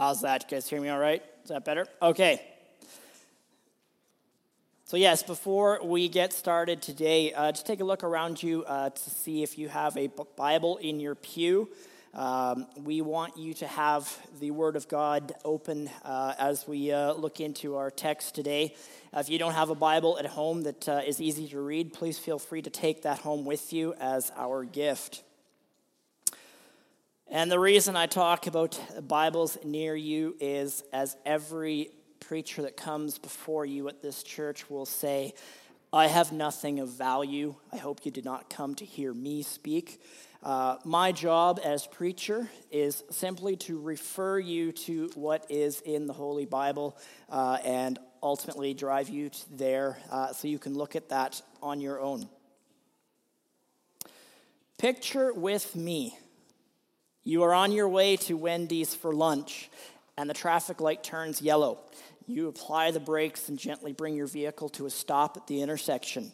How's 0.00 0.22
that? 0.22 0.44
You 0.44 0.56
guys 0.56 0.66
hear 0.66 0.80
me 0.80 0.88
all 0.88 0.98
right? 0.98 1.22
Is 1.42 1.50
that 1.50 1.66
better? 1.66 1.86
Okay. 2.00 2.40
So, 4.86 4.96
yes, 4.96 5.22
before 5.22 5.78
we 5.84 6.08
get 6.08 6.32
started 6.32 6.80
today, 6.80 7.34
uh, 7.34 7.52
just 7.52 7.66
take 7.66 7.80
a 7.80 7.84
look 7.84 8.02
around 8.02 8.42
you 8.42 8.64
uh, 8.64 8.88
to 8.88 9.10
see 9.10 9.42
if 9.42 9.58
you 9.58 9.68
have 9.68 9.98
a 9.98 10.08
Bible 10.38 10.78
in 10.78 11.00
your 11.00 11.14
pew. 11.14 11.68
Um, 12.14 12.66
we 12.78 13.02
want 13.02 13.36
you 13.36 13.52
to 13.52 13.66
have 13.66 14.10
the 14.40 14.52
Word 14.52 14.74
of 14.74 14.88
God 14.88 15.34
open 15.44 15.90
uh, 16.02 16.32
as 16.38 16.66
we 16.66 16.90
uh, 16.92 17.12
look 17.12 17.38
into 17.38 17.76
our 17.76 17.90
text 17.90 18.34
today. 18.34 18.74
if 19.14 19.28
you 19.28 19.38
don't 19.38 19.52
have 19.52 19.68
a 19.68 19.74
Bible 19.74 20.18
at 20.18 20.24
home 20.24 20.62
that 20.62 20.88
uh, 20.88 21.02
is 21.06 21.20
easy 21.20 21.46
to 21.48 21.60
read, 21.60 21.92
please 21.92 22.18
feel 22.18 22.38
free 22.38 22.62
to 22.62 22.70
take 22.70 23.02
that 23.02 23.18
home 23.18 23.44
with 23.44 23.70
you 23.74 23.92
as 24.00 24.32
our 24.34 24.64
gift. 24.64 25.24
And 27.32 27.48
the 27.48 27.60
reason 27.60 27.94
I 27.94 28.06
talk 28.06 28.48
about 28.48 28.76
Bibles 29.06 29.56
near 29.62 29.94
you 29.94 30.34
is 30.40 30.82
as 30.92 31.16
every 31.24 31.90
preacher 32.18 32.62
that 32.62 32.76
comes 32.76 33.18
before 33.18 33.64
you 33.64 33.86
at 33.86 34.02
this 34.02 34.24
church 34.24 34.68
will 34.68 34.84
say, 34.84 35.34
I 35.92 36.08
have 36.08 36.32
nothing 36.32 36.80
of 36.80 36.88
value. 36.88 37.54
I 37.72 37.76
hope 37.76 38.04
you 38.04 38.10
did 38.10 38.24
not 38.24 38.50
come 38.50 38.74
to 38.74 38.84
hear 38.84 39.14
me 39.14 39.44
speak. 39.44 40.02
Uh, 40.42 40.78
my 40.84 41.12
job 41.12 41.60
as 41.62 41.86
preacher 41.86 42.50
is 42.72 43.04
simply 43.10 43.54
to 43.58 43.78
refer 43.78 44.40
you 44.40 44.72
to 44.72 45.08
what 45.14 45.46
is 45.48 45.80
in 45.82 46.08
the 46.08 46.12
Holy 46.12 46.46
Bible 46.46 46.98
uh, 47.28 47.58
and 47.64 48.00
ultimately 48.24 48.74
drive 48.74 49.08
you 49.08 49.30
there 49.52 49.98
uh, 50.10 50.32
so 50.32 50.48
you 50.48 50.58
can 50.58 50.74
look 50.74 50.96
at 50.96 51.10
that 51.10 51.40
on 51.62 51.80
your 51.80 52.00
own. 52.00 52.28
Picture 54.78 55.32
with 55.32 55.76
me 55.76 56.18
you 57.24 57.42
are 57.42 57.54
on 57.54 57.72
your 57.72 57.88
way 57.88 58.16
to 58.16 58.36
Wendy's 58.36 58.94
for 58.94 59.14
lunch, 59.14 59.70
and 60.16 60.28
the 60.28 60.34
traffic 60.34 60.80
light 60.80 61.02
turns 61.02 61.42
yellow. 61.42 61.78
You 62.26 62.48
apply 62.48 62.92
the 62.92 63.00
brakes 63.00 63.48
and 63.48 63.58
gently 63.58 63.92
bring 63.92 64.14
your 64.14 64.26
vehicle 64.26 64.68
to 64.70 64.86
a 64.86 64.90
stop 64.90 65.36
at 65.36 65.46
the 65.46 65.62
intersection. 65.62 66.32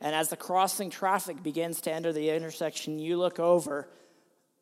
And 0.00 0.14
as 0.14 0.28
the 0.28 0.36
crossing 0.36 0.90
traffic 0.90 1.42
begins 1.42 1.80
to 1.82 1.92
enter 1.92 2.12
the 2.12 2.30
intersection, 2.30 2.98
you 2.98 3.16
look 3.16 3.38
over, 3.38 3.88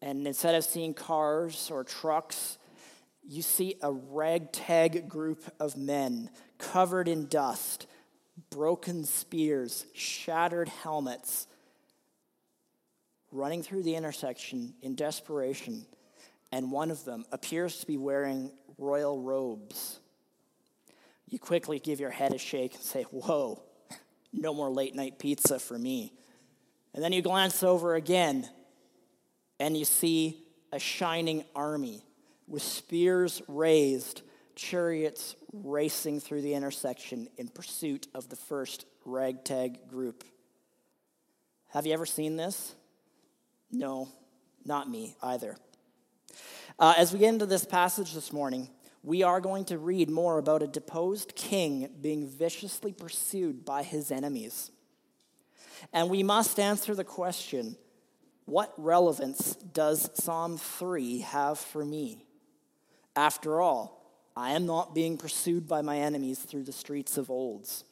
and 0.00 0.26
instead 0.26 0.54
of 0.54 0.64
seeing 0.64 0.94
cars 0.94 1.70
or 1.70 1.84
trucks, 1.84 2.58
you 3.28 3.42
see 3.42 3.76
a 3.82 3.92
ragtag 3.92 5.08
group 5.08 5.42
of 5.60 5.76
men 5.76 6.30
covered 6.58 7.08
in 7.08 7.26
dust, 7.26 7.86
broken 8.50 9.04
spears, 9.04 9.86
shattered 9.94 10.68
helmets 10.68 11.46
running 13.36 13.62
through 13.62 13.82
the 13.82 13.94
intersection 13.94 14.74
in 14.82 14.94
desperation, 14.94 15.86
and 16.52 16.72
one 16.72 16.90
of 16.90 17.04
them 17.04 17.24
appears 17.32 17.78
to 17.78 17.86
be 17.86 17.96
wearing 17.96 18.50
royal 18.78 19.20
robes. 19.20 20.00
You 21.28 21.38
quickly 21.38 21.78
give 21.78 22.00
your 22.00 22.10
head 22.10 22.32
a 22.32 22.38
shake 22.38 22.74
and 22.74 22.82
say, 22.82 23.02
Whoa, 23.04 23.62
no 24.32 24.54
more 24.54 24.70
late 24.70 24.94
night 24.94 25.18
pizza 25.18 25.58
for 25.58 25.78
me. 25.78 26.12
And 26.94 27.02
then 27.02 27.12
you 27.12 27.20
glance 27.20 27.62
over 27.62 27.94
again 27.94 28.48
and 29.58 29.76
you 29.76 29.84
see 29.84 30.42
a 30.72 30.78
shining 30.78 31.44
army 31.54 32.02
with 32.46 32.62
spears 32.62 33.42
raised, 33.48 34.22
chariots 34.54 35.34
racing 35.52 36.20
through 36.20 36.42
the 36.42 36.54
intersection 36.54 37.28
in 37.36 37.48
pursuit 37.48 38.06
of 38.14 38.28
the 38.28 38.36
first 38.36 38.86
ragtag 39.04 39.88
group. 39.88 40.24
Have 41.68 41.86
you 41.86 41.92
ever 41.92 42.06
seen 42.06 42.36
this? 42.36 42.74
No, 43.76 44.08
not 44.64 44.88
me 44.88 45.16
either. 45.22 45.54
Uh, 46.78 46.94
as 46.96 47.12
we 47.12 47.18
get 47.18 47.28
into 47.28 47.44
this 47.44 47.66
passage 47.66 48.14
this 48.14 48.32
morning, 48.32 48.70
we 49.02 49.22
are 49.22 49.38
going 49.38 49.66
to 49.66 49.76
read 49.76 50.08
more 50.08 50.38
about 50.38 50.62
a 50.62 50.66
deposed 50.66 51.34
king 51.36 51.90
being 52.00 52.26
viciously 52.26 52.92
pursued 52.92 53.66
by 53.66 53.82
his 53.82 54.10
enemies. 54.10 54.70
And 55.92 56.08
we 56.08 56.22
must 56.22 56.58
answer 56.58 56.94
the 56.94 57.04
question 57.04 57.76
what 58.46 58.72
relevance 58.78 59.56
does 59.56 60.08
Psalm 60.14 60.56
3 60.56 61.18
have 61.18 61.58
for 61.58 61.84
me? 61.84 62.24
After 63.14 63.60
all, 63.60 64.24
I 64.34 64.52
am 64.52 64.64
not 64.64 64.94
being 64.94 65.18
pursued 65.18 65.68
by 65.68 65.82
my 65.82 65.98
enemies 65.98 66.38
through 66.38 66.62
the 66.62 66.72
streets 66.72 67.18
of 67.18 67.30
Olds. 67.30 67.84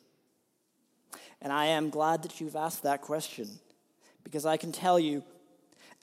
And 1.42 1.52
I 1.52 1.66
am 1.66 1.90
glad 1.90 2.22
that 2.22 2.40
you've 2.40 2.56
asked 2.56 2.84
that 2.84 3.02
question 3.02 3.48
because 4.22 4.46
I 4.46 4.56
can 4.56 4.72
tell 4.72 4.98
you 4.98 5.22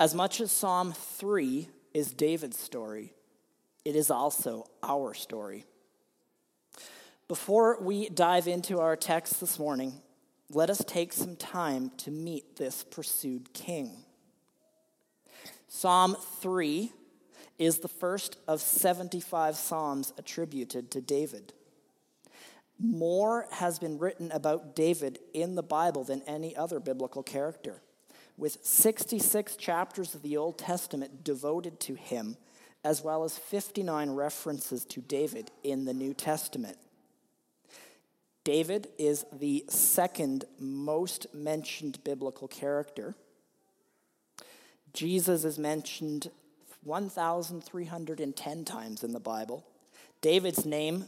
as 0.01 0.15
much 0.15 0.41
as 0.41 0.51
Psalm 0.51 0.93
3 0.93 1.69
is 1.93 2.11
David's 2.11 2.57
story, 2.57 3.13
it 3.85 3.95
is 3.95 4.09
also 4.09 4.65
our 4.81 5.13
story. 5.13 5.63
Before 7.27 7.79
we 7.79 8.09
dive 8.09 8.47
into 8.47 8.79
our 8.79 8.95
text 8.95 9.39
this 9.39 9.59
morning, 9.59 9.93
let 10.49 10.71
us 10.71 10.83
take 10.87 11.13
some 11.13 11.35
time 11.35 11.91
to 11.97 12.09
meet 12.09 12.55
this 12.55 12.83
pursued 12.83 13.53
king. 13.53 13.91
Psalm 15.67 16.17
3 16.39 16.91
is 17.59 17.77
the 17.77 17.87
first 17.87 18.37
of 18.47 18.59
75 18.59 19.55
psalms 19.55 20.13
attributed 20.17 20.89
to 20.89 20.99
David. 20.99 21.53
More 22.79 23.45
has 23.51 23.77
been 23.77 23.99
written 23.99 24.31
about 24.31 24.75
David 24.75 25.19
in 25.35 25.53
the 25.53 25.61
Bible 25.61 26.03
than 26.03 26.23
any 26.23 26.55
other 26.55 26.79
biblical 26.79 27.21
character 27.21 27.83
with 28.37 28.57
66 28.63 29.55
chapters 29.55 30.15
of 30.15 30.21
the 30.21 30.37
Old 30.37 30.57
Testament 30.57 31.23
devoted 31.23 31.79
to 31.81 31.95
him, 31.95 32.37
as 32.83 33.03
well 33.03 33.23
as 33.23 33.37
59 33.37 34.11
references 34.11 34.85
to 34.85 35.01
David 35.01 35.51
in 35.63 35.85
the 35.85 35.93
New 35.93 36.13
Testament. 36.13 36.77
David 38.43 38.87
is 38.97 39.25
the 39.31 39.63
second 39.69 40.45
most 40.59 41.27
mentioned 41.33 42.03
biblical 42.03 42.47
character. 42.47 43.15
Jesus 44.93 45.45
is 45.45 45.59
mentioned 45.59 46.31
1,310 46.83 48.65
times 48.65 49.03
in 49.03 49.11
the 49.13 49.19
Bible. 49.19 49.63
David's 50.21 50.65
name 50.65 51.05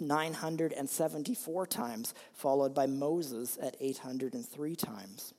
974 0.00 1.66
times, 1.66 2.14
followed 2.34 2.74
by 2.74 2.86
Moses 2.86 3.58
at 3.60 3.76
803 3.80 4.76
times. 4.76 5.34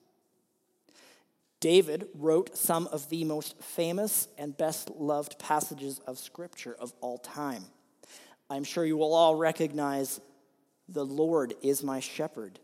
David 1.60 2.08
wrote 2.14 2.56
some 2.56 2.88
of 2.88 3.10
the 3.10 3.24
most 3.24 3.60
famous 3.62 4.28
and 4.38 4.56
best 4.56 4.92
loved 4.92 5.40
passages 5.40 6.00
of 6.06 6.20
Scripture 6.20 6.76
of 6.80 6.94
all 7.02 7.18
time. 7.18 7.66
I'm 8.50 8.64
sure 8.64 8.86
you 8.86 8.98
will 8.98 9.14
all 9.14 9.36
recognize 9.36 10.22
The 10.88 11.06
Lord 11.06 11.54
is 11.62 11.84
my 11.84 12.00
shepherd, 12.00 12.60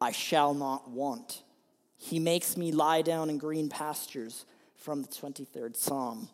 I 0.00 0.12
shall 0.12 0.54
not 0.54 0.88
want. 0.90 1.42
He 1.98 2.18
makes 2.18 2.56
me 2.56 2.72
lie 2.72 3.02
down 3.02 3.30
in 3.30 3.38
green 3.38 3.68
pastures 3.68 4.44
from 4.76 5.02
the 5.02 5.08
23rd 5.08 5.76
Psalm. 5.76 6.28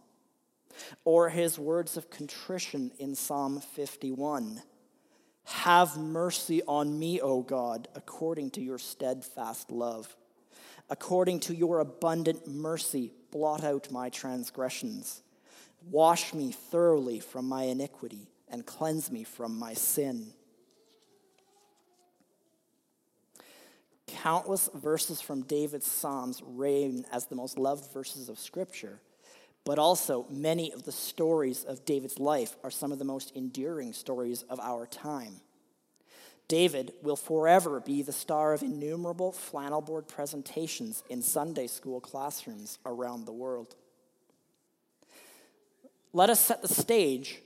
Or 1.04 1.28
his 1.28 1.58
words 1.58 1.96
of 1.96 2.10
contrition 2.10 2.92
in 2.98 3.14
Psalm 3.14 3.60
51 3.60 4.62
Have 5.44 5.96
mercy 5.96 6.62
on 6.66 6.98
me, 6.98 7.20
O 7.20 7.42
God, 7.42 7.88
according 7.94 8.50
to 8.52 8.60
your 8.60 8.78
steadfast 8.78 9.70
love 9.70 10.14
According 10.92 11.40
to 11.40 11.54
your 11.54 11.78
abundant 11.78 12.46
mercy, 12.46 13.14
blot 13.30 13.64
out 13.64 13.90
my 13.90 14.10
transgressions. 14.10 15.22
Wash 15.90 16.34
me 16.34 16.52
thoroughly 16.52 17.18
from 17.18 17.48
my 17.48 17.62
iniquity 17.62 18.28
and 18.46 18.66
cleanse 18.66 19.10
me 19.10 19.24
from 19.24 19.58
my 19.58 19.72
sin. 19.72 20.34
Countless 24.06 24.68
verses 24.74 25.22
from 25.22 25.44
David's 25.44 25.90
Psalms 25.90 26.42
reign 26.44 27.06
as 27.10 27.24
the 27.24 27.36
most 27.36 27.58
loved 27.58 27.90
verses 27.94 28.28
of 28.28 28.38
Scripture, 28.38 29.00
But 29.64 29.78
also, 29.78 30.26
many 30.28 30.72
of 30.72 30.82
the 30.82 30.92
stories 30.92 31.64
of 31.64 31.86
David's 31.86 32.18
life 32.18 32.54
are 32.62 32.70
some 32.70 32.92
of 32.92 32.98
the 32.98 33.06
most 33.06 33.34
enduring 33.34 33.94
stories 33.94 34.42
of 34.42 34.60
our 34.60 34.86
time. 34.86 35.40
David 36.52 36.92
will 37.00 37.16
forever 37.16 37.80
be 37.80 38.02
the 38.02 38.12
star 38.12 38.52
of 38.52 38.60
innumerable 38.60 39.32
flannel 39.32 39.80
board 39.80 40.06
presentations 40.06 41.02
in 41.08 41.22
Sunday 41.22 41.66
school 41.66 41.98
classrooms 41.98 42.78
around 42.84 43.24
the 43.24 43.32
world. 43.32 43.74
Let 46.12 46.28
us 46.28 46.40
set 46.40 46.60
the 46.60 46.68
stage 46.68 47.40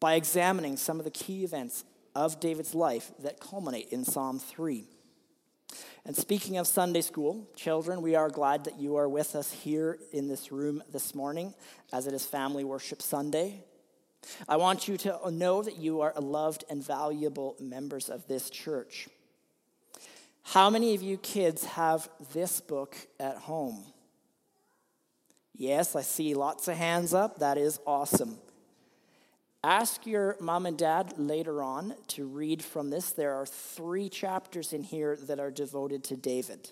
by 0.00 0.14
examining 0.14 0.76
some 0.76 0.98
of 0.98 1.04
the 1.04 1.12
key 1.12 1.44
events 1.44 1.84
of 2.12 2.40
David's 2.40 2.74
life 2.74 3.12
that 3.20 3.38
culminate 3.38 3.90
in 3.90 4.04
Psalm 4.04 4.40
3. 4.40 4.84
And 6.04 6.16
speaking 6.16 6.56
of 6.56 6.66
Sunday 6.66 7.02
school, 7.02 7.48
children, 7.54 8.02
we 8.02 8.16
are 8.16 8.30
glad 8.30 8.64
that 8.64 8.80
you 8.80 8.96
are 8.96 9.08
with 9.08 9.36
us 9.36 9.52
here 9.52 10.00
in 10.12 10.26
this 10.26 10.50
room 10.50 10.82
this 10.90 11.14
morning 11.14 11.54
as 11.92 12.08
it 12.08 12.14
is 12.14 12.26
Family 12.26 12.64
Worship 12.64 13.00
Sunday. 13.00 13.62
I 14.48 14.56
want 14.56 14.88
you 14.88 14.96
to 14.98 15.30
know 15.30 15.62
that 15.62 15.76
you 15.76 16.00
are 16.00 16.12
loved 16.18 16.64
and 16.70 16.84
valuable 16.84 17.56
members 17.60 18.08
of 18.08 18.26
this 18.28 18.50
church. 18.50 19.08
How 20.42 20.70
many 20.70 20.94
of 20.94 21.02
you 21.02 21.16
kids 21.18 21.64
have 21.64 22.08
this 22.32 22.60
book 22.60 22.96
at 23.20 23.36
home? 23.36 23.84
Yes, 25.54 25.94
I 25.94 26.02
see 26.02 26.34
lots 26.34 26.66
of 26.68 26.76
hands 26.76 27.14
up. 27.14 27.38
That 27.38 27.58
is 27.58 27.78
awesome. 27.86 28.38
Ask 29.64 30.06
your 30.06 30.36
mom 30.40 30.66
and 30.66 30.76
dad 30.76 31.14
later 31.18 31.62
on 31.62 31.94
to 32.08 32.26
read 32.26 32.64
from 32.64 32.90
this. 32.90 33.12
There 33.12 33.34
are 33.34 33.46
three 33.46 34.08
chapters 34.08 34.72
in 34.72 34.82
here 34.82 35.16
that 35.28 35.38
are 35.38 35.52
devoted 35.52 36.02
to 36.04 36.16
David. 36.16 36.70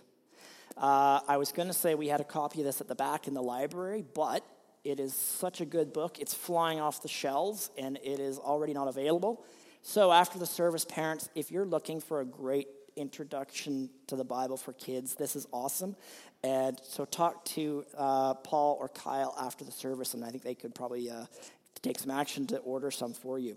Uh, 0.76 1.20
I 1.28 1.36
was 1.36 1.52
going 1.52 1.68
to 1.68 1.74
say 1.74 1.94
we 1.94 2.08
had 2.08 2.20
a 2.20 2.24
copy 2.24 2.60
of 2.60 2.66
this 2.66 2.80
at 2.80 2.88
the 2.88 2.96
back 2.96 3.28
in 3.28 3.34
the 3.34 3.42
library, 3.42 4.04
but 4.14 4.44
it 4.84 5.00
is 5.00 5.14
such 5.14 5.60
a 5.60 5.64
good 5.64 5.92
book. 5.92 6.18
It's 6.18 6.34
flying 6.34 6.80
off 6.80 7.02
the 7.02 7.08
shelves 7.08 7.70
and 7.76 7.98
it 7.98 8.20
is 8.20 8.38
already 8.38 8.72
not 8.72 8.88
available. 8.88 9.44
So, 9.82 10.12
after 10.12 10.38
the 10.38 10.46
service, 10.46 10.84
parents, 10.84 11.30
if 11.34 11.50
you're 11.50 11.64
looking 11.64 12.00
for 12.00 12.20
a 12.20 12.24
great 12.24 12.68
introduction 12.96 13.88
to 14.08 14.16
the 14.16 14.24
Bible 14.24 14.58
for 14.58 14.74
kids, 14.74 15.14
this 15.14 15.34
is 15.36 15.46
awesome. 15.52 15.96
And 16.42 16.78
so, 16.82 17.06
talk 17.06 17.46
to 17.46 17.84
uh, 17.96 18.34
Paul 18.34 18.76
or 18.78 18.88
Kyle 18.88 19.34
after 19.40 19.64
the 19.64 19.72
service, 19.72 20.12
and 20.12 20.22
I 20.22 20.28
think 20.30 20.42
they 20.42 20.54
could 20.54 20.74
probably 20.74 21.10
uh, 21.10 21.24
take 21.80 21.98
some 21.98 22.10
action 22.10 22.46
to 22.48 22.58
order 22.58 22.90
some 22.90 23.14
for 23.14 23.38
you. 23.38 23.56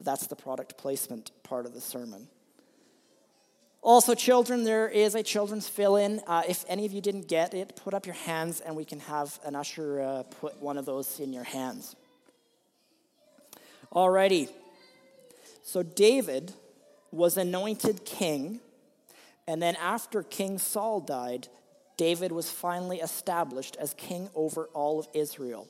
That's 0.00 0.26
the 0.26 0.36
product 0.36 0.78
placement 0.78 1.32
part 1.42 1.66
of 1.66 1.74
the 1.74 1.82
sermon. 1.82 2.26
Also, 3.82 4.14
children, 4.14 4.64
there 4.64 4.88
is 4.88 5.14
a 5.14 5.22
children's 5.22 5.66
fill 5.66 5.96
in. 5.96 6.20
Uh, 6.26 6.42
if 6.46 6.66
any 6.68 6.84
of 6.84 6.92
you 6.92 7.00
didn't 7.00 7.28
get 7.28 7.54
it, 7.54 7.76
put 7.76 7.94
up 7.94 8.04
your 8.04 8.14
hands 8.14 8.60
and 8.60 8.76
we 8.76 8.84
can 8.84 9.00
have 9.00 9.40
an 9.44 9.56
usher 9.56 10.02
uh, 10.02 10.22
put 10.24 10.60
one 10.60 10.76
of 10.76 10.84
those 10.84 11.18
in 11.18 11.32
your 11.32 11.44
hands. 11.44 11.96
Alrighty. 13.90 14.50
So, 15.62 15.82
David 15.82 16.52
was 17.10 17.38
anointed 17.38 18.04
king, 18.04 18.60
and 19.48 19.62
then 19.62 19.76
after 19.76 20.22
King 20.22 20.58
Saul 20.58 21.00
died, 21.00 21.48
David 21.96 22.32
was 22.32 22.50
finally 22.50 23.00
established 23.00 23.76
as 23.76 23.94
king 23.94 24.28
over 24.34 24.66
all 24.74 24.98
of 24.98 25.08
Israel. 25.14 25.66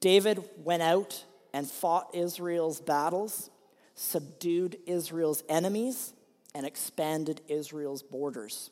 David 0.00 0.42
went 0.64 0.82
out 0.82 1.24
and 1.52 1.70
fought 1.70 2.08
Israel's 2.14 2.80
battles, 2.80 3.50
subdued 3.94 4.76
Israel's 4.86 5.44
enemies 5.48 6.14
and 6.54 6.66
expanded 6.66 7.40
Israel's 7.48 8.02
borders. 8.02 8.70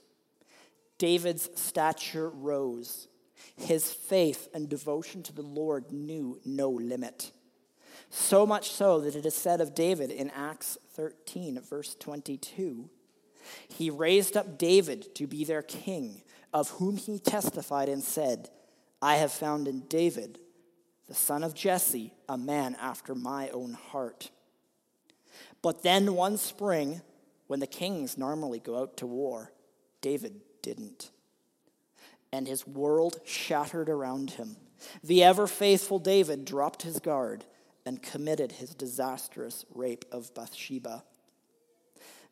David's 0.98 1.48
stature 1.54 2.28
rose. 2.28 3.08
His 3.56 3.92
faith 3.92 4.48
and 4.52 4.69
devotion 4.69 5.22
to 5.25 5.32
the 5.32 5.42
Lord 5.42 5.92
knew 5.92 6.40
no 6.44 6.70
limit. 6.70 7.32
So 8.10 8.46
much 8.46 8.70
so 8.70 9.00
that 9.00 9.14
it 9.14 9.26
is 9.26 9.34
said 9.34 9.60
of 9.60 9.75
David 9.75 10.10
in 10.10 10.30
Acts 10.30 10.78
13, 10.94 11.60
verse 11.60 11.94
22 11.94 12.88
He 13.69 13.90
raised 13.90 14.36
up 14.36 14.58
David 14.58 15.14
to 15.14 15.26
be 15.26 15.44
their 15.44 15.62
king, 15.62 16.22
of 16.52 16.70
whom 16.70 16.96
he 16.96 17.19
testified 17.19 17.88
and 17.88 18.02
said, 18.02 18.50
I 19.00 19.16
have 19.16 19.32
found 19.32 19.69
in 19.69 19.80
David, 19.82 20.38
the 21.06 21.14
son 21.14 21.44
of 21.44 21.54
Jesse, 21.54 22.12
a 22.28 22.36
man 22.36 22.76
after 22.80 23.14
my 23.14 23.48
own 23.50 23.75
heart. 23.75 24.30
But 25.62 25.82
then 25.82 26.14
one 26.14 26.36
spring, 26.36 27.02
when 27.48 27.60
the 27.60 27.66
kings 27.66 28.16
normally 28.16 28.60
go 28.60 28.78
out 28.78 28.96
to 28.98 29.06
war, 29.06 29.52
David 30.00 30.40
didn't. 30.62 31.10
And 32.32 32.46
his 32.46 32.66
world 32.66 33.20
shattered 33.24 33.88
around 33.88 34.32
him. 34.32 34.56
The 35.02 35.24
ever 35.24 35.46
faithful 35.46 35.98
David 35.98 36.44
dropped 36.44 36.82
his 36.82 37.00
guard 37.00 37.44
and 37.84 38.02
committed 38.02 38.52
his 38.52 38.74
disastrous 38.74 39.64
rape 39.74 40.04
of 40.12 40.32
Bathsheba. 40.34 41.04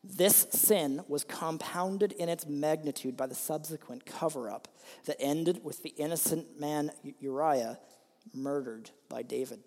This 0.03 0.47
sin 0.51 1.01
was 1.07 1.23
compounded 1.23 2.11
in 2.13 2.29
its 2.29 2.45
magnitude 2.45 3.17
by 3.17 3.25
the 3.25 3.35
subsequent 3.35 4.05
cover 4.05 4.49
up 4.49 4.67
that 5.05 5.17
ended 5.19 5.63
with 5.63 5.81
the 5.83 5.93
innocent 5.97 6.59
man 6.59 6.91
Uriah 7.19 7.79
murdered 8.33 8.91
by 9.09 9.23
David. 9.23 9.61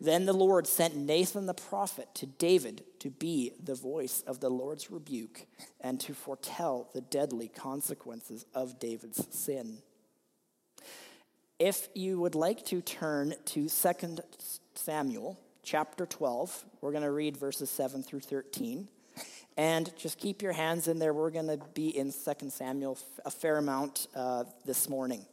Then 0.00 0.26
the 0.26 0.32
Lord 0.32 0.66
sent 0.66 0.96
Nathan 0.96 1.46
the 1.46 1.54
prophet 1.54 2.08
to 2.14 2.26
David 2.26 2.84
to 3.00 3.10
be 3.10 3.52
the 3.62 3.74
voice 3.74 4.22
of 4.26 4.40
the 4.40 4.50
Lord's 4.50 4.90
rebuke 4.90 5.46
and 5.80 6.00
to 6.00 6.14
foretell 6.14 6.88
the 6.94 7.00
deadly 7.00 7.48
consequences 7.48 8.46
of 8.54 8.78
David's 8.78 9.26
sin. 9.30 9.78
If 11.58 11.88
you 11.94 12.18
would 12.20 12.34
like 12.34 12.64
to 12.66 12.80
turn 12.80 13.34
to 13.46 13.68
2 13.68 14.18
Samuel 14.74 15.38
chapter 15.62 16.04
12, 16.04 16.64
we're 16.80 16.90
going 16.90 17.04
to 17.04 17.10
read 17.10 17.36
verses 17.36 17.70
7 17.70 18.02
through 18.02 18.20
13. 18.20 18.88
And 19.56 19.96
just 19.96 20.18
keep 20.18 20.42
your 20.42 20.52
hands 20.52 20.88
in 20.88 20.98
there. 20.98 21.14
We're 21.14 21.30
going 21.30 21.46
to 21.46 21.60
be 21.74 21.96
in 21.96 22.12
2 22.12 22.50
Samuel 22.50 22.98
a 23.24 23.30
fair 23.30 23.58
amount 23.58 24.08
uh, 24.16 24.44
this 24.66 24.88
morning. 24.88 25.24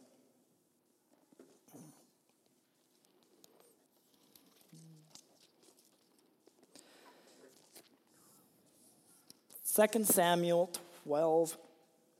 2 9.74 10.04
Samuel 10.04 10.70
12, 11.04 11.56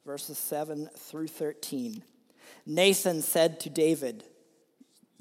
verses 0.06 0.38
7 0.38 0.88
through 0.96 1.28
13. 1.28 2.02
Nathan 2.64 3.20
said 3.20 3.60
to 3.60 3.70
David, 3.70 4.24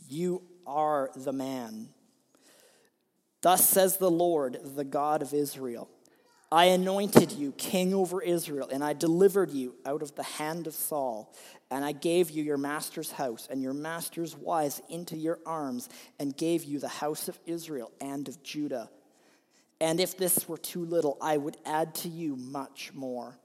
You 0.08 0.42
are 0.66 1.10
the 1.16 1.34
man. 1.34 1.90
Thus 3.42 3.68
says 3.68 3.98
the 3.98 4.12
Lord, 4.12 4.60
the 4.64 4.86
God 4.86 5.22
of 5.22 5.34
Israel 5.34 5.90
I 6.54 6.66
anointed 6.66 7.32
you 7.32 7.54
king 7.54 7.94
over 7.94 8.22
Israel, 8.22 8.68
and 8.72 8.84
I 8.84 8.92
delivered 8.92 9.52
you 9.52 9.76
out 9.86 10.02
of 10.02 10.16
the 10.16 10.24
hand 10.24 10.68
of 10.68 10.74
Saul. 10.74 11.34
And 11.70 11.86
I 11.86 11.94
gave 11.94 12.30
you 12.30 12.44
your 12.44 12.58
master's 12.58 13.12
house 13.12 13.48
and 13.50 13.62
your 13.62 13.74
master's 13.74 14.36
wives 14.36 14.82
into 14.90 15.16
your 15.16 15.40
arms, 15.46 15.88
and 16.20 16.36
gave 16.36 16.66
you 16.66 16.80
the 16.80 16.90
house 16.90 17.30
of 17.30 17.40
Israel 17.46 17.92
and 18.02 18.28
of 18.28 18.44
Judah. 18.44 18.90
And 19.82 20.00
if 20.00 20.16
this 20.16 20.48
were 20.48 20.60
too 20.60 20.86
little, 20.86 21.18
I 21.20 21.38
would 21.38 21.58
add 21.66 21.96
to 21.96 22.08
you 22.08 22.36
much 22.36 22.92
more. 22.94 23.40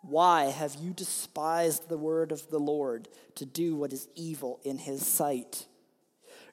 Why 0.00 0.44
have 0.44 0.76
you 0.76 0.94
despised 0.94 1.86
the 1.86 1.98
word 1.98 2.32
of 2.32 2.48
the 2.48 2.58
Lord 2.58 3.08
to 3.34 3.44
do 3.44 3.76
what 3.76 3.92
is 3.92 4.08
evil 4.14 4.58
in 4.64 4.78
his 4.78 5.06
sight? 5.06 5.66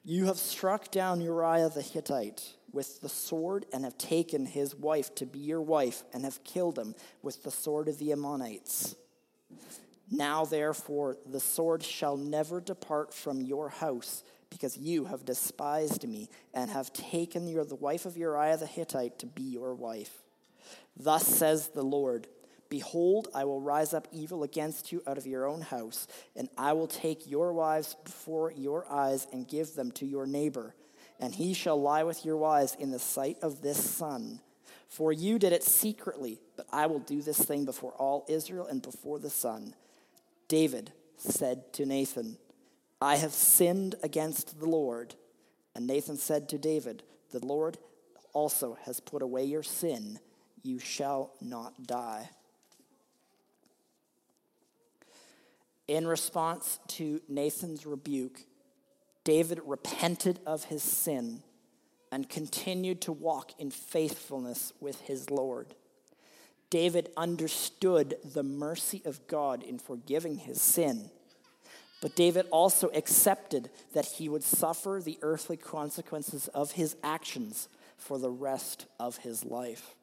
You 0.04 0.26
have 0.26 0.36
struck 0.36 0.92
down 0.92 1.22
Uriah 1.22 1.70
the 1.70 1.82
Hittite 1.82 2.56
with 2.74 3.00
the 3.00 3.08
sword 3.08 3.66
and 3.72 3.86
have 3.86 3.98
taken 3.98 4.46
his 4.46 4.76
wife 4.76 5.16
to 5.16 5.26
be 5.26 5.40
your 5.40 5.62
wife 5.62 6.04
and 6.14 6.26
have 6.26 6.44
killed 6.44 6.78
him 6.78 6.94
with 7.22 7.44
the 7.44 7.52
sword 7.52 7.88
of 7.88 8.00
the 8.00 8.12
Ammonites. 8.12 8.94
Now, 10.12 10.44
therefore, 10.44 11.16
the 11.26 11.40
sword 11.40 11.82
shall 11.82 12.18
never 12.18 12.60
depart 12.60 13.14
from 13.14 13.42
your 13.42 13.70
house 13.70 14.24
because 14.50 14.78
you 14.78 15.06
have 15.06 15.26
despised 15.26 16.08
me 16.08 16.30
and 16.54 16.70
have 16.70 16.94
taken 16.94 17.48
your, 17.48 17.66
the 17.66 17.76
wife 17.76 18.06
of 18.06 18.18
Uriah 18.18 18.58
the 18.58 18.66
Hittite 18.66 19.20
to 19.20 19.26
be 19.26 19.44
your 19.44 19.74
wife. 19.74 20.24
Thus 20.96 21.26
says 21.28 21.70
the 21.70 21.84
Lord 21.84 22.28
Behold, 22.70 23.30
I 23.34 23.46
will 23.46 23.62
rise 23.62 23.94
up 23.94 24.08
evil 24.12 24.44
against 24.44 24.92
you 24.92 25.02
out 25.08 25.18
of 25.18 25.26
your 25.26 25.46
own 25.48 25.62
house, 25.62 26.08
and 26.36 26.50
I 26.58 26.74
will 26.74 26.88
take 26.88 27.30
your 27.30 27.54
wives 27.54 27.96
before 28.04 28.52
your 28.52 28.86
eyes 28.92 29.26
and 29.32 29.48
give 29.48 29.76
them 29.76 29.92
to 29.94 30.06
your 30.06 30.26
neighbor, 30.26 30.76
and 31.20 31.34
he 31.34 31.54
shall 31.54 31.82
lie 31.82 32.04
with 32.04 32.26
your 32.26 32.38
wives 32.38 32.76
in 32.78 32.92
the 32.92 33.00
sight 33.00 33.38
of 33.42 33.62
this 33.62 33.82
sun. 33.82 34.42
For 34.90 35.12
you 35.12 35.38
did 35.40 35.54
it 35.54 35.64
secretly, 35.64 36.40
but 36.56 36.68
I 36.72 36.88
will 36.88 37.00
do 37.00 37.22
this 37.22 37.40
thing 37.40 37.66
before 37.66 37.92
all 37.94 38.26
Israel 38.28 38.68
and 38.68 38.82
before 38.82 39.20
the 39.20 39.30
sun. 39.30 39.74
David 40.48 40.92
said 41.18 41.74
to 41.74 41.86
Nathan, 41.86 42.38
I 43.02 43.18
have 43.18 43.34
sinned 43.34 43.96
against 44.04 44.60
the 44.60 44.68
Lord. 44.68 45.16
And 45.76 45.86
Nathan 45.86 46.18
said 46.18 46.50
to 46.50 46.58
David, 46.58 47.04
The 47.32 47.46
Lord 47.46 47.78
also 48.34 48.78
has 48.84 49.00
put 49.00 49.22
away 49.22 49.46
your 49.46 49.64
sin. 49.64 50.20
You 50.64 50.80
shall 50.80 51.32
not 51.42 51.86
die. 51.86 52.30
In 55.88 56.06
response 56.06 56.80
to 56.90 57.22
Nathan's 57.30 57.86
rebuke, 57.86 58.42
David 59.24 59.62
repented 59.66 60.40
of 60.46 60.66
his 60.66 60.84
sin 60.84 61.44
and 62.12 62.30
continued 62.30 63.02
to 63.02 63.12
walk 63.12 63.52
in 63.60 63.72
faithfulness 63.72 64.74
with 64.80 65.02
his 65.02 65.30
Lord. 65.30 65.76
David 66.70 67.10
understood 67.16 68.16
the 68.24 68.44
mercy 68.44 69.02
of 69.06 69.26
God 69.28 69.64
in 69.64 69.80
forgiving 69.80 70.38
his 70.38 70.62
sin, 70.62 71.10
but 72.02 72.16
David 72.16 72.46
also 72.52 72.90
accepted 72.94 73.70
that 73.94 74.06
he 74.06 74.30
would 74.30 74.44
suffer 74.44 75.02
the 75.04 75.18
earthly 75.22 75.58
consequences 75.58 76.48
of 76.50 76.74
his 76.74 76.96
actions 77.04 77.70
for 77.98 78.20
the 78.20 78.30
rest 78.30 78.86
of 79.00 79.18
his 79.18 79.44
life. 79.44 79.96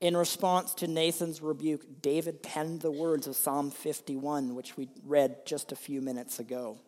In 0.00 0.16
response 0.16 0.74
to 0.74 0.86
Nathan's 0.86 1.40
rebuke, 1.40 2.02
David 2.02 2.42
penned 2.42 2.80
the 2.80 2.90
words 2.90 3.26
of 3.26 3.36
Psalm 3.36 3.70
51, 3.70 4.54
which 4.54 4.76
we 4.76 4.88
read 5.04 5.46
just 5.46 5.72
a 5.72 5.76
few 5.76 6.02
minutes 6.02 6.38
ago. 6.38 6.78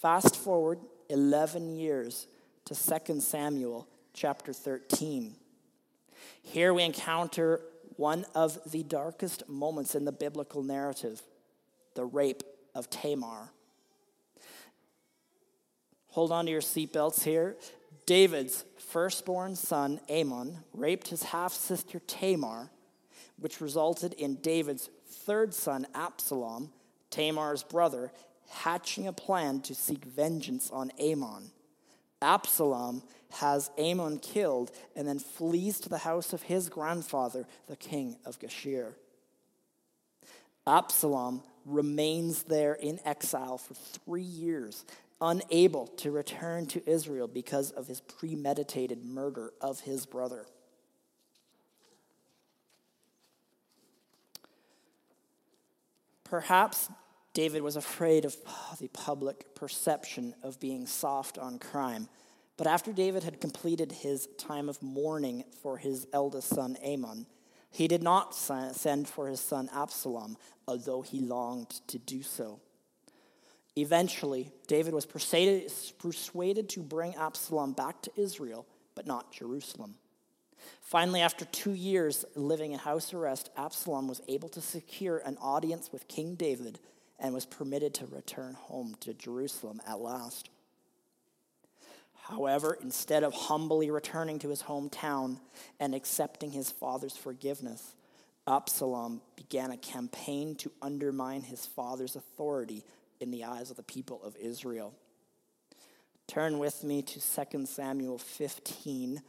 Fast 0.00 0.36
forward 0.36 0.78
11 1.08 1.74
years 1.74 2.28
to 2.66 2.74
2 2.74 3.20
Samuel 3.20 3.88
chapter 4.12 4.52
13. 4.52 5.34
Here 6.42 6.72
we 6.72 6.82
encounter 6.82 7.60
one 7.96 8.24
of 8.34 8.58
the 8.70 8.82
darkest 8.82 9.48
moments 9.48 9.94
in 9.94 10.04
the 10.04 10.12
biblical 10.12 10.62
narrative 10.62 11.22
the 11.94 12.04
rape 12.04 12.42
of 12.74 12.90
Tamar. 12.90 13.50
Hold 16.08 16.32
on 16.32 16.44
to 16.46 16.50
your 16.50 16.60
seatbelts 16.60 17.24
here. 17.24 17.56
David's 18.04 18.64
firstborn 18.78 19.56
son, 19.56 20.00
Amnon, 20.08 20.58
raped 20.74 21.08
his 21.08 21.22
half 21.22 21.52
sister 21.52 22.00
Tamar, 22.00 22.70
which 23.38 23.60
resulted 23.60 24.12
in 24.14 24.36
David's 24.36 24.90
third 25.06 25.54
son, 25.54 25.86
Absalom, 25.94 26.70
Tamar's 27.10 27.62
brother, 27.62 28.12
hatching 28.50 29.06
a 29.06 29.12
plan 29.12 29.60
to 29.62 29.74
seek 29.74 30.04
vengeance 30.04 30.70
on 30.70 30.90
Amnon. 31.00 31.50
Absalom 32.20 33.02
has 33.30 33.70
Amnon 33.78 34.18
killed 34.18 34.70
and 34.94 35.08
then 35.08 35.18
flees 35.18 35.80
to 35.80 35.88
the 35.88 35.98
house 35.98 36.32
of 36.32 36.42
his 36.42 36.68
grandfather, 36.68 37.46
the 37.66 37.76
king 37.76 38.16
of 38.24 38.38
Geshur. 38.38 38.92
Absalom 40.66 41.42
remains 41.64 42.44
there 42.44 42.74
in 42.74 43.00
exile 43.04 43.58
for 43.58 43.74
three 43.74 44.22
years, 44.22 44.84
unable 45.20 45.86
to 45.86 46.10
return 46.10 46.66
to 46.66 46.88
Israel 46.88 47.28
because 47.28 47.70
of 47.70 47.86
his 47.86 48.00
premeditated 48.00 49.04
murder 49.04 49.52
of 49.60 49.80
his 49.80 50.06
brother. 50.06 50.46
Perhaps 56.24 56.88
David 57.34 57.62
was 57.62 57.76
afraid 57.76 58.24
of 58.24 58.36
the 58.80 58.88
public 58.88 59.54
perception 59.54 60.34
of 60.42 60.58
being 60.60 60.86
soft 60.86 61.38
on 61.38 61.58
crime. 61.58 62.08
But 62.56 62.66
after 62.66 62.92
David 62.92 63.22
had 63.22 63.40
completed 63.40 63.92
his 63.92 64.28
time 64.38 64.68
of 64.68 64.82
mourning 64.82 65.44
for 65.62 65.78
his 65.78 66.06
eldest 66.12 66.48
son 66.48 66.76
Amnon, 66.82 67.26
he 67.72 67.88
did 67.88 68.02
not 68.02 68.34
send 68.34 69.08
for 69.08 69.26
his 69.26 69.40
son 69.40 69.68
Absalom, 69.74 70.36
although 70.68 71.02
he 71.02 71.20
longed 71.20 71.80
to 71.88 71.98
do 71.98 72.22
so. 72.22 72.60
Eventually, 73.74 74.52
David 74.66 74.92
was 74.92 75.06
persuaded 75.06 76.68
to 76.68 76.80
bring 76.82 77.16
Absalom 77.16 77.72
back 77.72 78.02
to 78.02 78.10
Israel, 78.16 78.66
but 78.94 79.06
not 79.06 79.32
Jerusalem. 79.32 79.94
Finally, 80.82 81.22
after 81.22 81.46
two 81.46 81.72
years 81.72 82.24
living 82.36 82.72
in 82.72 82.78
house 82.78 83.14
arrest, 83.14 83.50
Absalom 83.56 84.06
was 84.06 84.20
able 84.28 84.50
to 84.50 84.60
secure 84.60 85.18
an 85.24 85.38
audience 85.40 85.90
with 85.90 86.06
King 86.06 86.34
David 86.34 86.78
and 87.18 87.32
was 87.32 87.46
permitted 87.46 87.94
to 87.94 88.06
return 88.06 88.54
home 88.54 88.94
to 89.00 89.14
Jerusalem 89.14 89.80
at 89.88 90.00
last. 90.00 90.50
However, 92.22 92.78
instead 92.80 93.24
of 93.24 93.34
humbly 93.34 93.90
returning 93.90 94.38
to 94.40 94.48
his 94.48 94.62
hometown 94.62 95.40
and 95.80 95.92
accepting 95.92 96.52
his 96.52 96.70
father's 96.70 97.16
forgiveness, 97.16 97.96
Absalom 98.46 99.20
began 99.34 99.72
a 99.72 99.76
campaign 99.76 100.54
to 100.56 100.70
undermine 100.80 101.42
his 101.42 101.66
father's 101.66 102.14
authority 102.14 102.84
in 103.20 103.32
the 103.32 103.42
eyes 103.44 103.70
of 103.70 103.76
the 103.76 103.82
people 103.82 104.22
of 104.22 104.36
Israel. 104.36 104.94
Turn 106.28 106.60
with 106.60 106.84
me 106.84 107.02
to 107.02 107.20
2 107.20 107.66
Samuel 107.66 108.18
15, 108.18 109.20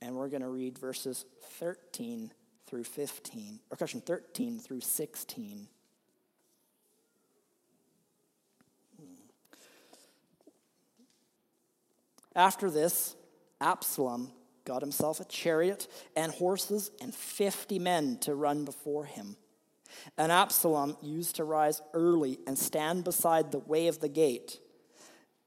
and 0.00 0.14
we're 0.14 0.30
going 0.30 0.42
to 0.42 0.48
read 0.48 0.78
verses 0.78 1.26
13 1.58 2.32
through 2.66 2.84
15, 2.84 3.60
or 3.70 3.76
question 3.76 4.00
13 4.00 4.58
through 4.60 4.80
16. 4.80 5.68
After 12.34 12.70
this, 12.70 13.16
Absalom 13.60 14.32
got 14.64 14.82
himself 14.82 15.20
a 15.20 15.24
chariot 15.24 15.86
and 16.16 16.32
horses 16.32 16.90
and 17.00 17.14
50 17.14 17.78
men 17.78 18.18
to 18.18 18.34
run 18.34 18.64
before 18.64 19.04
him. 19.04 19.36
And 20.18 20.32
Absalom 20.32 20.96
used 21.02 21.36
to 21.36 21.44
rise 21.44 21.80
early 21.92 22.38
and 22.46 22.58
stand 22.58 23.04
beside 23.04 23.52
the 23.52 23.58
way 23.58 23.86
of 23.86 24.00
the 24.00 24.08
gate. 24.08 24.58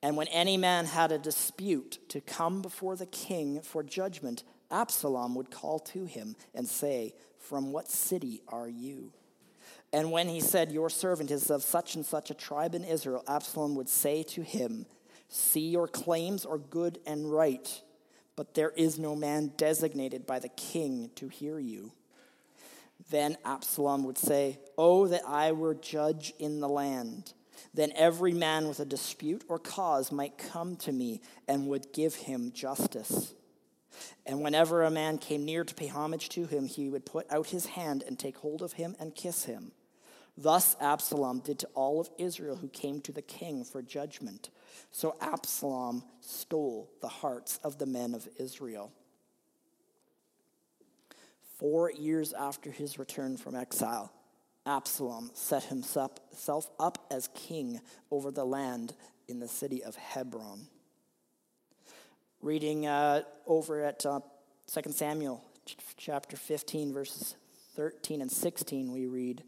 And 0.01 0.15
when 0.15 0.27
any 0.27 0.57
man 0.57 0.85
had 0.85 1.11
a 1.11 1.17
dispute 1.17 1.99
to 2.09 2.21
come 2.21 2.61
before 2.61 2.95
the 2.95 3.07
king 3.07 3.61
for 3.61 3.83
judgment, 3.83 4.43
Absalom 4.71 5.35
would 5.35 5.51
call 5.51 5.79
to 5.79 6.05
him 6.05 6.35
and 6.53 6.67
say, 6.67 7.13
From 7.39 7.71
what 7.71 7.89
city 7.89 8.41
are 8.47 8.69
you? 8.69 9.11
And 9.91 10.11
when 10.11 10.27
he 10.29 10.39
said, 10.39 10.71
Your 10.71 10.89
servant 10.89 11.31
is 11.31 11.49
of 11.49 11.63
such 11.63 11.95
and 11.95 12.05
such 12.05 12.29
a 12.29 12.35
tribe 12.35 12.75
in 12.75 12.83
Israel, 12.83 13.23
Absalom 13.27 13.75
would 13.75 13.89
say 13.89 14.23
to 14.23 14.43
him, 14.43 14.85
See, 15.29 15.69
your 15.69 15.87
claims 15.87 16.45
are 16.45 16.57
good 16.57 16.99
and 17.05 17.31
right, 17.31 17.81
but 18.35 18.53
there 18.53 18.71
is 18.71 18.97
no 18.97 19.15
man 19.15 19.51
designated 19.57 20.25
by 20.25 20.39
the 20.39 20.49
king 20.49 21.09
to 21.15 21.27
hear 21.27 21.59
you. 21.59 21.91
Then 23.09 23.37
Absalom 23.45 24.03
would 24.03 24.17
say, 24.17 24.59
Oh, 24.77 25.07
that 25.07 25.23
I 25.27 25.51
were 25.51 25.75
judge 25.75 26.33
in 26.39 26.59
the 26.59 26.69
land. 26.69 27.33
Then 27.73 27.91
every 27.95 28.33
man 28.33 28.67
with 28.67 28.79
a 28.79 28.85
dispute 28.85 29.43
or 29.47 29.59
cause 29.59 30.11
might 30.11 30.37
come 30.37 30.75
to 30.77 30.91
me 30.91 31.21
and 31.47 31.67
would 31.67 31.93
give 31.93 32.15
him 32.15 32.51
justice. 32.51 33.33
And 34.25 34.41
whenever 34.41 34.83
a 34.83 34.91
man 34.91 35.17
came 35.17 35.45
near 35.45 35.63
to 35.63 35.73
pay 35.73 35.87
homage 35.87 36.29
to 36.29 36.45
him, 36.45 36.67
he 36.67 36.89
would 36.89 37.05
put 37.05 37.31
out 37.31 37.47
his 37.47 37.65
hand 37.67 38.03
and 38.05 38.17
take 38.17 38.37
hold 38.37 38.61
of 38.61 38.73
him 38.73 38.95
and 38.99 39.15
kiss 39.15 39.45
him. 39.45 39.71
Thus 40.37 40.75
Absalom 40.79 41.39
did 41.39 41.59
to 41.59 41.67
all 41.73 41.99
of 41.99 42.09
Israel 42.17 42.57
who 42.57 42.67
came 42.67 43.01
to 43.01 43.11
the 43.11 43.23
king 43.23 43.63
for 43.63 43.81
judgment. 43.81 44.49
So 44.91 45.15
Absalom 45.21 46.03
stole 46.21 46.89
the 47.01 47.07
hearts 47.07 47.59
of 47.63 47.77
the 47.77 47.85
men 47.85 48.13
of 48.13 48.27
Israel. 48.37 48.91
Four 51.57 51.91
years 51.91 52.33
after 52.33 52.71
his 52.71 52.99
return 52.99 53.37
from 53.37 53.55
exile, 53.55 54.11
Absalom 54.65 55.31
set 55.33 55.63
himself 55.63 56.69
up 56.79 57.07
as 57.09 57.29
king 57.33 57.79
over 58.11 58.31
the 58.31 58.45
land 58.45 58.93
in 59.27 59.39
the 59.39 59.47
city 59.47 59.83
of 59.83 59.95
Hebron. 59.95 60.67
Reading 62.41 62.85
uh, 62.85 63.23
over 63.47 63.83
at 63.83 64.05
uh, 64.05 64.19
2 64.71 64.91
Samuel 64.91 65.43
chapter 65.97 66.37
15, 66.37 66.93
verses 66.93 67.35
13 67.75 68.21
and 68.21 68.31
16, 68.31 68.91
we 68.91 69.07
read, 69.07 69.43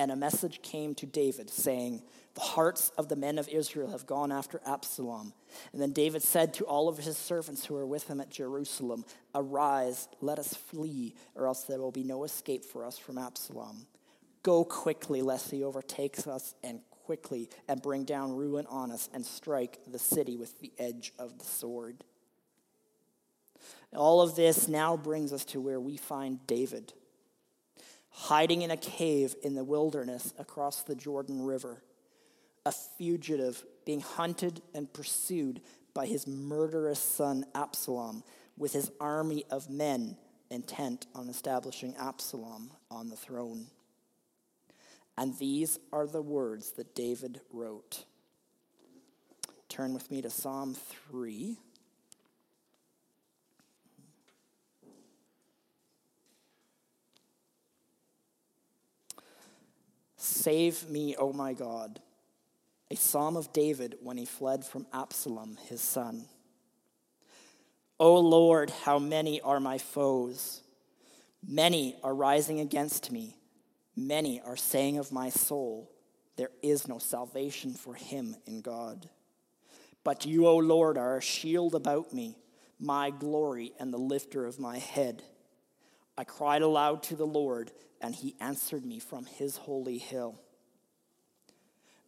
And 0.00 0.10
a 0.10 0.16
message 0.16 0.62
came 0.62 0.94
to 0.94 1.04
David 1.04 1.50
saying, 1.50 2.00
the 2.32 2.40
hearts 2.40 2.90
of 2.96 3.10
the 3.10 3.16
men 3.16 3.36
of 3.36 3.50
Israel 3.50 3.90
have 3.90 4.06
gone 4.06 4.32
after 4.32 4.58
Absalom. 4.64 5.34
And 5.74 5.82
then 5.82 5.92
David 5.92 6.22
said 6.22 6.54
to 6.54 6.64
all 6.64 6.88
of 6.88 6.96
his 6.96 7.18
servants 7.18 7.66
who 7.66 7.74
were 7.74 7.84
with 7.84 8.08
him 8.08 8.18
at 8.18 8.30
Jerusalem, 8.30 9.04
Arise, 9.34 10.08
let 10.22 10.38
us 10.38 10.54
flee, 10.54 11.16
or 11.34 11.46
else 11.46 11.64
there 11.64 11.80
will 11.80 11.90
be 11.90 12.02
no 12.02 12.24
escape 12.24 12.64
for 12.64 12.86
us 12.86 12.96
from 12.96 13.18
Absalom. 13.18 13.84
Go 14.42 14.64
quickly, 14.64 15.20
lest 15.20 15.50
he 15.50 15.62
overtakes 15.62 16.26
us, 16.26 16.54
and 16.64 16.80
quickly, 17.04 17.50
and 17.68 17.82
bring 17.82 18.04
down 18.04 18.34
ruin 18.34 18.64
on 18.70 18.90
us, 18.90 19.10
and 19.12 19.26
strike 19.26 19.80
the 19.86 19.98
city 19.98 20.38
with 20.38 20.60
the 20.60 20.72
edge 20.78 21.12
of 21.18 21.38
the 21.38 21.44
sword. 21.44 22.04
All 23.94 24.22
of 24.22 24.34
this 24.34 24.66
now 24.66 24.96
brings 24.96 25.30
us 25.30 25.44
to 25.46 25.60
where 25.60 25.78
we 25.78 25.98
find 25.98 26.46
David, 26.46 26.94
hiding 28.10 28.62
in 28.62 28.70
a 28.70 28.76
cave 28.76 29.34
in 29.42 29.54
the 29.54 29.64
wilderness 29.64 30.34
across 30.38 30.82
the 30.82 30.94
Jordan 30.94 31.42
River 31.42 31.82
a 32.66 32.72
fugitive 32.72 33.64
being 33.86 34.00
hunted 34.00 34.60
and 34.74 34.92
pursued 34.92 35.60
by 35.94 36.06
his 36.06 36.26
murderous 36.26 37.00
son 37.00 37.44
Absalom 37.54 38.22
with 38.56 38.72
his 38.72 38.90
army 39.00 39.44
of 39.50 39.70
men 39.70 40.16
intent 40.50 41.06
on 41.14 41.28
establishing 41.28 41.94
Absalom 41.96 42.70
on 42.90 43.08
the 43.08 43.16
throne. 43.16 43.66
And 45.16 45.36
these 45.38 45.78
are 45.92 46.06
the 46.06 46.22
words 46.22 46.72
that 46.72 46.94
David 46.94 47.40
wrote. 47.52 48.04
Turn 49.68 49.94
with 49.94 50.10
me 50.10 50.22
to 50.22 50.30
Psalm 50.30 50.74
3. 51.10 51.56
Save 60.22 60.90
me, 60.90 61.16
O 61.16 61.32
my 61.32 61.54
God. 61.54 61.98
A 62.90 62.94
psalm 62.94 63.38
of 63.38 63.54
David 63.54 63.96
when 64.02 64.18
he 64.18 64.26
fled 64.26 64.66
from 64.66 64.86
Absalom, 64.92 65.56
his 65.70 65.80
son. 65.80 66.26
O 67.98 68.18
Lord, 68.18 68.68
how 68.68 68.98
many 68.98 69.40
are 69.40 69.60
my 69.60 69.78
foes? 69.78 70.60
Many 71.46 71.96
are 72.04 72.14
rising 72.14 72.60
against 72.60 73.10
me. 73.10 73.38
Many 73.96 74.42
are 74.42 74.58
saying 74.58 74.98
of 74.98 75.10
my 75.10 75.30
soul, 75.30 75.90
There 76.36 76.50
is 76.62 76.86
no 76.86 76.98
salvation 76.98 77.72
for 77.72 77.94
him 77.94 78.36
in 78.44 78.60
God. 78.60 79.08
But 80.04 80.26
you, 80.26 80.46
O 80.46 80.58
Lord, 80.58 80.98
are 80.98 81.16
a 81.16 81.22
shield 81.22 81.74
about 81.74 82.12
me, 82.12 82.36
my 82.78 83.08
glory 83.08 83.72
and 83.80 83.90
the 83.90 83.98
lifter 83.98 84.44
of 84.44 84.60
my 84.60 84.76
head. 84.76 85.22
I 86.20 86.24
cried 86.24 86.60
aloud 86.60 87.02
to 87.04 87.16
the 87.16 87.26
Lord, 87.26 87.72
and 87.98 88.14
he 88.14 88.36
answered 88.40 88.84
me 88.84 88.98
from 88.98 89.24
his 89.24 89.56
holy 89.56 89.96
hill. 89.96 90.38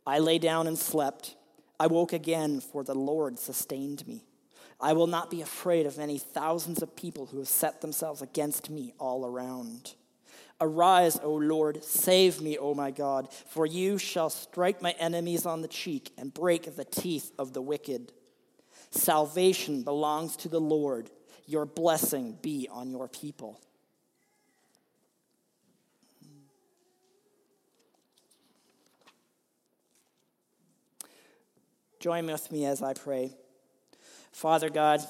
I 0.07 0.19
lay 0.19 0.38
down 0.38 0.66
and 0.66 0.76
slept. 0.76 1.35
I 1.81 1.87
woke 1.87 2.12
again, 2.12 2.61
for 2.61 2.85
the 2.85 2.95
Lord 2.95 3.38
sustained 3.38 4.07
me. 4.07 4.26
I 4.78 4.92
will 4.92 5.07
not 5.07 5.31
be 5.31 5.40
afraid 5.40 5.87
of 5.87 5.97
many 5.97 6.19
thousands 6.19 6.83
of 6.83 6.95
people 6.95 7.25
who 7.25 7.38
have 7.38 7.49
set 7.49 7.81
themselves 7.81 8.21
against 8.21 8.69
me 8.69 8.92
all 8.99 9.25
around. 9.25 9.95
Arise, 10.61 11.19
O 11.23 11.33
Lord, 11.33 11.83
save 11.83 12.42
me, 12.42 12.59
O 12.59 12.75
my 12.75 12.90
God, 12.90 13.33
for 13.33 13.64
you 13.64 13.97
shall 13.97 14.28
strike 14.28 14.83
my 14.83 14.90
enemies 14.99 15.47
on 15.47 15.62
the 15.62 15.69
cheek 15.69 16.12
and 16.19 16.35
break 16.35 16.76
the 16.76 16.85
teeth 16.85 17.33
of 17.38 17.54
the 17.54 17.62
wicked. 17.62 18.12
Salvation 18.90 19.83
belongs 19.83 20.37
to 20.37 20.50
the 20.50 20.61
Lord. 20.61 21.09
Your 21.47 21.64
blessing 21.64 22.37
be 22.42 22.69
on 22.71 22.90
your 22.90 23.09
people. 23.09 23.59
Join 32.02 32.26
with 32.26 32.50
me 32.50 32.64
as 32.64 32.82
I 32.82 32.94
pray. 32.94 33.32
Father 34.32 34.68
God, 34.71 35.00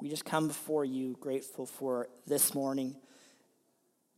we 0.00 0.08
just 0.08 0.24
come 0.24 0.48
before 0.48 0.84
you 0.84 1.16
grateful 1.20 1.64
for 1.64 2.08
this 2.26 2.56
morning, 2.56 2.96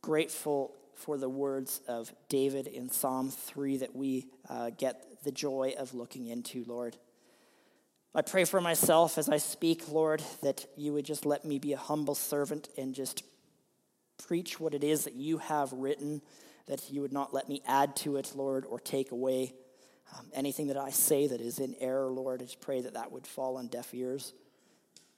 grateful 0.00 0.74
for 0.94 1.18
the 1.18 1.28
words 1.28 1.82
of 1.88 2.10
David 2.30 2.66
in 2.66 2.88
Psalm 2.88 3.28
3 3.28 3.76
that 3.76 3.94
we 3.94 4.28
uh, 4.48 4.70
get 4.78 5.22
the 5.24 5.30
joy 5.30 5.74
of 5.78 5.92
looking 5.92 6.26
into, 6.28 6.64
Lord. 6.66 6.96
I 8.14 8.22
pray 8.22 8.46
for 8.46 8.62
myself 8.62 9.18
as 9.18 9.28
I 9.28 9.36
speak, 9.36 9.92
Lord, 9.92 10.22
that 10.42 10.64
you 10.74 10.94
would 10.94 11.04
just 11.04 11.26
let 11.26 11.44
me 11.44 11.58
be 11.58 11.74
a 11.74 11.76
humble 11.76 12.14
servant 12.14 12.70
and 12.78 12.94
just 12.94 13.24
preach 14.26 14.58
what 14.58 14.72
it 14.72 14.82
is 14.82 15.04
that 15.04 15.16
you 15.16 15.36
have 15.36 15.70
written, 15.74 16.22
that 16.66 16.90
you 16.90 17.02
would 17.02 17.12
not 17.12 17.34
let 17.34 17.46
me 17.46 17.60
add 17.66 17.94
to 17.96 18.16
it, 18.16 18.32
Lord, 18.34 18.64
or 18.64 18.80
take 18.80 19.10
away. 19.10 19.52
Um, 20.14 20.26
anything 20.34 20.68
that 20.68 20.76
I 20.76 20.90
say 20.90 21.26
that 21.26 21.40
is 21.40 21.58
in 21.58 21.74
error, 21.80 22.10
Lord, 22.10 22.40
I 22.40 22.44
just 22.44 22.60
pray 22.60 22.80
that 22.80 22.94
that 22.94 23.10
would 23.12 23.26
fall 23.26 23.56
on 23.56 23.66
deaf 23.68 23.92
ears. 23.92 24.32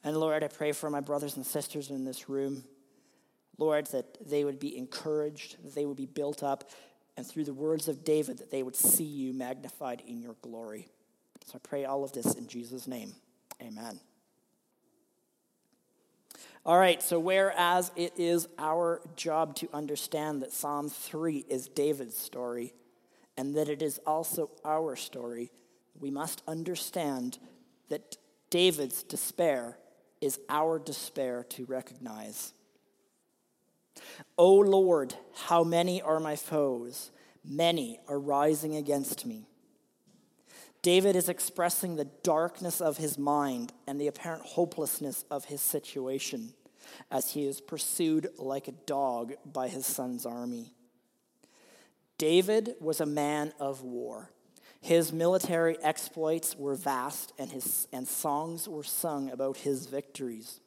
And 0.04 0.16
Lord, 0.16 0.42
I 0.42 0.48
pray 0.48 0.72
for 0.72 0.90
my 0.90 1.00
brothers 1.00 1.36
and 1.36 1.44
sisters 1.44 1.90
in 1.90 2.04
this 2.04 2.28
room, 2.28 2.64
Lord, 3.58 3.86
that 3.86 4.28
they 4.28 4.44
would 4.44 4.58
be 4.58 4.76
encouraged, 4.76 5.62
that 5.64 5.74
they 5.74 5.84
would 5.84 5.96
be 5.96 6.06
built 6.06 6.42
up, 6.42 6.70
and 7.16 7.26
through 7.26 7.44
the 7.44 7.52
words 7.52 7.88
of 7.88 8.04
David, 8.04 8.38
that 8.38 8.50
they 8.50 8.62
would 8.62 8.76
see 8.76 9.04
you 9.04 9.34
magnified 9.34 10.02
in 10.06 10.22
your 10.22 10.36
glory. 10.40 10.88
So 11.46 11.56
I 11.56 11.58
pray 11.66 11.84
all 11.84 12.04
of 12.04 12.12
this 12.12 12.34
in 12.34 12.46
Jesus' 12.46 12.86
name. 12.86 13.12
Amen. 13.60 13.98
All 16.64 16.78
right, 16.78 17.02
so 17.02 17.18
whereas 17.18 17.90
it 17.96 18.12
is 18.18 18.46
our 18.58 19.00
job 19.16 19.56
to 19.56 19.68
understand 19.72 20.42
that 20.42 20.52
Psalm 20.52 20.90
3 20.90 21.46
is 21.48 21.66
David's 21.66 22.16
story, 22.16 22.74
and 23.38 23.54
that 23.54 23.68
it 23.68 23.80
is 23.80 24.00
also 24.04 24.50
our 24.64 24.96
story, 24.96 25.52
we 25.98 26.10
must 26.10 26.42
understand 26.48 27.38
that 27.88 28.16
David's 28.50 29.04
despair 29.04 29.78
is 30.20 30.40
our 30.48 30.78
despair 30.80 31.44
to 31.50 31.64
recognize. 31.66 32.52
O 34.36 34.54
Lord, 34.54 35.14
how 35.46 35.62
many 35.62 36.02
are 36.02 36.18
my 36.18 36.34
foes? 36.34 37.12
Many 37.44 38.00
are 38.08 38.18
rising 38.18 38.74
against 38.74 39.24
me. 39.24 39.46
David 40.82 41.14
is 41.14 41.28
expressing 41.28 41.94
the 41.94 42.10
darkness 42.24 42.80
of 42.80 42.96
his 42.96 43.18
mind 43.18 43.72
and 43.86 44.00
the 44.00 44.08
apparent 44.08 44.42
hopelessness 44.42 45.24
of 45.30 45.44
his 45.44 45.60
situation 45.60 46.54
as 47.10 47.30
he 47.30 47.46
is 47.46 47.60
pursued 47.60 48.28
like 48.36 48.66
a 48.66 48.72
dog 48.72 49.34
by 49.44 49.68
his 49.68 49.86
son's 49.86 50.26
army. 50.26 50.72
David 52.18 52.74
was 52.80 53.00
a 53.00 53.06
man 53.06 53.52
of 53.60 53.82
war. 53.82 54.30
His 54.80 55.12
military 55.12 55.76
exploits 55.82 56.56
were 56.56 56.74
vast, 56.74 57.32
and, 57.38 57.50
his, 57.50 57.88
and 57.92 58.06
songs 58.06 58.68
were 58.68 58.84
sung 58.84 59.30
about 59.30 59.58
his 59.58 59.86
victories. 59.86 60.60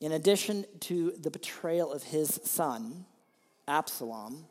In 0.00 0.12
addition 0.12 0.64
to 0.80 1.12
the 1.12 1.30
betrayal 1.30 1.92
of 1.92 2.04
his 2.04 2.40
son, 2.44 3.04
Absalom, 3.66 4.46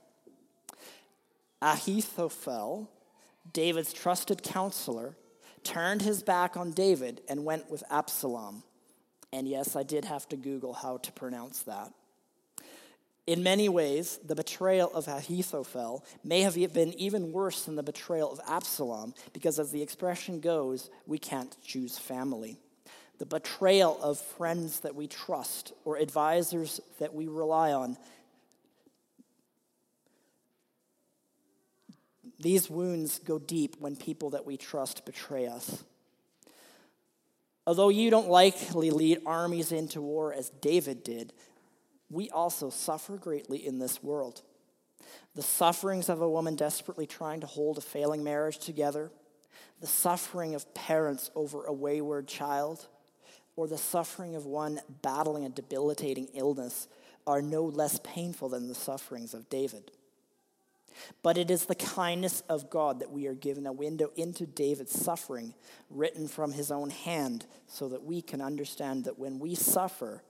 Ahithophel, 1.61 2.89
David's 3.51 3.93
trusted 3.93 4.43
counselor, 4.43 5.15
turned 5.63 6.01
his 6.01 6.23
back 6.23 6.57
on 6.57 6.71
David 6.71 7.21
and 7.29 7.45
went 7.45 7.69
with 7.69 7.83
Absalom. 7.89 8.63
And 9.31 9.47
yes, 9.47 9.75
I 9.75 9.83
did 9.83 10.05
have 10.05 10.27
to 10.29 10.35
Google 10.35 10.73
how 10.73 10.97
to 10.97 11.11
pronounce 11.11 11.63
that. 11.63 11.93
In 13.25 13.41
many 13.41 13.69
ways, 13.69 14.19
the 14.25 14.35
betrayal 14.35 14.91
of 14.93 15.07
Ahithophel 15.07 16.03
may 16.25 16.41
have 16.41 16.55
been 16.73 16.93
even 16.99 17.31
worse 17.31 17.63
than 17.63 17.75
the 17.75 17.83
betrayal 17.83 18.31
of 18.31 18.41
Absalom, 18.47 19.13
because 19.31 19.59
as 19.59 19.71
the 19.71 19.81
expression 19.81 20.41
goes, 20.41 20.89
we 21.07 21.17
can't 21.17 21.55
choose 21.63 21.97
family. 21.97 22.57
The 23.19 23.25
betrayal 23.25 23.97
of 24.01 24.19
friends 24.19 24.81
that 24.81 24.95
we 24.95 25.07
trust 25.07 25.71
or 25.85 25.97
advisors 25.97 26.81
that 26.99 27.13
we 27.13 27.27
rely 27.27 27.71
on. 27.71 27.95
These 32.39 32.69
wounds 32.69 33.19
go 33.19 33.39
deep 33.39 33.77
when 33.79 33.95
people 33.95 34.31
that 34.31 34.45
we 34.45 34.57
trust 34.57 35.05
betray 35.05 35.47
us. 35.47 35.85
Although 37.65 37.87
you 37.87 38.09
don't 38.09 38.27
likely 38.27 38.91
lead 38.91 39.21
armies 39.25 39.71
into 39.71 40.01
war 40.01 40.33
as 40.33 40.49
David 40.49 41.05
did, 41.05 41.31
we 42.13 42.29
also 42.29 42.69
suffer 42.69 43.17
greatly 43.17 43.65
in 43.65 43.79
this 43.79 44.03
world. 44.03 44.41
The 45.35 45.41
sufferings 45.41 46.09
of 46.09 46.21
a 46.21 46.29
woman 46.29 46.55
desperately 46.55 47.07
trying 47.07 47.41
to 47.41 47.47
hold 47.47 47.77
a 47.77 47.81
failing 47.81 48.23
marriage 48.23 48.59
together, 48.59 49.11
the 49.81 49.87
suffering 49.87 50.55
of 50.55 50.73
parents 50.73 51.31
over 51.35 51.65
a 51.65 51.73
wayward 51.73 52.27
child, 52.27 52.87
or 53.55 53.67
the 53.67 53.77
suffering 53.77 54.35
of 54.35 54.45
one 54.45 54.79
battling 55.01 55.45
a 55.45 55.49
debilitating 55.49 56.29
illness 56.33 56.87
are 57.27 57.41
no 57.41 57.63
less 57.63 57.99
painful 58.03 58.49
than 58.49 58.67
the 58.67 58.75
sufferings 58.75 59.33
of 59.33 59.49
David. 59.49 59.91
But 61.23 61.37
it 61.37 61.49
is 61.49 61.65
the 61.65 61.75
kindness 61.75 62.41
of 62.49 62.69
God 62.69 62.99
that 62.99 63.11
we 63.11 63.27
are 63.27 63.33
given 63.33 63.65
a 63.65 63.71
window 63.71 64.11
into 64.15 64.45
David's 64.45 64.91
suffering, 64.91 65.53
written 65.89 66.27
from 66.27 66.51
his 66.51 66.71
own 66.71 66.91
hand, 66.91 67.45
so 67.67 67.89
that 67.89 68.03
we 68.03 68.21
can 68.21 68.41
understand 68.41 69.05
that 69.05 69.17
when 69.17 69.39
we 69.39 69.55
suffer, 69.55 70.23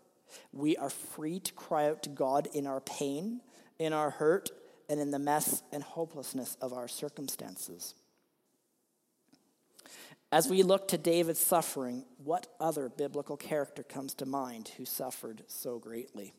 we 0.51 0.77
are 0.77 0.89
free 0.89 1.39
to 1.39 1.53
cry 1.53 1.89
out 1.89 2.03
to 2.03 2.09
God 2.09 2.47
in 2.53 2.67
our 2.67 2.81
pain, 2.81 3.41
in 3.79 3.93
our 3.93 4.11
hurt, 4.11 4.49
and 4.89 4.99
in 4.99 5.11
the 5.11 5.19
mess 5.19 5.63
and 5.71 5.83
hopelessness 5.83 6.57
of 6.61 6.73
our 6.73 6.87
circumstances. 6.87 7.95
As 10.31 10.49
we 10.49 10.63
look 10.63 10.87
to 10.87 10.97
David's 10.97 11.39
suffering, 11.39 12.05
what 12.17 12.47
other 12.59 12.89
biblical 12.89 13.37
character 13.37 13.83
comes 13.83 14.15
to 14.15 14.25
mind 14.25 14.71
who 14.77 14.85
suffered 14.85 15.43
so 15.47 15.77
greatly? 15.77 16.33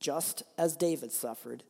Just 0.00 0.42
as 0.58 0.76
David 0.76 1.12
suffered, 1.12 1.64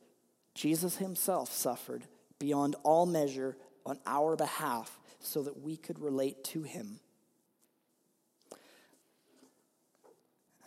Jesus 0.53 0.97
himself 0.97 1.51
suffered 1.53 2.03
beyond 2.39 2.75
all 2.83 3.05
measure 3.05 3.55
on 3.85 3.97
our 4.05 4.35
behalf 4.35 4.99
so 5.19 5.41
that 5.43 5.61
we 5.61 5.77
could 5.77 5.99
relate 5.99 6.43
to 6.43 6.63
him. 6.63 6.99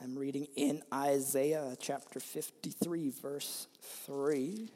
I'm 0.02 0.18
reading 0.18 0.48
in 0.56 0.82
Isaiah 0.94 1.76
chapter 1.78 2.20
53, 2.20 3.10
verse 3.10 3.66
3, 4.06 4.70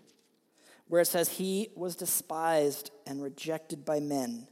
where 0.88 1.00
it 1.00 1.06
says, 1.06 1.30
He 1.30 1.70
was 1.74 1.96
despised 1.96 2.90
and 3.06 3.22
rejected 3.22 3.86
by 3.86 4.00
men, 4.00 4.48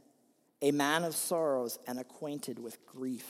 a 0.63 0.71
man 0.71 1.03
of 1.03 1.15
sorrows 1.15 1.77
and 1.85 1.99
acquainted 1.99 2.57
with 2.57 2.83
grief. 2.87 3.27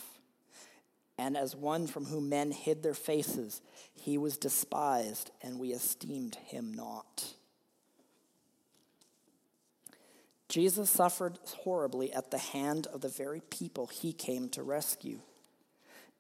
And 1.18 1.36
as 1.36 1.54
one 1.54 1.86
from 1.86 2.06
whom 2.06 2.30
men 2.30 2.52
hid 2.52 2.82
their 2.82 2.94
faces, 2.94 3.62
he 3.94 4.18
was 4.18 4.38
despised, 4.38 5.32
and 5.42 5.60
we 5.60 5.74
esteemed 5.74 6.36
him 6.36 6.74
not. 6.74 7.26
Jesus 10.48 10.90
suffered 10.90 11.40
horribly 11.46 12.14
at 12.14 12.32
the 12.32 12.38
hand 12.38 12.88
of 12.88 13.02
the 13.02 13.10
very 13.10 13.42
people 13.50 13.88
he 13.88 14.14
came 14.14 14.48
to 14.50 14.64
rescue. 14.64 15.20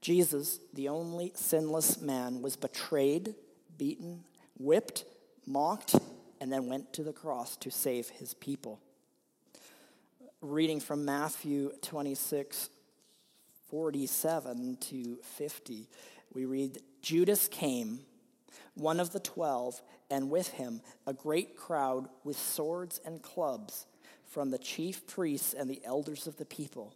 Jesus, 0.03 0.59
the 0.73 0.89
only 0.89 1.31
sinless 1.33 2.01
man, 2.01 2.41
was 2.41 2.57
betrayed, 2.57 3.35
beaten, 3.77 4.25
whipped, 4.59 5.05
mocked, 5.45 5.95
and 6.41 6.51
then 6.51 6.67
went 6.67 6.91
to 6.91 7.03
the 7.03 7.13
cross 7.13 7.55
to 7.55 7.71
save 7.71 8.09
his 8.09 8.33
people. 8.33 8.81
Reading 10.41 10.81
from 10.81 11.05
Matthew 11.05 11.71
26, 11.83 12.69
47 13.69 14.75
to 14.81 15.19
50, 15.23 15.87
we 16.33 16.43
read 16.43 16.79
Judas 17.01 17.47
came, 17.47 18.01
one 18.73 18.99
of 18.99 19.13
the 19.13 19.21
twelve, 19.21 19.81
and 20.11 20.29
with 20.29 20.49
him 20.49 20.81
a 21.07 21.13
great 21.13 21.55
crowd 21.55 22.09
with 22.25 22.37
swords 22.37 22.99
and 23.05 23.21
clubs 23.21 23.85
from 24.27 24.51
the 24.51 24.57
chief 24.57 25.07
priests 25.07 25.53
and 25.53 25.69
the 25.69 25.81
elders 25.85 26.27
of 26.27 26.35
the 26.35 26.45
people. 26.45 26.93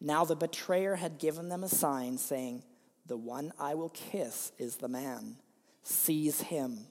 Now 0.00 0.24
the 0.24 0.36
betrayer 0.36 0.96
had 0.96 1.18
given 1.18 1.48
them 1.48 1.64
a 1.64 1.68
sign, 1.68 2.18
saying, 2.18 2.62
The 3.06 3.16
one 3.16 3.52
I 3.58 3.74
will 3.74 3.90
kiss 3.90 4.52
is 4.58 4.76
the 4.76 4.88
man. 4.88 5.36
Seize 5.82 6.42
him. 6.42 6.86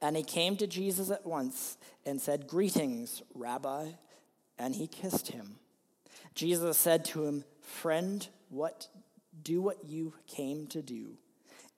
And 0.00 0.16
he 0.16 0.22
came 0.22 0.56
to 0.56 0.66
Jesus 0.66 1.10
at 1.10 1.26
once 1.26 1.76
and 2.06 2.20
said, 2.20 2.46
Greetings, 2.46 3.22
Rabbi. 3.34 3.90
And 4.58 4.74
he 4.74 4.86
kissed 4.86 5.28
him. 5.28 5.56
Jesus 6.34 6.78
said 6.78 7.04
to 7.06 7.24
him, 7.24 7.44
Friend, 7.60 8.26
what 8.48 8.88
do 9.42 9.62
what 9.62 9.84
you 9.84 10.14
came 10.26 10.66
to 10.68 10.82
do. 10.82 11.16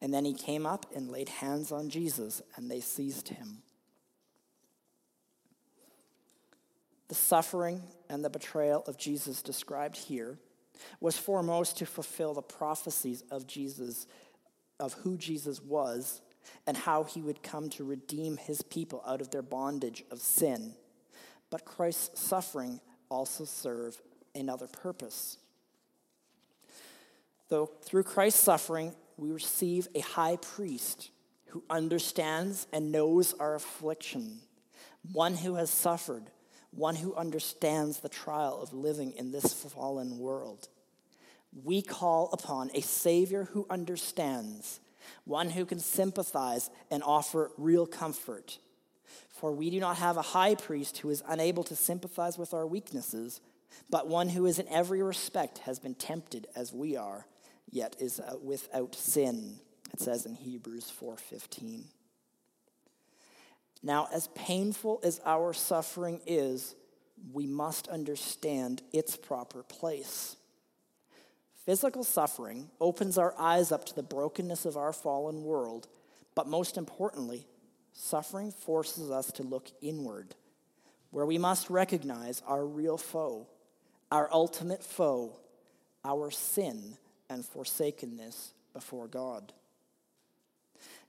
And 0.01 0.13
then 0.13 0.25
he 0.25 0.35
came 0.35 0.67
up 0.67 0.87
and 0.95 1.11
laid 1.11 1.29
hands 1.29 1.73
on 1.73 1.89
Jesus, 1.89 2.43
and 2.57 2.71
they 2.71 2.81
seized 2.81 3.29
him. 3.29 3.63
The 7.09 7.15
suffering 7.15 7.83
and 8.09 8.25
the 8.25 8.31
betrayal 8.31 8.83
of 8.87 8.97
Jesus 8.97 9.43
described 9.43 9.97
here 9.97 10.39
was 11.01 11.17
foremost 11.17 11.79
to 11.79 11.87
fulfill 11.87 12.35
the 12.35 12.43
prophecies 12.43 13.23
of 13.31 13.47
Jesus, 13.47 14.07
of 14.81 14.95
who 14.95 15.17
Jesus 15.17 15.63
was, 15.63 16.21
and 16.67 16.77
how 16.77 17.05
he 17.05 17.23
would 17.23 17.43
come 17.43 17.71
to 17.71 17.85
redeem 17.85 18.37
his 18.37 18.63
people 18.63 19.03
out 19.07 19.21
of 19.21 19.31
their 19.31 19.43
bondage 19.43 20.05
of 20.11 20.21
sin. 20.21 20.75
But 21.51 21.65
Christ's 21.65 22.21
suffering 22.21 22.81
also 23.09 23.45
served 23.45 24.01
another 24.35 24.67
purpose. 24.67 25.39
Though 27.49 27.71
through 27.83 28.05
Christ's 28.05 28.43
suffering, 28.43 28.95
we 29.17 29.31
receive 29.31 29.89
a 29.95 30.01
high 30.01 30.37
priest 30.37 31.11
who 31.47 31.63
understands 31.71 32.67
and 32.73 32.91
knows 32.91 33.35
our 33.35 33.55
affliction, 33.55 34.41
one 35.13 35.37
who 35.37 35.55
has 35.55 35.71
suffered 35.71 36.25
one 36.77 36.97
who 36.97 37.15
understands 37.15 38.01
the 38.01 38.09
trial 38.09 38.61
of 38.61 38.73
living 38.73 39.13
in 39.13 39.31
this 39.31 39.53
fallen 39.53 40.19
world. 40.19 40.69
We 41.63 41.83
call 41.83 42.31
upon 42.33 42.71
a 42.75 42.81
Savior 42.81 43.45
who 43.53 43.67
understands, 43.71 44.81
one 45.25 45.51
who 45.51 45.65
can 45.65 45.79
sympathize 45.79 46.71
and 46.91 47.03
offer 47.03 47.53
real 47.57 47.87
comfort. 47.87 48.59
For 49.29 49.53
we 49.53 49.71
do 49.71 49.79
not 49.79 49.99
have 49.99 50.17
a 50.17 50.23
high 50.23 50.55
priest 50.57 50.99
who 50.99 51.11
is 51.11 51.23
unable 51.29 51.63
to 51.65 51.77
sympathize 51.77 52.39
with 52.39 52.53
our 52.53 52.67
weaknesses, 52.67 53.41
but 53.89 54.09
one 54.09 54.31
who 54.31 54.47
is 54.47 54.59
in 54.59 54.69
every 54.69 55.03
respect 55.03 55.59
has 55.59 55.79
been 55.79 55.95
tempted 55.95 56.47
as 56.57 56.73
we 56.73 56.97
are, 56.97 57.27
yet 57.71 57.95
is 58.01 58.19
uh, 58.19 58.37
without 58.43 58.95
sin. 58.95 59.61
It 59.93 60.01
says 60.01 60.27
in 60.27 60.35
Hebrews 60.35 60.93
4:15. 61.01 61.85
Now, 63.85 64.09
as 64.11 64.29
painful 64.29 65.01
as 65.05 65.21
our 65.27 65.53
suffering 65.53 66.23
is, 66.27 66.75
we 67.35 67.47
must 67.47 67.87
understand 67.89 68.83
its 68.95 69.15
proper 69.15 69.63
place. 69.63 70.37
Physical 71.67 72.03
suffering 72.03 72.71
opens 72.81 73.19
our 73.19 73.35
eyes 73.39 73.71
up 73.71 73.85
to 73.85 73.95
the 73.95 74.03
brokenness 74.03 74.65
of 74.65 74.79
our 74.79 74.95
fallen 74.95 75.45
world, 75.45 75.87
but 76.35 76.49
most 76.49 76.79
importantly, 76.79 77.47
suffering 77.93 78.51
forces 78.51 79.11
us 79.11 79.31
to 79.33 79.43
look 79.43 79.71
inward, 79.83 80.35
where 81.11 81.27
we 81.27 81.37
must 81.37 81.69
recognize 81.69 82.43
our 82.47 82.65
real 82.65 82.97
foe, 82.97 83.47
our 84.11 84.31
ultimate 84.33 84.83
foe, 84.83 85.37
our 86.07 86.31
sin 86.31 86.97
and 87.29 87.45
forsakenness 87.45 88.55
before 88.73 89.09
God. 89.09 89.53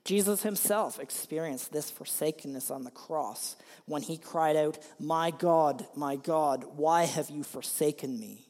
Jesus 0.06 0.44
himself 0.44 1.00
experienced 1.00 1.72
this 1.72 1.90
forsakenness 1.90 2.70
on 2.70 2.84
the 2.84 2.92
cross 2.92 3.56
when 3.86 4.02
he 4.02 4.16
cried 4.16 4.54
out, 4.54 4.78
My 5.00 5.32
God, 5.32 5.84
my 5.96 6.14
God, 6.14 6.64
why 6.76 7.04
have 7.04 7.28
you 7.28 7.42
forsaken 7.42 8.20
me? 8.20 8.46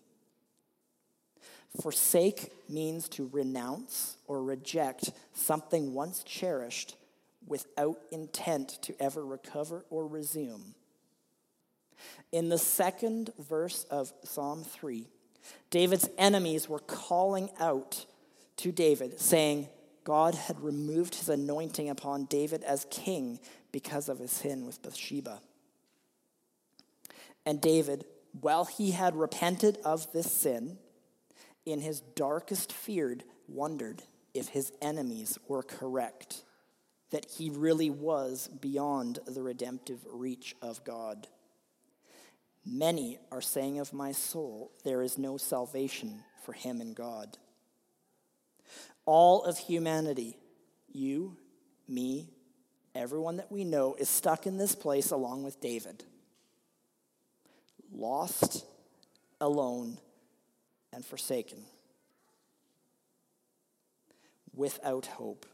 Forsake 1.81 2.53
means 2.69 3.09
to 3.09 3.31
renounce 3.33 4.19
or 4.27 4.43
reject 4.43 5.13
something 5.33 5.95
once 5.95 6.23
cherished 6.25 6.95
without 7.47 8.01
intent 8.13 8.79
to 8.83 8.95
ever 9.01 9.25
recover 9.25 9.87
or 9.89 10.07
resume. 10.07 10.75
In 12.33 12.51
the 12.51 12.59
second 12.59 13.33
verse 13.39 13.85
of 13.85 14.13
Psalm 14.25 14.63
3, 14.63 15.07
David's 15.71 16.11
enemies 16.19 16.69
were 16.69 16.81
calling 16.81 17.49
out 17.59 18.05
to 18.59 18.73
David, 18.73 19.19
saying, 19.19 19.69
God 20.07 20.37
had 20.37 20.61
removed 20.61 21.17
his 21.17 21.29
anointing 21.29 21.91
upon 21.91 22.27
David 22.27 22.63
as 22.63 22.87
king 22.91 23.41
because 23.73 24.09
of 24.09 24.21
his 24.21 24.31
sin 24.31 24.65
with 24.65 24.81
Bathsheba. 24.81 25.41
And 27.45 27.61
David, 27.61 28.05
while 28.41 28.67
he 28.67 28.93
had 28.93 29.17
repented 29.17 29.79
of 29.85 30.13
this 30.13 30.31
sin, 30.31 30.79
in 31.65 31.81
his 31.81 32.01
darkest 32.01 32.73
fear, 32.73 33.19
wondered 33.49 34.05
if 34.33 34.47
his 34.47 34.73
enemies 34.81 35.41
were 35.49 35.65
correct, 35.65 36.45
that 37.11 37.27
he 37.29 37.51
really 37.51 37.91
was 37.91 38.49
beyond 38.61 39.19
the 39.27 39.43
redemptive 39.43 40.07
reach 40.09 40.55
of 40.63 40.85
God. 40.85 41.27
Many 42.65 43.19
are 43.33 43.43
saying 43.43 43.81
of 43.81 43.93
my 43.93 44.13
soul, 44.13 44.71
there 44.85 45.03
is 45.03 45.19
no 45.19 45.37
salvation 45.37 46.23
for 46.45 46.53
him 46.53 46.81
in 46.81 46.93
God 46.93 47.39
all 49.07 49.45
of 49.45 49.57
humanity, 49.57 50.37
you, 50.93 51.37
me, 51.89 52.29
everyone 52.95 53.37
that 53.37 53.51
we 53.51 53.65
know, 53.65 53.95
is 53.95 54.09
stuck 54.09 54.47
in 54.47 54.59
this 54.59 54.75
place 54.75 55.11
along 55.11 55.45
with 55.45 55.61
David. 55.61 56.05
Lost, 57.93 58.65
alone, 59.41 59.99
and 60.93 61.05
forsaken. 61.05 61.59
Without 64.55 65.07
hope. 65.07 65.47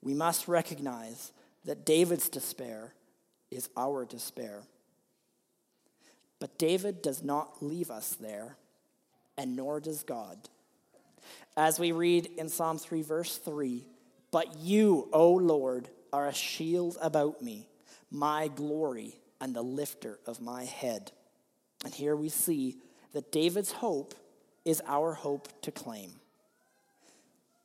We 0.00 0.14
must 0.14 0.48
recognize 0.48 1.32
that 1.64 1.84
David's 1.84 2.28
despair 2.28 2.94
is 3.50 3.68
our 3.76 4.04
despair. 4.04 4.62
But 6.40 6.58
David 6.58 7.02
does 7.02 7.22
not 7.22 7.62
leave 7.62 7.90
us 7.90 8.16
there, 8.20 8.56
and 9.36 9.54
nor 9.54 9.78
does 9.78 10.02
God. 10.02 10.48
As 11.56 11.78
we 11.78 11.92
read 11.92 12.30
in 12.38 12.48
Psalm 12.48 12.78
3, 12.78 13.02
verse 13.02 13.36
3 13.38 13.84
But 14.30 14.56
you, 14.56 15.08
O 15.12 15.32
Lord, 15.32 15.88
are 16.12 16.28
a 16.28 16.34
shield 16.34 16.96
about 17.00 17.42
me, 17.42 17.68
my 18.10 18.48
glory, 18.48 19.16
and 19.40 19.54
the 19.54 19.62
lifter 19.62 20.18
of 20.26 20.40
my 20.40 20.64
head. 20.64 21.12
And 21.84 21.92
here 21.92 22.14
we 22.14 22.28
see 22.28 22.76
that 23.12 23.32
David's 23.32 23.72
hope 23.72 24.14
is 24.64 24.82
our 24.86 25.14
hope 25.14 25.48
to 25.62 25.70
claim. 25.70 26.12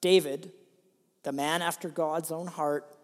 David, 0.01 0.51
the 1.23 1.31
man 1.31 1.61
after 1.61 1.89
God's 1.89 2.31
own 2.31 2.47
heart, 2.47 2.95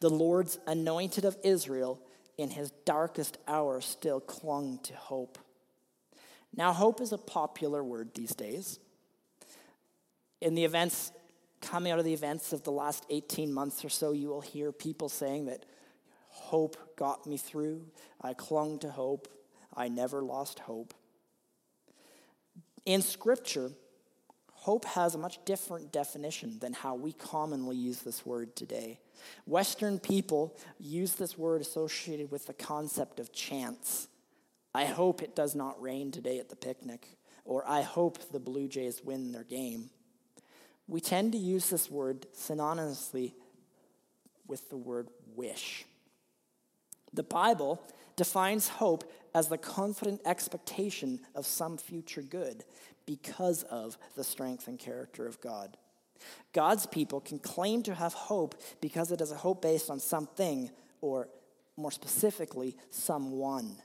the 0.00 0.10
Lord's 0.10 0.58
anointed 0.66 1.24
of 1.24 1.36
Israel, 1.42 2.00
in 2.36 2.50
his 2.50 2.70
darkest 2.84 3.38
hour 3.46 3.80
still 3.80 4.20
clung 4.20 4.78
to 4.82 4.94
hope. 4.94 5.38
Now, 6.56 6.72
hope 6.72 7.00
is 7.00 7.12
a 7.12 7.18
popular 7.18 7.82
word 7.82 8.10
these 8.14 8.34
days 8.34 8.78
in 10.44 10.54
the 10.54 10.64
events, 10.64 11.10
coming 11.62 11.90
out 11.90 11.98
of 11.98 12.04
the 12.04 12.12
events 12.12 12.52
of 12.52 12.62
the 12.64 12.70
last 12.70 13.06
18 13.08 13.52
months 13.52 13.82
or 13.82 13.88
so, 13.88 14.12
you 14.12 14.28
will 14.28 14.42
hear 14.42 14.72
people 14.72 15.08
saying 15.08 15.46
that 15.46 15.64
hope 16.28 16.76
got 16.96 17.26
me 17.26 17.38
through. 17.38 17.86
I 18.20 18.34
clung 18.34 18.78
to 18.80 18.90
hope. 18.90 19.26
I 19.74 19.88
never 19.88 20.22
lost 20.22 20.58
hope. 20.58 20.92
In 22.84 23.00
Scripture, 23.00 23.70
hope 24.52 24.84
has 24.84 25.14
a 25.14 25.18
much 25.18 25.42
different 25.46 25.92
definition 25.92 26.58
than 26.58 26.74
how 26.74 26.94
we 26.94 27.14
commonly 27.14 27.76
use 27.76 28.02
this 28.02 28.26
word 28.26 28.54
today. 28.54 29.00
Western 29.46 29.98
people 29.98 30.54
use 30.78 31.14
this 31.14 31.38
word 31.38 31.62
associated 31.62 32.30
with 32.30 32.46
the 32.46 32.52
concept 32.52 33.18
of 33.18 33.32
chance. 33.32 34.08
I 34.74 34.84
hope 34.84 35.22
it 35.22 35.34
does 35.34 35.54
not 35.54 35.80
rain 35.80 36.10
today 36.10 36.38
at 36.38 36.50
the 36.50 36.56
picnic, 36.56 37.16
or 37.46 37.66
I 37.66 37.80
hope 37.80 38.30
the 38.30 38.38
Blue 38.38 38.68
Jays 38.68 39.00
win 39.02 39.32
their 39.32 39.44
game 39.44 39.88
we 40.86 41.00
tend 41.00 41.32
to 41.32 41.38
use 41.38 41.70
this 41.70 41.90
word 41.90 42.26
synonymously 42.36 43.32
with 44.46 44.68
the 44.68 44.76
word 44.76 45.08
wish. 45.34 45.84
The 47.12 47.22
Bible 47.22 47.82
defines 48.16 48.68
hope 48.68 49.10
as 49.34 49.48
the 49.48 49.58
confident 49.58 50.20
expectation 50.24 51.20
of 51.34 51.46
some 51.46 51.76
future 51.76 52.22
good 52.22 52.64
because 53.06 53.62
of 53.64 53.98
the 54.16 54.24
strength 54.24 54.68
and 54.68 54.78
character 54.78 55.26
of 55.26 55.40
God. 55.40 55.76
God's 56.52 56.86
people 56.86 57.20
can 57.20 57.38
claim 57.38 57.82
to 57.82 57.94
have 57.94 58.14
hope 58.14 58.54
because 58.80 59.10
it 59.10 59.20
is 59.20 59.32
a 59.32 59.36
hope 59.36 59.62
based 59.62 59.90
on 59.90 60.00
something, 60.00 60.70
or 61.00 61.28
more 61.76 61.90
specifically, 61.90 62.76
someone. 62.90 63.76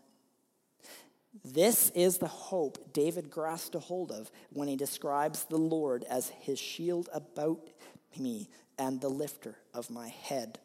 This 1.44 1.92
is 1.92 2.18
the 2.18 2.28
hope 2.28 2.92
David 2.94 3.30
grasped 3.30 3.76
a 3.76 3.80
hold 3.80 4.12
of 4.12 4.32
when 4.52 4.68
he 4.68 4.76
describes 4.76 5.44
the 5.44 5.58
Lord 5.58 6.04
as 6.10 6.30
his 6.30 6.60
shield 6.60 7.10
about 7.14 7.70
me 8.18 8.50
and 8.78 9.00
the 9.00 9.10
lifter 9.10 9.56
of 9.74 9.90
my 9.90 10.08
head. 10.08 10.60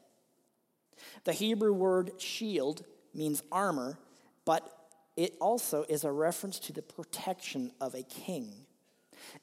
The 1.24 1.32
Hebrew 1.32 1.72
word 1.72 2.12
shield 2.20 2.84
means 3.12 3.42
armor, 3.52 3.98
but 4.44 4.70
it 5.16 5.36
also 5.40 5.84
is 5.88 6.04
a 6.04 6.10
reference 6.10 6.58
to 6.60 6.72
the 6.72 6.82
protection 6.82 7.72
of 7.80 7.94
a 7.94 8.02
king. 8.02 8.66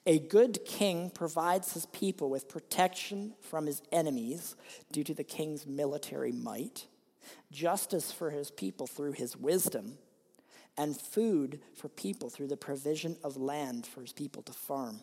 A 0.06 0.20
good 0.20 0.66
king 0.66 1.10
provides 1.10 1.74
his 1.74 1.86
people 1.88 2.30
with 2.30 2.50
protection 2.50 3.34
from 3.42 3.66
his 3.68 3.82
enemies 3.92 4.56
due 4.92 5.04
to 5.04 5.14
the 5.14 5.24
king's 5.24 5.66
military 5.66 6.32
might, 6.32 6.88
justice 7.52 8.12
for 8.12 8.32
his 8.32 8.52
people 8.52 8.88
through 8.88 9.14
his 9.14 9.38
wisdom, 9.38 9.98
and 10.78 11.00
food 11.00 11.60
for 11.76 11.90
people 11.90 12.30
through 12.30 12.48
the 12.48 12.58
provision 12.58 13.18
of 13.24 13.38
land 13.38 13.86
for 13.86 14.02
his 14.02 14.14
people 14.14 14.42
to 14.44 14.54
farm. 14.54 15.02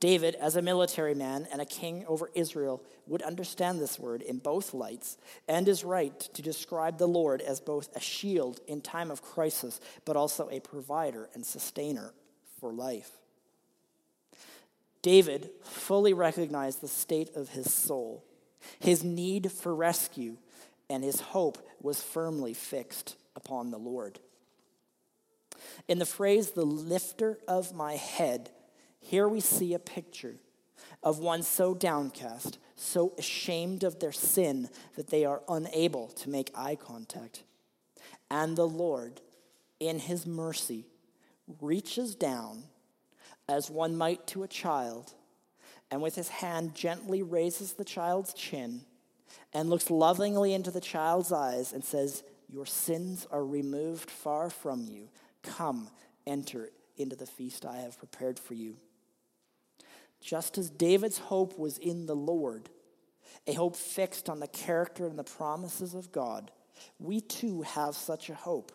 David, 0.00 0.36
as 0.36 0.54
a 0.54 0.62
military 0.62 1.14
man 1.14 1.48
and 1.50 1.60
a 1.60 1.66
king 1.66 2.04
over 2.06 2.30
Israel, 2.34 2.84
would 3.08 3.22
understand 3.22 3.80
this 3.80 3.98
word 3.98 4.22
in 4.22 4.38
both 4.38 4.72
lights 4.72 5.18
and 5.48 5.66
is 5.66 5.82
right 5.82 6.20
to 6.20 6.40
describe 6.40 6.98
the 6.98 7.08
Lord 7.08 7.40
as 7.40 7.60
both 7.60 7.94
a 7.96 8.00
shield 8.00 8.60
in 8.68 8.80
time 8.80 9.10
of 9.10 9.22
crisis, 9.22 9.80
but 10.04 10.16
also 10.16 10.48
a 10.50 10.60
provider 10.60 11.28
and 11.34 11.44
sustainer 11.44 12.14
for 12.60 12.72
life. 12.72 13.10
David 15.02 15.50
fully 15.64 16.12
recognized 16.12 16.80
the 16.80 16.88
state 16.88 17.34
of 17.34 17.50
his 17.50 17.72
soul, 17.72 18.24
his 18.78 19.02
need 19.02 19.50
for 19.50 19.74
rescue, 19.74 20.36
and 20.88 21.02
his 21.02 21.20
hope 21.20 21.58
was 21.80 22.02
firmly 22.02 22.54
fixed 22.54 23.16
upon 23.34 23.70
the 23.70 23.78
Lord. 23.78 24.20
In 25.86 25.98
the 25.98 26.06
phrase, 26.06 26.50
the 26.50 26.64
lifter 26.64 27.38
of 27.46 27.74
my 27.74 27.96
head, 27.96 28.50
here 29.00 29.28
we 29.28 29.40
see 29.40 29.74
a 29.74 29.78
picture 29.78 30.36
of 31.02 31.18
one 31.18 31.42
so 31.42 31.74
downcast, 31.74 32.58
so 32.76 33.12
ashamed 33.18 33.84
of 33.84 33.98
their 33.98 34.12
sin 34.12 34.68
that 34.96 35.08
they 35.08 35.24
are 35.24 35.42
unable 35.48 36.08
to 36.08 36.30
make 36.30 36.50
eye 36.54 36.76
contact. 36.76 37.42
And 38.30 38.56
the 38.56 38.68
Lord, 38.68 39.20
in 39.80 39.98
his 39.98 40.26
mercy, 40.26 40.86
reaches 41.60 42.14
down 42.14 42.64
as 43.48 43.70
one 43.70 43.96
might 43.96 44.26
to 44.28 44.42
a 44.42 44.48
child, 44.48 45.14
and 45.90 46.02
with 46.02 46.14
his 46.14 46.28
hand 46.28 46.74
gently 46.74 47.22
raises 47.22 47.74
the 47.74 47.84
child's 47.84 48.34
chin 48.34 48.82
and 49.52 49.70
looks 49.70 49.90
lovingly 49.90 50.52
into 50.52 50.70
the 50.70 50.80
child's 50.80 51.32
eyes 51.32 51.72
and 51.72 51.84
says, 51.84 52.22
Your 52.48 52.66
sins 52.66 53.26
are 53.30 53.44
removed 53.44 54.10
far 54.10 54.50
from 54.50 54.84
you. 54.84 55.08
Come, 55.42 55.90
enter 56.26 56.70
into 56.96 57.16
the 57.16 57.26
feast 57.26 57.64
I 57.64 57.78
have 57.78 57.98
prepared 57.98 58.38
for 58.38 58.54
you. 58.54 58.76
Just 60.20 60.58
as 60.58 60.70
David's 60.70 61.18
hope 61.18 61.58
was 61.58 61.78
in 61.78 62.06
the 62.06 62.16
Lord, 62.16 62.68
a 63.46 63.52
hope 63.52 63.76
fixed 63.76 64.28
on 64.28 64.40
the 64.40 64.48
character 64.48 65.06
and 65.06 65.18
the 65.18 65.24
promises 65.24 65.94
of 65.94 66.12
God, 66.12 66.50
we 66.98 67.20
too 67.20 67.62
have 67.62 67.94
such 67.94 68.28
a 68.28 68.34
hope. 68.34 68.72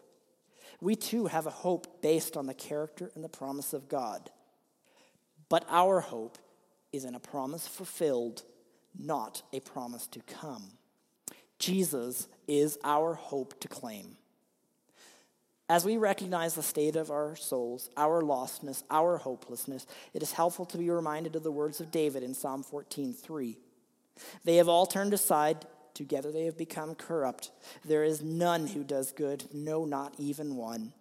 We 0.81 0.95
too 0.95 1.27
have 1.27 1.45
a 1.45 1.51
hope 1.51 2.01
based 2.01 2.35
on 2.35 2.47
the 2.47 2.53
character 2.53 3.11
and 3.15 3.23
the 3.23 3.29
promise 3.29 3.73
of 3.73 3.87
God. 3.87 4.29
But 5.49 5.65
our 5.69 5.99
hope 5.99 6.37
is 6.91 7.05
in 7.05 7.15
a 7.15 7.19
promise 7.19 7.67
fulfilled, 7.67 8.43
not 8.97 9.43
a 9.51 9.59
promise 9.59 10.07
to 10.07 10.19
come. 10.21 10.71
Jesus 11.59 12.27
is 12.47 12.77
our 12.83 13.13
hope 13.13 13.59
to 13.61 13.67
claim. 13.67 14.17
As 15.73 15.85
we 15.85 15.97
recognize 15.97 16.53
the 16.53 16.61
state 16.61 16.95
of 16.95 17.09
our 17.09 17.35
souls, 17.35 17.89
our 17.97 18.21
lostness, 18.21 18.83
our 18.91 19.17
hopelessness, 19.17 19.87
it 20.13 20.21
is 20.21 20.33
helpful 20.33 20.67
to 20.67 20.77
be 20.77 20.91
reminded 20.91 21.35
of 21.35 21.41
the 21.41 21.51
words 21.51 21.81
of 21.81 21.89
David 21.89 22.21
in 22.21 22.35
Psalm 22.35 22.63
14:3. 22.63 23.57
They 24.43 24.57
have 24.57 24.69
all 24.69 24.85
turned 24.85 25.15
aside, 25.15 25.65
together 25.95 26.31
they 26.31 26.45
have 26.45 26.59
become 26.59 26.93
corrupt. 26.93 27.49
There 27.83 28.03
is 28.03 28.21
none 28.21 28.67
who 28.67 28.83
does 28.83 29.11
good, 29.11 29.51
no, 29.51 29.83
not 29.83 30.13
even 30.19 30.57
one. 30.57 30.93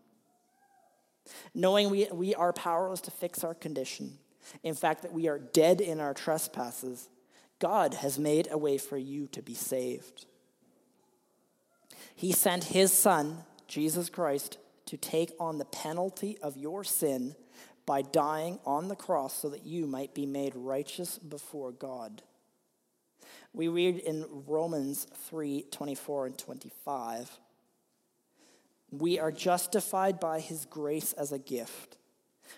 Knowing 1.52 1.90
we, 1.90 2.08
we 2.10 2.34
are 2.34 2.54
powerless 2.54 3.02
to 3.02 3.10
fix 3.10 3.44
our 3.44 3.54
condition, 3.54 4.16
in 4.62 4.74
fact, 4.74 5.02
that 5.02 5.12
we 5.12 5.28
are 5.28 5.38
dead 5.38 5.82
in 5.82 6.00
our 6.00 6.14
trespasses, 6.14 7.10
God 7.58 7.92
has 7.92 8.18
made 8.18 8.48
a 8.50 8.56
way 8.56 8.78
for 8.78 8.96
you 8.96 9.26
to 9.32 9.42
be 9.42 9.54
saved. 9.54 10.24
He 12.14 12.32
sent 12.32 12.64
his 12.64 12.90
Son, 12.90 13.44
Jesus 13.68 14.08
Christ, 14.08 14.56
to 14.86 14.96
take 14.96 15.32
on 15.38 15.58
the 15.58 15.64
penalty 15.64 16.38
of 16.42 16.56
your 16.56 16.84
sin 16.84 17.34
by 17.86 18.02
dying 18.02 18.58
on 18.64 18.88
the 18.88 18.96
cross 18.96 19.34
so 19.34 19.48
that 19.48 19.64
you 19.66 19.86
might 19.86 20.14
be 20.14 20.26
made 20.26 20.54
righteous 20.54 21.18
before 21.18 21.72
God. 21.72 22.22
We 23.52 23.68
read 23.68 23.98
in 23.98 24.24
Romans 24.46 25.06
3 25.28 25.66
24 25.70 26.26
and 26.26 26.38
25. 26.38 27.30
We 28.90 29.18
are 29.18 29.32
justified 29.32 30.20
by 30.20 30.40
his 30.40 30.66
grace 30.66 31.12
as 31.14 31.32
a 31.32 31.38
gift 31.38 31.96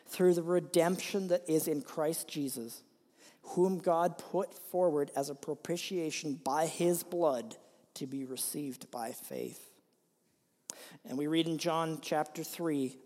through 0.07 0.35
the 0.35 0.43
redemption 0.43 1.29
that 1.29 1.49
is 1.49 1.69
in 1.69 1.83
Christ 1.83 2.29
Jesus, 2.29 2.83
whom 3.43 3.79
God 3.79 4.19
put 4.19 4.55
forward 4.71 5.11
as 5.17 5.31
a 5.31 5.35
propitiation 5.35 6.35
by 6.35 6.67
his 6.67 7.03
blood 7.03 7.57
to 7.95 8.07
be 8.07 8.25
received 8.25 8.91
by 8.91 9.13
faith. 9.13 9.71
And 11.09 11.19
we 11.19 11.27
read 11.27 11.49
in 11.49 11.59
John 11.59 11.99
chapter 12.01 12.43
3, 12.43 12.97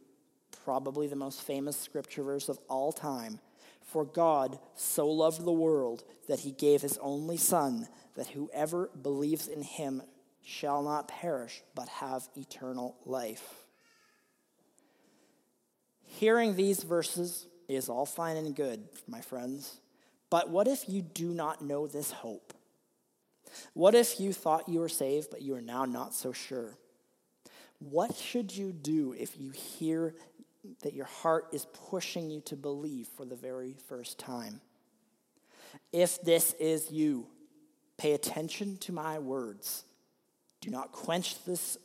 probably 0.64 1.06
the 1.06 1.16
most 1.16 1.42
famous 1.42 1.76
scripture 1.76 2.22
verse 2.22 2.48
of 2.48 2.58
all 2.68 2.92
time 2.92 3.40
For 3.82 4.04
God 4.04 4.58
so 4.74 5.08
loved 5.08 5.44
the 5.44 5.52
world 5.52 6.04
that 6.28 6.40
he 6.40 6.52
gave 6.52 6.82
his 6.82 6.98
only 6.98 7.36
Son, 7.36 7.88
that 8.16 8.28
whoever 8.28 8.90
believes 9.02 9.48
in 9.48 9.62
him 9.62 10.02
shall 10.42 10.82
not 10.82 11.08
perish, 11.08 11.62
but 11.74 11.88
have 11.88 12.28
eternal 12.36 12.96
life. 13.04 13.64
Hearing 16.04 16.56
these 16.56 16.82
verses 16.82 17.46
is 17.68 17.88
all 17.88 18.06
fine 18.06 18.36
and 18.36 18.56
good, 18.56 18.88
my 19.06 19.20
friends. 19.20 19.80
But 20.30 20.50
what 20.50 20.66
if 20.66 20.88
you 20.88 21.02
do 21.02 21.28
not 21.28 21.62
know 21.62 21.86
this 21.86 22.10
hope? 22.10 22.54
What 23.74 23.94
if 23.94 24.20
you 24.20 24.32
thought 24.32 24.68
you 24.68 24.80
were 24.80 24.88
saved, 24.88 25.28
but 25.30 25.42
you 25.42 25.54
are 25.54 25.60
now 25.60 25.84
not 25.84 26.14
so 26.14 26.32
sure? 26.32 26.76
What 27.78 28.16
should 28.16 28.54
you 28.54 28.72
do 28.72 29.14
if 29.18 29.38
you 29.38 29.50
hear 29.50 30.14
that 30.82 30.94
your 30.94 31.06
heart 31.06 31.48
is 31.52 31.66
pushing 31.90 32.30
you 32.30 32.40
to 32.42 32.56
believe 32.56 33.08
for 33.16 33.24
the 33.24 33.36
very 33.36 33.76
first 33.88 34.18
time? 34.18 34.60
If 35.92 36.20
this 36.22 36.54
is 36.54 36.90
you, 36.90 37.28
pay 37.96 38.12
attention 38.12 38.76
to 38.78 38.92
my 38.92 39.18
words. 39.18 39.84
Do 40.60 40.70
not 40.70 40.92
quench 40.92 41.44
this 41.44 41.78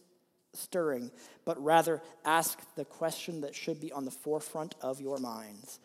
stirring, 0.53 1.12
but 1.45 1.63
rather 1.63 2.01
ask 2.25 2.60
the 2.75 2.86
question 2.86 3.41
that 3.41 3.56
should 3.56 3.79
be 3.79 3.91
on 3.91 4.06
the 4.06 4.12
forefront 4.12 4.75
of 4.82 5.01
your 5.01 5.17
minds 5.17 5.79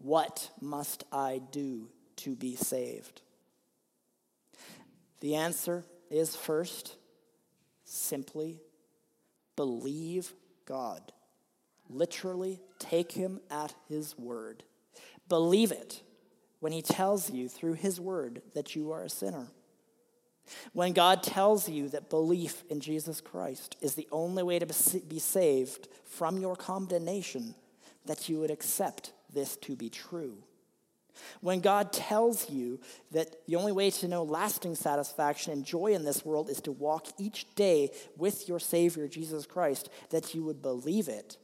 What 0.00 0.50
must 0.60 1.04
I 1.10 1.40
do 1.50 1.88
to 2.16 2.36
be 2.36 2.54
saved? 2.54 3.22
The 5.20 5.34
answer 5.34 5.84
is 6.10 6.36
first, 6.36 6.96
simply 7.84 8.60
believe 9.58 10.34
God. 10.66 11.10
Literally, 11.90 12.60
take 12.78 13.10
him 13.10 13.40
at 13.50 13.74
his 13.88 14.16
word. 14.16 14.62
Believe 15.28 15.72
it 15.72 16.00
when 16.60 16.70
he 16.70 16.80
tells 16.80 17.28
you 17.28 17.48
through 17.48 17.72
his 17.72 18.00
word 18.00 18.40
that 18.54 18.76
you 18.76 18.92
are 18.92 19.02
a 19.02 19.08
sinner. 19.08 19.48
When 20.74 20.92
God 20.92 21.24
tells 21.24 21.68
you 21.68 21.88
that 21.88 22.08
belief 22.08 22.62
in 22.70 22.78
Jesus 22.78 23.20
Christ 23.20 23.76
is 23.80 23.96
the 23.96 24.06
only 24.12 24.44
way 24.44 24.60
to 24.60 25.00
be 25.08 25.18
saved 25.18 25.88
from 26.04 26.38
your 26.38 26.54
condemnation, 26.54 27.56
that 28.06 28.28
you 28.28 28.38
would 28.38 28.52
accept 28.52 29.12
this 29.34 29.56
to 29.56 29.74
be 29.74 29.90
true. 29.90 30.38
When 31.40 31.60
God 31.60 31.92
tells 31.92 32.50
you 32.50 32.80
that 33.12 33.46
the 33.46 33.56
only 33.56 33.72
way 33.72 33.90
to 33.90 34.08
know 34.08 34.22
lasting 34.22 34.74
satisfaction 34.74 35.52
and 35.52 35.64
joy 35.64 35.92
in 35.92 36.04
this 36.04 36.24
world 36.24 36.48
is 36.48 36.60
to 36.62 36.72
walk 36.72 37.06
each 37.18 37.54
day 37.54 37.90
with 38.16 38.48
your 38.48 38.58
Savior, 38.58 39.08
Jesus 39.08 39.46
Christ, 39.46 39.88
that 40.10 40.34
you 40.34 40.44
would 40.44 40.62
believe 40.62 41.08
it 41.08 41.36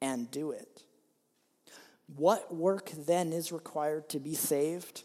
and 0.00 0.30
do 0.30 0.52
it. 0.52 0.82
What 2.16 2.54
work 2.54 2.90
then 2.90 3.32
is 3.32 3.52
required 3.52 4.08
to 4.10 4.20
be 4.20 4.34
saved? 4.34 5.04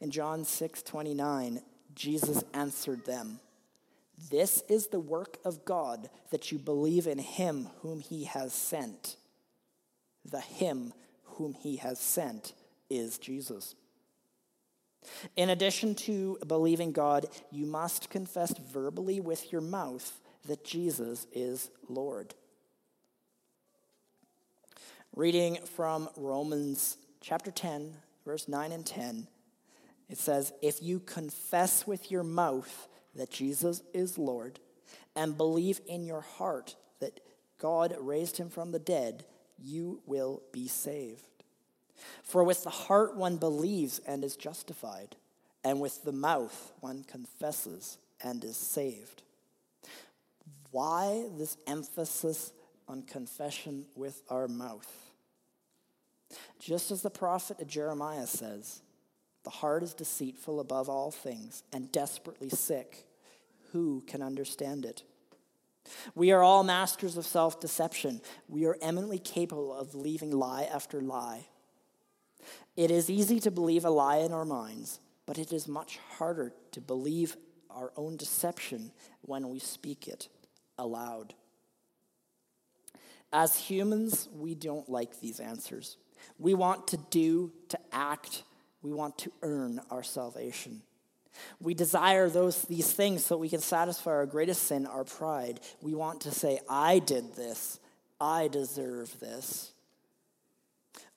In 0.00 0.10
John 0.10 0.44
6 0.44 0.82
29, 0.82 1.62
Jesus 1.94 2.44
answered 2.52 3.04
them, 3.06 3.40
This 4.30 4.62
is 4.68 4.88
the 4.88 5.00
work 5.00 5.38
of 5.44 5.64
God, 5.64 6.10
that 6.30 6.52
you 6.52 6.58
believe 6.58 7.06
in 7.06 7.18
him 7.18 7.68
whom 7.80 8.00
he 8.00 8.24
has 8.24 8.52
sent. 8.52 9.16
The 10.24 10.40
him 10.40 10.92
whom 11.24 11.54
he 11.54 11.76
has 11.76 11.98
sent 11.98 12.52
is 12.90 13.18
Jesus. 13.18 13.74
In 15.36 15.50
addition 15.50 15.94
to 15.94 16.38
believing 16.46 16.92
God, 16.92 17.26
you 17.50 17.66
must 17.66 18.10
confess 18.10 18.52
verbally 18.58 19.20
with 19.20 19.52
your 19.52 19.60
mouth 19.60 20.20
that 20.46 20.64
Jesus 20.64 21.26
is 21.32 21.70
Lord. 21.88 22.34
Reading 25.14 25.58
from 25.76 26.08
Romans 26.16 26.96
chapter 27.20 27.50
10, 27.50 27.94
verse 28.24 28.48
9 28.48 28.72
and 28.72 28.86
10, 28.86 29.26
it 30.08 30.18
says, 30.18 30.52
If 30.62 30.82
you 30.82 31.00
confess 31.00 31.86
with 31.86 32.10
your 32.10 32.22
mouth 32.22 32.88
that 33.14 33.30
Jesus 33.30 33.82
is 33.92 34.18
Lord 34.18 34.60
and 35.16 35.36
believe 35.36 35.80
in 35.86 36.04
your 36.04 36.20
heart 36.20 36.76
that 37.00 37.20
God 37.58 37.96
raised 38.00 38.36
him 38.36 38.48
from 38.48 38.70
the 38.70 38.78
dead, 38.78 39.24
you 39.58 40.00
will 40.06 40.42
be 40.52 40.68
saved. 40.68 41.27
For 42.22 42.44
with 42.44 42.64
the 42.64 42.70
heart 42.70 43.16
one 43.16 43.36
believes 43.36 44.00
and 44.06 44.24
is 44.24 44.36
justified, 44.36 45.16
and 45.64 45.80
with 45.80 46.04
the 46.04 46.12
mouth 46.12 46.72
one 46.80 47.04
confesses 47.04 47.98
and 48.22 48.42
is 48.44 48.56
saved. 48.56 49.22
Why 50.70 51.26
this 51.36 51.56
emphasis 51.66 52.52
on 52.86 53.02
confession 53.02 53.86
with 53.96 54.22
our 54.28 54.48
mouth? 54.48 55.10
Just 56.58 56.90
as 56.90 57.02
the 57.02 57.10
prophet 57.10 57.66
Jeremiah 57.66 58.26
says, 58.26 58.82
the 59.44 59.50
heart 59.50 59.82
is 59.82 59.94
deceitful 59.94 60.60
above 60.60 60.88
all 60.88 61.10
things 61.10 61.62
and 61.72 61.90
desperately 61.90 62.50
sick. 62.50 63.06
Who 63.72 64.02
can 64.06 64.22
understand 64.22 64.84
it? 64.84 65.02
We 66.14 66.32
are 66.32 66.42
all 66.42 66.64
masters 66.64 67.16
of 67.16 67.24
self 67.24 67.60
deception. 67.60 68.20
We 68.48 68.66
are 68.66 68.76
eminently 68.82 69.18
capable 69.18 69.72
of 69.74 69.92
believing 69.92 70.30
lie 70.32 70.64
after 70.64 71.00
lie. 71.00 71.46
It 72.76 72.90
is 72.90 73.10
easy 73.10 73.40
to 73.40 73.50
believe 73.50 73.84
a 73.84 73.90
lie 73.90 74.18
in 74.18 74.32
our 74.32 74.44
minds, 74.44 75.00
but 75.26 75.38
it 75.38 75.52
is 75.52 75.66
much 75.68 75.98
harder 76.16 76.52
to 76.72 76.80
believe 76.80 77.36
our 77.70 77.92
own 77.96 78.16
deception 78.16 78.92
when 79.22 79.48
we 79.50 79.58
speak 79.58 80.08
it 80.08 80.28
aloud. 80.78 81.34
As 83.32 83.56
humans, 83.56 84.28
we 84.34 84.54
don't 84.54 84.88
like 84.88 85.20
these 85.20 85.38
answers. 85.38 85.96
We 86.38 86.54
want 86.54 86.88
to 86.88 86.96
do, 87.10 87.52
to 87.68 87.78
act, 87.92 88.42
we 88.82 88.92
want 88.92 89.18
to 89.18 89.32
earn 89.42 89.80
our 89.90 90.02
salvation. 90.02 90.82
We 91.60 91.74
desire 91.74 92.28
those, 92.28 92.62
these 92.62 92.90
things 92.92 93.24
so 93.24 93.36
we 93.36 93.48
can 93.48 93.60
satisfy 93.60 94.10
our 94.10 94.26
greatest 94.26 94.64
sin, 94.64 94.86
our 94.86 95.04
pride. 95.04 95.60
We 95.82 95.94
want 95.94 96.22
to 96.22 96.30
say, 96.30 96.60
I 96.68 96.98
did 97.00 97.34
this, 97.34 97.78
I 98.20 98.48
deserve 98.48 99.20
this. 99.20 99.72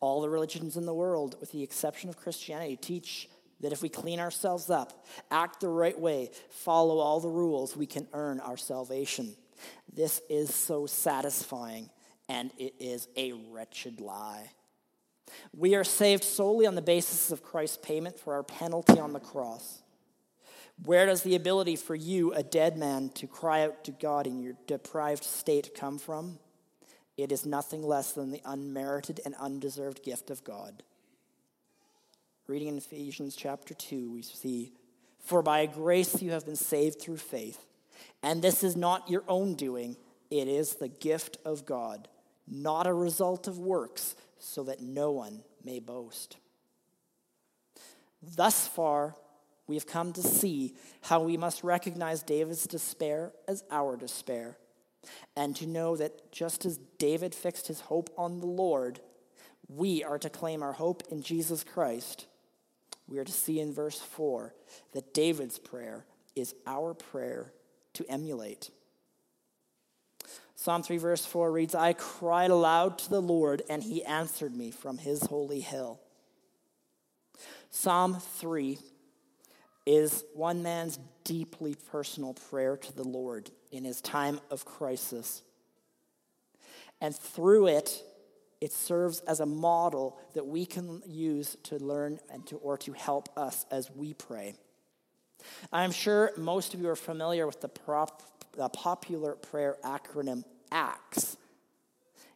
All 0.02 0.22
the 0.22 0.30
religions 0.30 0.76
in 0.76 0.86
the 0.86 0.94
world, 0.94 1.38
with 1.40 1.52
the 1.52 1.64
exception 1.64 2.10
of 2.10 2.18
Christianity, 2.18 2.76
teach 2.76 3.30
that 3.62 3.72
if 3.72 3.82
we 3.82 3.90
clean 3.90 4.20
ourselves 4.20 4.70
up, 4.70 5.06
act 5.30 5.62
the 5.62 5.68
right 5.70 6.00
way, 6.00 6.32
follow 6.50 6.98
all 6.98 7.20
the 7.20 7.30
rules, 7.30 7.78
we 7.78 7.86
can 7.86 8.08
earn 8.14 8.40
our 8.40 8.58
salvation. 8.58 9.36
This 9.94 10.22
is 10.30 10.54
so 10.54 10.88
satisfying, 10.88 11.90
and 12.28 12.52
it 12.58 12.74
is 12.80 13.08
a 13.16 13.32
wretched 13.32 14.02
lie. 14.02 14.50
We 15.56 15.76
are 15.76 15.84
saved 15.84 16.24
solely 16.24 16.66
on 16.66 16.76
the 16.76 16.82
basis 16.82 17.32
of 17.32 17.44
Christ's 17.44 17.78
payment 17.78 18.20
for 18.20 18.34
our 18.34 18.44
penalty 18.44 19.00
on 19.00 19.14
the 19.14 19.20
cross. 19.20 19.82
Where 20.84 21.06
does 21.06 21.22
the 21.22 21.36
ability 21.36 21.76
for 21.76 21.94
you, 21.94 22.34
a 22.34 22.42
dead 22.42 22.78
man, 22.78 23.10
to 23.16 23.28
cry 23.28 23.64
out 23.64 23.84
to 23.84 23.92
God 23.92 24.26
in 24.26 24.40
your 24.40 24.56
deprived 24.66 25.24
state 25.24 25.76
come 25.76 26.00
from? 26.00 26.40
It 27.18 27.32
is 27.32 27.46
nothing 27.46 27.84
less 27.84 28.14
than 28.14 28.32
the 28.32 28.42
unmerited 28.46 29.20
and 29.26 29.36
undeserved 29.36 30.04
gift 30.04 30.30
of 30.30 30.44
God. 30.44 30.84
Reading 32.48 32.70
in 32.70 32.78
Ephesians 32.78 33.36
chapter 33.36 33.74
2, 33.74 34.12
we 34.12 34.22
see, 34.22 34.74
For 35.20 35.42
by 35.42 35.66
grace 35.66 36.22
you 36.22 36.32
have 36.32 36.46
been 36.46 36.56
saved 36.56 37.02
through 37.02 37.18
faith, 37.18 37.66
and 38.24 38.42
this 38.42 38.64
is 38.64 38.76
not 38.76 39.10
your 39.10 39.24
own 39.28 39.56
doing, 39.56 39.98
it 40.30 40.48
is 40.48 40.76
the 40.76 40.88
gift 40.88 41.38
of 41.46 41.66
God, 41.66 42.08
not 42.48 42.88
a 42.88 42.94
result 42.94 43.48
of 43.48 43.60
works 43.60 44.16
so 44.40 44.64
that 44.64 44.82
no 44.82 45.12
one 45.12 45.44
may 45.64 45.80
boast. 45.80 46.38
Thus 48.22 48.68
far, 48.68 49.16
we 49.68 49.76
have 49.76 49.88
come 49.88 50.14
to 50.14 50.22
see 50.22 50.76
how 51.02 51.22
we 51.22 51.38
must 51.38 51.64
recognize 51.64 52.24
David's 52.24 52.68
despair 52.68 53.32
as 53.48 53.64
our 53.72 53.96
despair, 53.96 54.58
and 55.36 55.56
to 55.56 55.66
know 55.66 55.96
that 55.96 56.32
just 56.32 56.66
as 56.66 56.80
David 56.98 57.34
fixed 57.34 57.68
his 57.68 57.82
hope 57.82 58.10
on 58.18 58.40
the 58.40 58.48
Lord, 58.48 59.00
we 59.68 60.04
are 60.04 60.20
to 60.20 60.30
claim 60.30 60.62
our 60.62 60.74
hope 60.74 61.04
in 61.10 61.22
Jesus 61.22 61.64
Christ. 61.64 62.28
We 63.08 63.18
are 63.18 63.24
to 63.24 63.32
see 63.32 63.60
in 63.60 63.74
verse 63.74 64.00
4 64.00 64.54
that 64.94 65.14
David's 65.14 65.60
prayer 65.60 66.06
is 66.36 66.54
our 66.66 66.94
prayer 66.94 67.54
to 67.94 68.06
emulate. 68.10 68.70
Psalm 70.56 70.84
3, 70.84 70.98
verse 70.98 71.26
4 71.26 71.52
reads, 71.52 71.74
I 71.74 71.94
cried 71.94 72.52
aloud 72.52 73.00
to 73.00 73.10
the 73.10 73.22
Lord, 73.22 73.64
and 73.68 73.82
he 73.82 74.04
answered 74.06 74.56
me 74.56 74.70
from 74.70 75.00
his 75.00 75.24
holy 75.24 75.60
hill. 75.60 76.00
Psalm 77.72 78.20
3 78.20 78.78
is 79.88 80.24
one 80.36 80.62
man's 80.62 81.00
deeply 81.24 81.76
personal 81.92 82.36
prayer 82.36 82.78
to 82.78 82.96
the 82.96 83.04
Lord 83.04 83.50
in 83.72 83.84
his 83.84 84.02
time 84.02 84.40
of 84.50 84.66
crisis. 84.66 85.42
And 87.00 87.16
through 87.16 87.68
it, 87.68 88.04
it 88.62 88.72
serves 88.72 89.22
as 89.22 89.40
a 89.40 89.46
model 89.46 90.20
that 90.34 90.46
we 90.46 90.66
can 90.66 91.02
use 91.08 91.58
to 91.64 91.78
learn 91.78 92.20
and 92.32 92.46
to, 92.48 92.58
or 92.58 92.78
to 92.78 92.94
help 92.94 93.30
us 93.36 93.66
as 93.72 93.90
we 93.90 94.14
pray. 94.14 94.54
I'm 95.74 95.92
sure 95.92 96.32
most 96.38 96.76
of 96.76 96.80
you 96.80 96.90
are 96.90 96.96
familiar 96.96 97.48
with 97.48 97.62
the 97.62 97.68
prop, 97.68 98.22
the 98.56 98.70
popular 98.70 99.34
prayer 99.34 99.78
acronym 99.84 100.44
ACTS. 100.72 101.38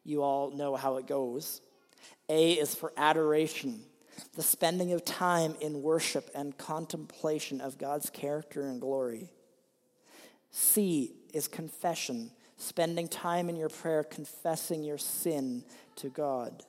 You 0.03 0.23
all 0.23 0.51
know 0.51 0.75
how 0.75 0.97
it 0.97 1.05
goes. 1.05 1.61
A 2.27 2.53
is 2.53 2.73
for 2.73 2.91
adoration, 2.97 3.81
the 4.35 4.41
spending 4.41 4.93
of 4.93 5.05
time 5.05 5.55
in 5.61 5.83
worship 5.83 6.29
and 6.33 6.57
contemplation 6.57 7.61
of 7.61 7.77
God's 7.77 8.09
character 8.09 8.65
and 8.65 8.81
glory. 8.81 9.29
C 10.49 11.13
is 11.35 11.47
confession, 11.49 12.31
spending 12.55 13.09
time 13.09 13.49
in 13.49 13.57
your 13.57 13.69
prayer 13.69 14.03
confessing 14.03 14.83
your 14.83 14.97
sin 14.97 15.63
to 15.97 16.09
God. 16.09 16.63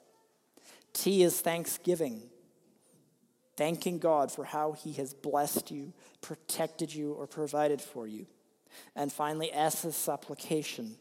T 0.93 1.23
is 1.23 1.41
thanksgiving, 1.41 2.23
thanking 3.57 3.99
God 3.99 4.33
for 4.33 4.45
how 4.45 4.73
he 4.73 4.93
has 4.95 5.15
blessed 5.15 5.71
you, 5.71 5.93
protected 6.21 6.93
you, 6.93 7.13
or 7.13 7.29
provided 7.29 7.81
for 7.81 8.09
you. 8.09 8.27
And 8.97 9.13
finally, 9.13 9.53
S 9.53 9.85
is 9.85 9.95
supplication, 9.95 10.97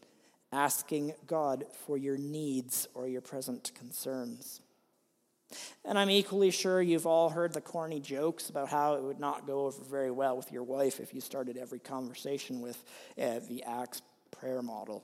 asking 0.51 1.13
God 1.25 1.65
for 1.85 1.97
your 1.97 2.17
needs 2.17 2.87
or 2.93 3.07
your 3.07 3.21
present 3.21 3.71
concerns. 3.73 4.61
And 5.83 5.99
I'm 5.99 6.09
equally 6.09 6.51
sure 6.51 6.81
you've 6.81 7.05
all 7.05 7.29
heard 7.29 7.53
the 7.53 7.61
corny 7.61 7.99
jokes 7.99 8.49
about 8.49 8.69
how 8.69 8.95
it 8.95 9.03
would 9.03 9.19
not 9.19 9.45
go 9.45 9.65
over 9.65 9.83
very 9.83 10.11
well 10.11 10.35
with 10.35 10.51
your 10.51 10.63
wife 10.63 10.99
if 10.99 11.13
you 11.13 11.21
started 11.21 11.57
every 11.57 11.79
conversation 11.79 12.61
with 12.61 12.83
uh, 13.21 13.39
the 13.47 13.63
Acts 13.63 14.01
prayer 14.31 14.61
model. 14.61 15.03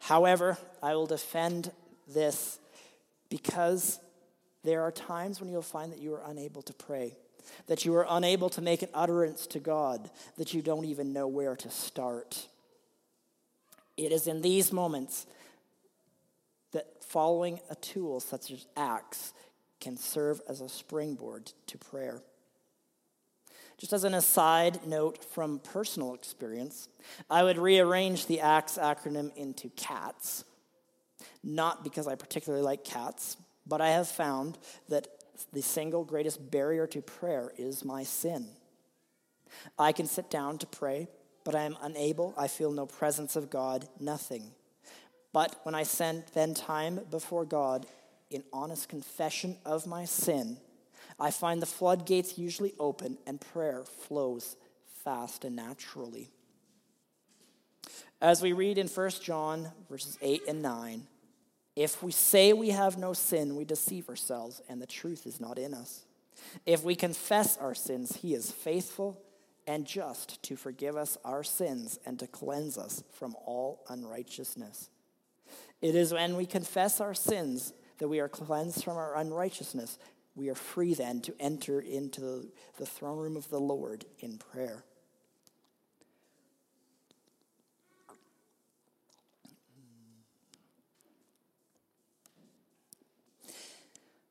However, 0.00 0.58
I 0.82 0.94
will 0.94 1.06
defend 1.06 1.70
this 2.08 2.58
because 3.30 4.00
there 4.64 4.82
are 4.82 4.90
times 4.90 5.40
when 5.40 5.50
you'll 5.50 5.62
find 5.62 5.92
that 5.92 6.00
you 6.00 6.14
are 6.14 6.22
unable 6.26 6.62
to 6.62 6.72
pray, 6.72 7.16
that 7.66 7.84
you 7.84 7.94
are 7.94 8.06
unable 8.08 8.50
to 8.50 8.60
make 8.60 8.82
an 8.82 8.88
utterance 8.92 9.46
to 9.48 9.60
God, 9.60 10.10
that 10.36 10.52
you 10.52 10.62
don't 10.62 10.84
even 10.84 11.12
know 11.12 11.28
where 11.28 11.56
to 11.56 11.70
start. 11.70 12.48
It 13.96 14.10
is 14.10 14.26
in 14.26 14.42
these 14.42 14.72
moments 14.72 15.26
that 16.72 16.86
following 17.04 17.60
a 17.70 17.76
tool 17.76 18.20
such 18.20 18.50
as 18.50 18.66
Acts 18.76 19.32
can 19.84 19.96
serve 19.98 20.40
as 20.48 20.62
a 20.62 20.68
springboard 20.68 21.52
to 21.66 21.76
prayer. 21.76 22.22
Just 23.76 23.92
as 23.92 24.04
an 24.04 24.14
aside 24.14 24.86
note 24.86 25.22
from 25.22 25.58
personal 25.58 26.14
experience, 26.14 26.88
I 27.28 27.42
would 27.42 27.58
rearrange 27.58 28.26
the 28.26 28.40
ACTS 28.40 28.78
acronym 28.78 29.36
into 29.36 29.68
CATS, 29.70 30.44
not 31.42 31.84
because 31.84 32.06
I 32.06 32.14
particularly 32.14 32.64
like 32.64 32.82
cats, 32.82 33.36
but 33.66 33.82
I 33.82 33.90
have 33.90 34.08
found 34.08 34.56
that 34.88 35.06
the 35.52 35.60
single 35.60 36.04
greatest 36.04 36.50
barrier 36.50 36.86
to 36.86 37.02
prayer 37.02 37.52
is 37.58 37.84
my 37.84 38.04
sin. 38.04 38.46
I 39.78 39.92
can 39.92 40.06
sit 40.06 40.30
down 40.30 40.56
to 40.58 40.66
pray, 40.66 41.08
but 41.44 41.54
I 41.54 41.64
am 41.64 41.76
unable. 41.82 42.32
I 42.38 42.48
feel 42.48 42.72
no 42.72 42.86
presence 42.86 43.36
of 43.36 43.50
God, 43.50 43.86
nothing. 44.00 44.52
But 45.32 45.60
when 45.64 45.74
I 45.74 45.82
spend 45.82 46.56
time 46.56 47.00
before 47.10 47.44
God 47.44 47.86
in 48.34 48.44
honest 48.52 48.88
confession 48.88 49.56
of 49.64 49.86
my 49.86 50.04
sin, 50.04 50.58
I 51.18 51.30
find 51.30 51.62
the 51.62 51.66
floodgates 51.66 52.36
usually 52.38 52.74
open 52.78 53.18
and 53.26 53.40
prayer 53.40 53.84
flows 53.84 54.56
fast 55.04 55.44
and 55.44 55.54
naturally. 55.54 56.30
As 58.20 58.42
we 58.42 58.52
read 58.52 58.78
in 58.78 58.88
1 58.88 59.10
John 59.22 59.70
verses 59.88 60.18
8 60.20 60.42
and 60.48 60.62
9, 60.62 61.06
if 61.76 62.02
we 62.02 62.12
say 62.12 62.52
we 62.52 62.70
have 62.70 62.98
no 62.98 63.12
sin, 63.12 63.56
we 63.56 63.64
deceive 63.64 64.08
ourselves, 64.08 64.62
and 64.68 64.80
the 64.80 64.86
truth 64.86 65.26
is 65.26 65.40
not 65.40 65.58
in 65.58 65.74
us. 65.74 66.04
If 66.66 66.84
we 66.84 66.94
confess 66.94 67.56
our 67.56 67.74
sins, 67.74 68.16
he 68.16 68.34
is 68.34 68.50
faithful 68.50 69.20
and 69.66 69.86
just 69.86 70.42
to 70.44 70.56
forgive 70.56 70.96
us 70.96 71.16
our 71.24 71.42
sins 71.42 71.98
and 72.06 72.18
to 72.18 72.26
cleanse 72.26 72.78
us 72.78 73.02
from 73.12 73.34
all 73.44 73.84
unrighteousness. 73.88 74.88
It 75.80 75.94
is 75.94 76.12
when 76.12 76.36
we 76.36 76.46
confess 76.46 77.00
our 77.00 77.14
sins 77.14 77.72
that 77.98 78.08
we 78.08 78.20
are 78.20 78.28
cleansed 78.28 78.84
from 78.84 78.96
our 78.96 79.16
unrighteousness. 79.16 79.98
We 80.34 80.48
are 80.48 80.54
free 80.54 80.94
then 80.94 81.20
to 81.22 81.34
enter 81.38 81.80
into 81.80 82.48
the 82.78 82.86
throne 82.86 83.18
room 83.18 83.36
of 83.36 83.48
the 83.50 83.60
Lord 83.60 84.04
in 84.18 84.38
prayer. 84.38 84.84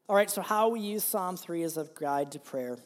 All 0.09 0.18
right, 0.18 0.30
so 0.30 0.41
how 0.41 0.68
we 0.70 0.82
use 0.82 1.03
Psalm 1.03 1.38
3 1.38 1.64
as 1.64 1.78
a 1.78 1.89
guide 1.97 2.34
to 2.34 2.39
prayer. 2.39 2.78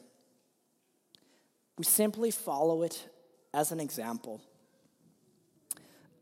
We 1.78 1.84
simply 1.84 2.32
follow 2.32 2.84
it 2.84 3.10
as 3.54 3.72
an 3.72 3.80
example. 3.80 4.42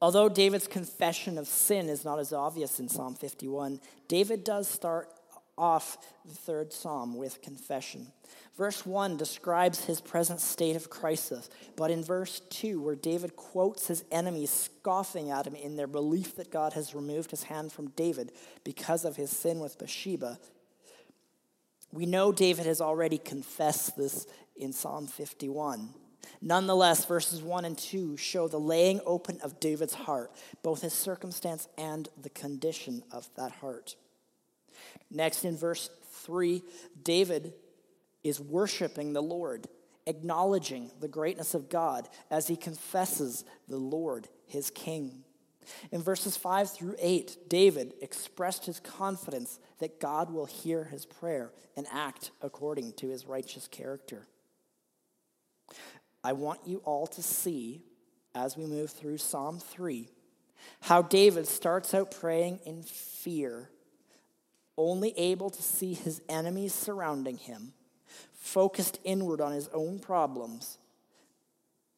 Although 0.06 0.30
David's 0.30 0.68
confession 0.68 1.36
of 1.40 1.48
sin 1.48 1.90
is 1.90 2.06
not 2.06 2.20
as 2.20 2.32
obvious 2.32 2.80
in 2.80 2.88
Psalm 2.88 3.16
51, 3.16 3.80
David 4.08 4.44
does 4.44 4.68
start 4.68 5.10
off 5.58 5.98
the 6.24 6.36
third 6.36 6.72
psalm 6.72 7.18
with 7.18 7.42
confession. 7.42 8.12
Verse 8.56 8.86
1 8.86 9.18
describes 9.18 9.86
his 9.86 10.00
present 10.02 10.42
state 10.42 10.76
of 10.76 10.92
crisis, 10.92 11.50
but 11.76 11.90
in 11.90 12.04
verse 12.04 12.40
2, 12.52 12.80
where 12.80 12.94
David 12.94 13.36
quotes 13.36 13.88
his 13.88 14.06
enemies 14.12 14.52
scoffing 14.52 15.32
at 15.32 15.48
him 15.48 15.56
in 15.56 15.76
their 15.76 15.88
belief 15.88 16.36
that 16.36 16.52
God 16.52 16.74
has 16.74 16.94
removed 16.94 17.32
his 17.32 17.42
hand 17.42 17.72
from 17.72 17.88
David 17.96 18.32
because 18.64 19.06
of 19.06 19.16
his 19.16 19.32
sin 19.32 19.60
with 19.60 19.80
Bathsheba, 19.80 20.38
we 21.92 22.06
know 22.06 22.32
David 22.32 22.68
has 22.68 22.80
already 22.80 23.18
confessed 23.18 23.98
this 23.98 24.28
in 24.56 24.72
Psalm 24.72 25.08
51. 25.08 25.90
Nonetheless, 26.42 27.06
verses 27.06 27.42
1 27.42 27.66
and 27.66 27.78
2 27.78 28.18
show 28.18 28.48
the 28.48 28.60
laying 28.60 29.02
open 29.06 29.40
of 29.42 29.60
David's 29.60 29.94
heart, 29.94 30.32
both 30.64 30.82
his 30.82 30.94
circumstance 30.94 31.68
and 31.78 32.10
the 32.22 32.30
condition 32.30 33.04
of 33.12 33.30
that 33.36 33.52
heart. 33.52 33.96
Next, 35.10 35.46
in 35.46 35.58
verse 35.58 35.90
3, 36.12 36.62
David 37.04 37.54
is 38.24 38.40
worshiping 38.40 39.14
the 39.14 39.24
Lord, 39.24 39.68
acknowledging 40.08 40.92
the 41.00 41.08
greatness 41.08 41.54
of 41.54 41.70
God 41.70 42.10
as 42.32 42.48
he 42.48 42.56
confesses 42.56 43.46
the 43.68 43.78
Lord, 43.78 44.28
his 44.48 44.70
king. 44.70 45.24
In 45.92 46.02
verses 46.02 46.38
5 46.38 46.72
through 46.72 46.96
8, 47.00 47.50
David 47.50 47.94
expressed 48.02 48.66
his 48.66 48.80
confidence 48.80 49.60
that 49.80 50.00
God 50.00 50.32
will 50.32 50.46
hear 50.46 50.86
his 50.86 51.06
prayer 51.06 51.52
and 51.76 51.88
act 51.92 52.32
according 52.42 52.94
to 52.94 53.10
his 53.10 53.26
righteous 53.26 53.68
character. 53.68 54.28
I 56.26 56.34
want 56.34 56.62
you 56.66 56.82
all 56.86 57.06
to 57.06 57.22
see, 57.22 57.84
as 58.34 58.58
we 58.58 58.66
move 58.66 58.90
through 58.90 59.20
Psalm 59.20 59.60
3, 59.60 60.10
how 60.82 61.04
David 61.04 61.46
starts 61.46 61.94
out 61.94 62.10
praying 62.10 62.62
in 62.66 62.82
fear, 62.82 63.70
only 64.76 65.14
able 65.20 65.52
to 65.52 65.62
see 65.62 65.94
his 65.94 66.24
enemies 66.28 66.74
surrounding 66.74 67.38
him, 67.38 67.74
focused 68.34 68.98
inward 69.04 69.40
on 69.40 69.52
his 69.52 69.68
own 69.68 70.00
problems, 70.00 70.80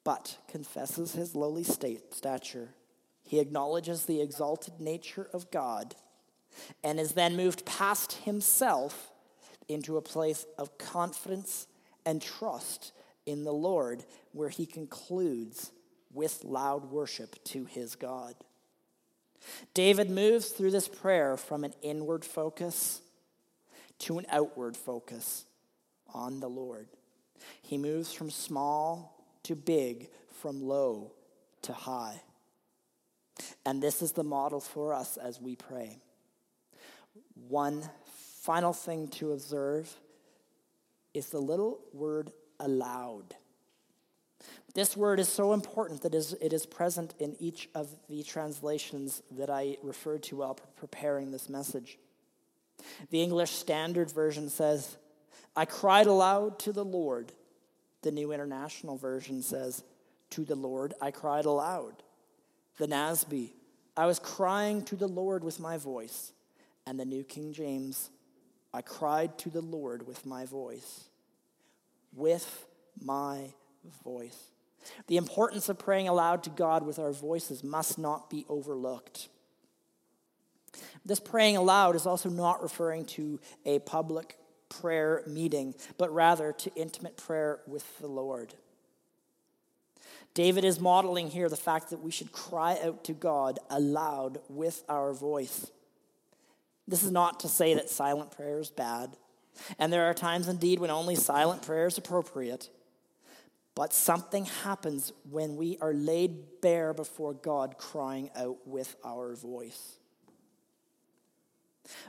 but 0.03 0.37
confesses 0.49 1.13
his 1.13 1.33
lowly 1.33 1.63
state, 1.63 2.13
stature. 2.13 2.71
He 3.23 3.39
acknowledges 3.39 4.03
the 4.03 4.19
exalted 4.19 4.81
nature 4.81 5.29
of 5.31 5.49
God 5.51 5.95
and 6.83 6.99
is 6.99 7.13
then 7.13 7.37
moved 7.37 7.65
past 7.65 8.11
himself 8.25 9.09
into 9.69 9.95
a 9.95 10.01
place 10.01 10.45
of 10.57 10.77
confidence 10.77 11.67
and 12.05 12.21
trust 12.21 12.91
in 13.27 13.43
the 13.43 13.53
Lord, 13.53 14.03
where 14.31 14.49
he 14.49 14.65
concludes 14.65 15.71
with 16.11 16.43
loud 16.43 16.89
worship 16.89 17.43
to 17.43 17.65
his 17.65 17.95
God. 17.95 18.33
David 19.75 20.09
moves 20.09 20.47
through 20.49 20.71
this 20.71 20.87
prayer 20.87 21.37
from 21.37 21.63
an 21.63 21.73
inward 21.83 22.25
focus 22.25 23.01
to 23.99 24.17
an 24.17 24.25
outward 24.29 24.75
focus 24.75 25.45
on 26.13 26.39
the 26.39 26.49
Lord. 26.49 26.87
He 27.61 27.77
moves 27.77 28.13
from 28.13 28.31
small 28.31 29.23
to 29.43 29.55
big, 29.55 30.09
from 30.41 30.61
low 30.61 31.11
to 31.63 31.73
high. 31.73 32.21
And 33.65 33.83
this 33.83 34.01
is 34.01 34.13
the 34.13 34.23
model 34.23 34.59
for 34.59 34.93
us 34.93 35.17
as 35.17 35.39
we 35.39 35.55
pray. 35.55 35.99
One 37.47 37.83
final 38.43 38.73
thing 38.73 39.09
to 39.09 39.33
observe 39.33 39.93
is 41.13 41.27
the 41.27 41.39
little 41.39 41.79
word 41.93 42.31
aloud. 42.59 43.35
This 44.73 44.95
word 44.95 45.19
is 45.19 45.27
so 45.27 45.53
important 45.53 46.03
that 46.03 46.13
it 46.13 46.53
is 46.53 46.65
present 46.65 47.13
in 47.19 47.35
each 47.39 47.67
of 47.73 47.89
the 48.09 48.23
translations 48.23 49.23
that 49.31 49.49
I 49.49 49.77
referred 49.81 50.23
to 50.23 50.37
while 50.37 50.59
preparing 50.75 51.31
this 51.31 51.49
message. 51.49 51.97
The 53.09 53.23
English 53.23 53.51
Standard 53.51 54.11
Version 54.11 54.49
says, 54.49 54.97
I 55.55 55.65
cried 55.65 56.05
aloud 56.05 56.59
to 56.59 56.71
the 56.71 56.85
Lord. 56.85 57.31
The 58.03 58.11
New 58.11 58.31
International 58.31 58.97
Version 58.97 59.41
says, 59.41 59.83
To 60.31 60.45
the 60.45 60.55
Lord 60.55 60.93
I 61.01 61.09
cried 61.09 61.45
aloud 61.45 62.03
the 62.77 62.87
NASB. 62.87 63.51
I 63.95 64.05
was 64.05 64.19
crying 64.19 64.83
to 64.83 64.95
the 64.95 65.07
Lord 65.07 65.43
with 65.43 65.59
my 65.59 65.77
voice. 65.77 66.31
And 66.85 66.99
the 66.99 67.05
New 67.05 67.23
King 67.23 67.51
James, 67.51 68.09
I 68.73 68.81
cried 68.81 69.37
to 69.39 69.49
the 69.49 69.61
Lord 69.61 70.07
with 70.07 70.25
my 70.25 70.45
voice. 70.45 71.09
With 72.17 72.65
my 73.01 73.53
voice. 74.03 74.49
The 75.07 75.17
importance 75.17 75.69
of 75.69 75.77
praying 75.77 76.07
aloud 76.07 76.43
to 76.43 76.49
God 76.49 76.85
with 76.85 76.99
our 76.99 77.11
voices 77.11 77.63
must 77.63 77.97
not 77.97 78.29
be 78.29 78.45
overlooked. 78.49 79.29
This 81.05 81.19
praying 81.19 81.57
aloud 81.57 81.95
is 81.95 82.05
also 82.05 82.29
not 82.29 82.61
referring 82.61 83.05
to 83.05 83.39
a 83.65 83.79
public 83.79 84.37
prayer 84.69 85.23
meeting, 85.27 85.75
but 85.97 86.13
rather 86.13 86.51
to 86.53 86.75
intimate 86.75 87.17
prayer 87.17 87.59
with 87.67 87.99
the 87.99 88.07
Lord. 88.07 88.53
David 90.33 90.65
is 90.65 90.79
modeling 90.79 91.29
here 91.29 91.49
the 91.49 91.55
fact 91.55 91.89
that 91.89 92.03
we 92.03 92.11
should 92.11 92.31
cry 92.31 92.77
out 92.83 93.03
to 93.05 93.13
God 93.13 93.59
aloud 93.69 94.39
with 94.49 94.83
our 94.87 95.13
voice. 95.13 95.71
This 96.87 97.03
is 97.03 97.11
not 97.11 97.39
to 97.41 97.47
say 97.47 97.73
that 97.73 97.89
silent 97.89 98.31
prayer 98.31 98.59
is 98.59 98.69
bad, 98.69 99.17
and 99.79 99.91
there 99.91 100.05
are 100.05 100.13
times 100.13 100.47
indeed 100.47 100.79
when 100.79 100.89
only 100.89 101.15
silent 101.15 101.61
prayer 101.61 101.87
is 101.87 101.97
appropriate. 101.97 102.69
But 103.75 103.93
something 103.93 104.45
happens 104.45 105.13
when 105.29 105.55
we 105.55 105.77
are 105.81 105.93
laid 105.93 106.61
bare 106.61 106.93
before 106.95 107.35
God, 107.35 107.77
crying 107.77 108.31
out 108.35 108.57
with 108.65 108.95
our 109.05 109.35
voice. 109.35 109.97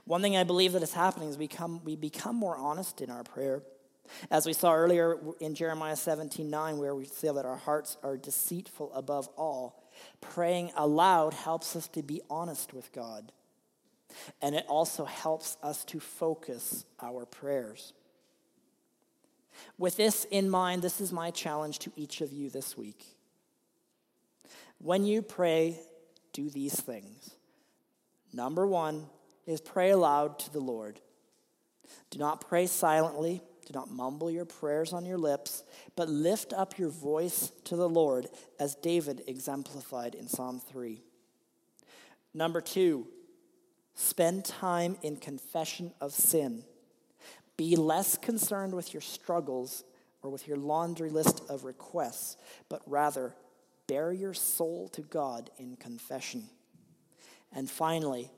One 0.04 0.22
thing 0.22 0.36
I 0.36 0.44
believe 0.44 0.72
that 0.72 0.82
is 0.82 0.94
happening 0.94 1.28
is 1.28 1.36
we 1.36 1.46
become, 1.46 1.84
we 1.84 1.94
become 1.94 2.36
more 2.36 2.56
honest 2.56 3.00
in 3.00 3.10
our 3.10 3.22
prayer. 3.22 3.62
As 4.30 4.46
we 4.46 4.54
saw 4.54 4.74
earlier 4.74 5.18
in 5.40 5.54
Jeremiah 5.54 5.96
17 5.96 6.48
9, 6.48 6.78
where 6.78 6.94
we 6.94 7.04
see 7.04 7.28
that 7.28 7.44
our 7.44 7.58
hearts 7.58 7.98
are 8.02 8.16
deceitful 8.16 8.92
above 8.94 9.28
all, 9.36 9.84
praying 10.20 10.72
aloud 10.76 11.34
helps 11.34 11.76
us 11.76 11.88
to 11.88 12.02
be 12.02 12.22
honest 12.30 12.72
with 12.72 12.90
God. 12.92 13.32
And 14.40 14.54
it 14.54 14.64
also 14.68 15.04
helps 15.04 15.56
us 15.62 15.84
to 15.86 16.00
focus 16.00 16.84
our 17.00 17.26
prayers. 17.26 17.92
With 19.76 19.96
this 19.96 20.24
in 20.30 20.48
mind, 20.48 20.82
this 20.82 21.00
is 21.00 21.12
my 21.12 21.30
challenge 21.30 21.78
to 21.80 21.92
each 21.96 22.20
of 22.20 22.32
you 22.32 22.50
this 22.50 22.76
week. 22.76 23.04
When 24.78 25.04
you 25.04 25.22
pray, 25.22 25.80
do 26.32 26.48
these 26.48 26.80
things. 26.80 27.30
Number 28.32 28.66
one 28.66 29.06
is 29.46 29.60
pray 29.60 29.90
aloud 29.90 30.38
to 30.40 30.52
the 30.52 30.60
Lord. 30.60 31.00
Do 32.10 32.18
not 32.18 32.46
pray 32.46 32.66
silently 32.66 33.42
do 33.68 33.78
not 33.78 33.90
mumble 33.90 34.30
your 34.30 34.46
prayers 34.46 34.94
on 34.94 35.04
your 35.04 35.18
lips, 35.18 35.62
but 35.94 36.08
lift 36.08 36.54
up 36.54 36.78
your 36.78 36.88
voice 36.88 37.52
to 37.64 37.76
the 37.76 37.88
Lord, 37.88 38.26
as 38.58 38.74
David 38.74 39.22
exemplified 39.26 40.14
in 40.14 40.26
Psalm 40.26 40.58
3. 40.58 41.02
Number 42.32 42.62
two, 42.62 43.06
spend 43.98 44.44
time 44.44 44.96
in 45.02 45.16
confession 45.16 45.92
of 46.00 46.12
sin. 46.12 46.62
Be 47.56 47.74
less 47.74 48.16
concerned 48.16 48.72
with 48.72 48.94
your 48.94 49.00
struggles 49.00 49.82
or 50.22 50.30
with 50.30 50.46
your 50.46 50.56
laundry 50.56 51.10
list 51.10 51.42
of 51.48 51.64
requests, 51.64 52.36
but 52.68 52.80
rather 52.86 53.34
bare 53.88 54.12
your 54.12 54.34
soul 54.34 54.88
to 54.90 55.00
God 55.02 55.50
in 55.58 55.74
confession. 55.74 56.48
And 57.52 57.68
finally, 57.68 58.30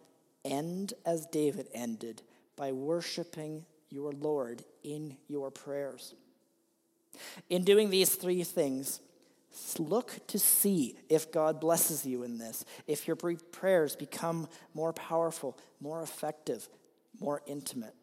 end 0.46 0.94
as 1.04 1.26
David 1.26 1.68
ended 1.74 2.22
by 2.56 2.72
worshiping 2.72 3.66
your 3.90 4.12
Lord 4.12 4.64
in 4.82 5.18
your 5.28 5.50
prayers. 5.50 6.14
In 7.50 7.64
doing 7.64 7.90
these 7.90 8.14
three 8.14 8.44
things, 8.44 9.00
Look 9.78 10.26
to 10.28 10.38
see 10.38 10.96
if 11.08 11.32
God 11.32 11.60
blesses 11.60 12.04
you 12.06 12.22
in 12.22 12.38
this, 12.38 12.64
if 12.86 13.08
your 13.08 13.16
prayers 13.16 13.96
become 13.96 14.48
more 14.74 14.92
powerful, 14.92 15.58
more 15.80 16.02
effective, 16.02 16.68
more 17.18 17.42
intimate. 17.46 17.94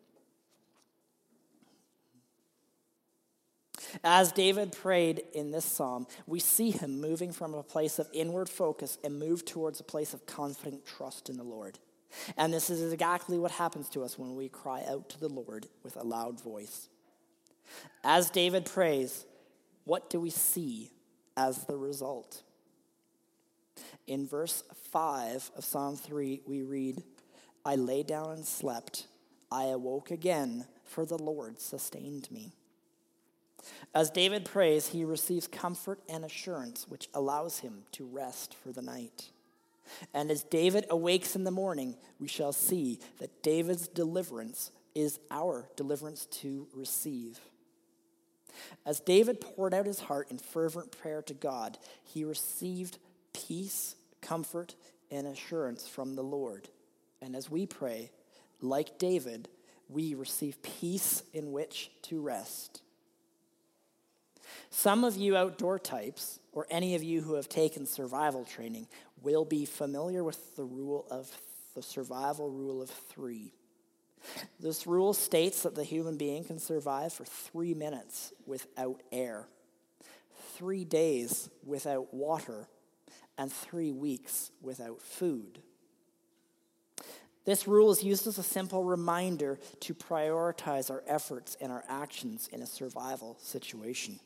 As 4.03 4.31
David 4.31 4.73
prayed 4.73 5.21
in 5.33 5.51
this 5.51 5.63
psalm, 5.63 6.07
we 6.25 6.39
see 6.39 6.71
him 6.71 6.99
moving 6.99 7.31
from 7.31 7.53
a 7.53 7.63
place 7.63 7.99
of 7.99 8.09
inward 8.11 8.49
focus 8.49 8.97
and 9.03 9.19
move 9.19 9.45
towards 9.45 9.79
a 9.79 9.83
place 9.83 10.13
of 10.13 10.25
confident 10.25 10.85
trust 10.85 11.29
in 11.29 11.37
the 11.37 11.43
Lord. 11.43 11.79
And 12.35 12.53
this 12.53 12.69
is 12.69 12.91
exactly 12.91 13.37
what 13.37 13.51
happens 13.51 13.87
to 13.89 14.03
us 14.03 14.17
when 14.17 14.35
we 14.35 14.49
cry 14.49 14.83
out 14.87 15.09
to 15.09 15.19
the 15.19 15.29
Lord 15.29 15.67
with 15.83 15.95
a 15.95 16.03
loud 16.03 16.41
voice. 16.41 16.89
As 18.03 18.29
David 18.29 18.65
prays, 18.65 19.25
what 19.85 20.09
do 20.09 20.19
we 20.19 20.31
see 20.31 20.91
as 21.37 21.63
the 21.63 21.77
result? 21.77 22.41
In 24.07 24.27
verse 24.27 24.63
5 24.91 25.51
of 25.55 25.63
Psalm 25.63 25.95
3, 25.95 26.41
we 26.45 26.63
read, 26.63 27.03
I 27.63 27.75
lay 27.75 28.03
down 28.03 28.31
and 28.31 28.45
slept. 28.45 29.07
I 29.51 29.65
awoke 29.65 30.11
again, 30.11 30.65
for 30.83 31.05
the 31.05 31.17
Lord 31.17 31.61
sustained 31.61 32.29
me. 32.31 32.53
As 33.93 34.09
David 34.09 34.45
prays, 34.45 34.87
he 34.87 35.03
receives 35.03 35.47
comfort 35.47 35.99
and 36.09 36.23
assurance, 36.23 36.87
which 36.87 37.09
allows 37.13 37.59
him 37.59 37.83
to 37.93 38.05
rest 38.05 38.53
for 38.53 38.71
the 38.71 38.81
night. 38.81 39.31
And 40.13 40.31
as 40.31 40.43
David 40.43 40.85
awakes 40.89 41.35
in 41.35 41.43
the 41.43 41.51
morning, 41.51 41.95
we 42.19 42.27
shall 42.27 42.53
see 42.53 42.99
that 43.19 43.41
David's 43.41 43.87
deliverance 43.87 44.71
is 44.95 45.19
our 45.31 45.69
deliverance 45.75 46.25
to 46.25 46.67
receive. 46.73 47.39
As 48.85 48.99
David 48.99 49.41
poured 49.41 49.73
out 49.73 49.85
his 49.85 49.99
heart 49.99 50.31
in 50.31 50.37
fervent 50.37 50.91
prayer 50.91 51.21
to 51.23 51.33
God, 51.33 51.77
he 52.03 52.23
received 52.23 52.97
peace, 53.33 53.95
comfort, 54.21 54.75
and 55.11 55.27
assurance 55.27 55.87
from 55.87 56.15
the 56.15 56.23
Lord. 56.23 56.69
And 57.21 57.35
as 57.35 57.49
we 57.49 57.65
pray, 57.65 58.11
like 58.61 58.97
David, 58.97 59.47
we 59.89 60.15
receive 60.15 60.61
peace 60.61 61.23
in 61.33 61.51
which 61.51 61.91
to 62.03 62.21
rest. 62.21 62.81
Some 64.69 65.03
of 65.03 65.15
you 65.15 65.35
outdoor 65.35 65.79
types, 65.79 66.39
or 66.51 66.67
any 66.69 66.95
of 66.95 67.03
you 67.03 67.21
who 67.21 67.33
have 67.33 67.49
taken 67.49 67.85
survival 67.85 68.45
training, 68.45 68.87
will 69.21 69.45
be 69.45 69.65
familiar 69.65 70.23
with 70.23 70.55
the 70.55 70.63
rule 70.63 71.05
of 71.09 71.29
the 71.75 71.81
survival 71.81 72.49
rule 72.49 72.81
of 72.81 72.89
three. 72.89 73.53
This 74.59 74.87
rule 74.87 75.13
states 75.13 75.63
that 75.63 75.75
the 75.75 75.83
human 75.83 76.17
being 76.17 76.43
can 76.43 76.59
survive 76.59 77.13
for 77.13 77.25
three 77.25 77.73
minutes 77.73 78.33
without 78.45 79.01
air, 79.11 79.47
three 80.55 80.85
days 80.85 81.49
without 81.65 82.13
water, 82.13 82.67
and 83.37 83.51
three 83.51 83.91
weeks 83.91 84.51
without 84.61 85.01
food. 85.01 85.59
This 87.45 87.65
rule 87.65 87.91
is 87.91 88.03
used 88.03 88.27
as 88.27 88.37
a 88.37 88.43
simple 88.43 88.83
reminder 88.83 89.57
to 89.81 89.93
prioritize 89.93 90.91
our 90.91 91.01
efforts 91.07 91.55
and 91.61 91.71
our 91.71 91.83
actions 91.87 92.49
in 92.51 92.61
a 92.61 92.67
survival 92.67 93.37
situation. 93.39 94.19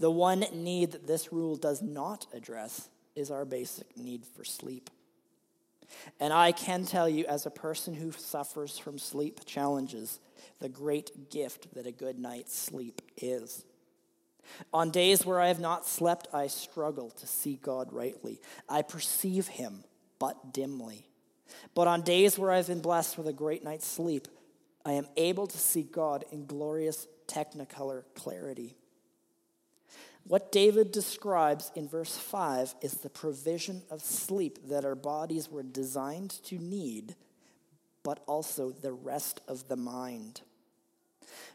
The 0.00 0.10
one 0.10 0.44
need 0.52 0.92
that 0.92 1.06
this 1.06 1.32
rule 1.32 1.54
does 1.54 1.80
not 1.80 2.26
address 2.34 2.88
is 3.14 3.30
our 3.30 3.44
basic 3.44 3.96
need 3.96 4.24
for 4.26 4.44
sleep. 4.44 4.90
And 6.20 6.32
I 6.32 6.52
can 6.52 6.84
tell 6.84 7.08
you, 7.08 7.24
as 7.26 7.46
a 7.46 7.50
person 7.50 7.94
who 7.94 8.12
suffers 8.12 8.78
from 8.78 8.98
sleep 8.98 9.44
challenges, 9.44 10.20
the 10.60 10.68
great 10.68 11.30
gift 11.30 11.74
that 11.74 11.86
a 11.86 11.92
good 11.92 12.18
night's 12.18 12.56
sleep 12.56 13.02
is. 13.16 13.64
On 14.72 14.90
days 14.90 15.24
where 15.24 15.40
I 15.40 15.48
have 15.48 15.60
not 15.60 15.86
slept, 15.86 16.28
I 16.32 16.46
struggle 16.48 17.10
to 17.10 17.26
see 17.26 17.58
God 17.62 17.92
rightly. 17.92 18.40
I 18.68 18.82
perceive 18.82 19.48
Him, 19.48 19.84
but 20.18 20.52
dimly. 20.52 21.08
But 21.74 21.88
on 21.88 22.02
days 22.02 22.38
where 22.38 22.50
I've 22.50 22.66
been 22.66 22.80
blessed 22.80 23.16
with 23.16 23.26
a 23.26 23.32
great 23.32 23.64
night's 23.64 23.86
sleep, 23.86 24.28
I 24.84 24.92
am 24.92 25.06
able 25.16 25.46
to 25.46 25.58
see 25.58 25.82
God 25.82 26.24
in 26.30 26.46
glorious 26.46 27.06
technicolor 27.26 28.04
clarity. 28.14 28.76
What 30.26 30.50
David 30.50 30.90
describes 30.90 31.70
in 31.74 31.86
verse 31.86 32.16
5 32.16 32.74
is 32.80 32.94
the 32.94 33.10
provision 33.10 33.82
of 33.90 34.02
sleep 34.02 34.68
that 34.68 34.84
our 34.84 34.94
bodies 34.94 35.50
were 35.50 35.62
designed 35.62 36.30
to 36.44 36.58
need, 36.58 37.14
but 38.02 38.22
also 38.26 38.70
the 38.70 38.92
rest 38.92 39.42
of 39.46 39.68
the 39.68 39.76
mind. 39.76 40.40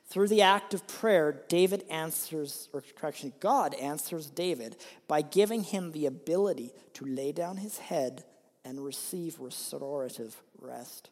Through 0.07 0.27
the 0.27 0.43
act 0.43 0.73
of 0.73 0.87
prayer, 0.87 1.43
David 1.47 1.83
answers, 1.89 2.69
or 2.71 2.83
correction, 2.95 3.33
God 3.39 3.73
answers 3.75 4.27
David 4.29 4.75
by 5.07 5.21
giving 5.21 5.63
him 5.63 5.91
the 5.91 6.05
ability 6.05 6.71
to 6.93 7.05
lay 7.05 7.31
down 7.31 7.57
his 7.57 7.79
head 7.79 8.23
and 8.63 8.83
receive 8.83 9.39
restorative 9.39 10.41
rest. 10.59 11.09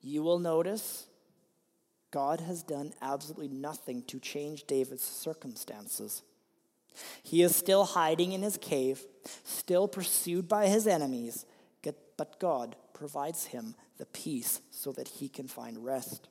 You 0.00 0.22
will 0.22 0.38
notice 0.38 1.06
God 2.12 2.40
has 2.40 2.62
done 2.62 2.92
absolutely 3.02 3.48
nothing 3.48 4.02
to 4.04 4.20
change 4.20 4.64
David's 4.66 5.02
circumstances. 5.02 6.22
He 7.22 7.42
is 7.42 7.54
still 7.54 7.84
hiding 7.84 8.32
in 8.32 8.42
his 8.42 8.56
cave, 8.56 9.04
still 9.44 9.88
pursued 9.88 10.48
by 10.48 10.68
his 10.68 10.86
enemies, 10.86 11.44
but 12.16 12.38
God 12.38 12.76
provides 12.94 13.46
him 13.46 13.74
the 13.98 14.06
peace 14.06 14.60
so 14.70 14.92
that 14.92 15.08
he 15.08 15.28
can 15.28 15.48
find 15.48 15.84
rest. 15.84 16.28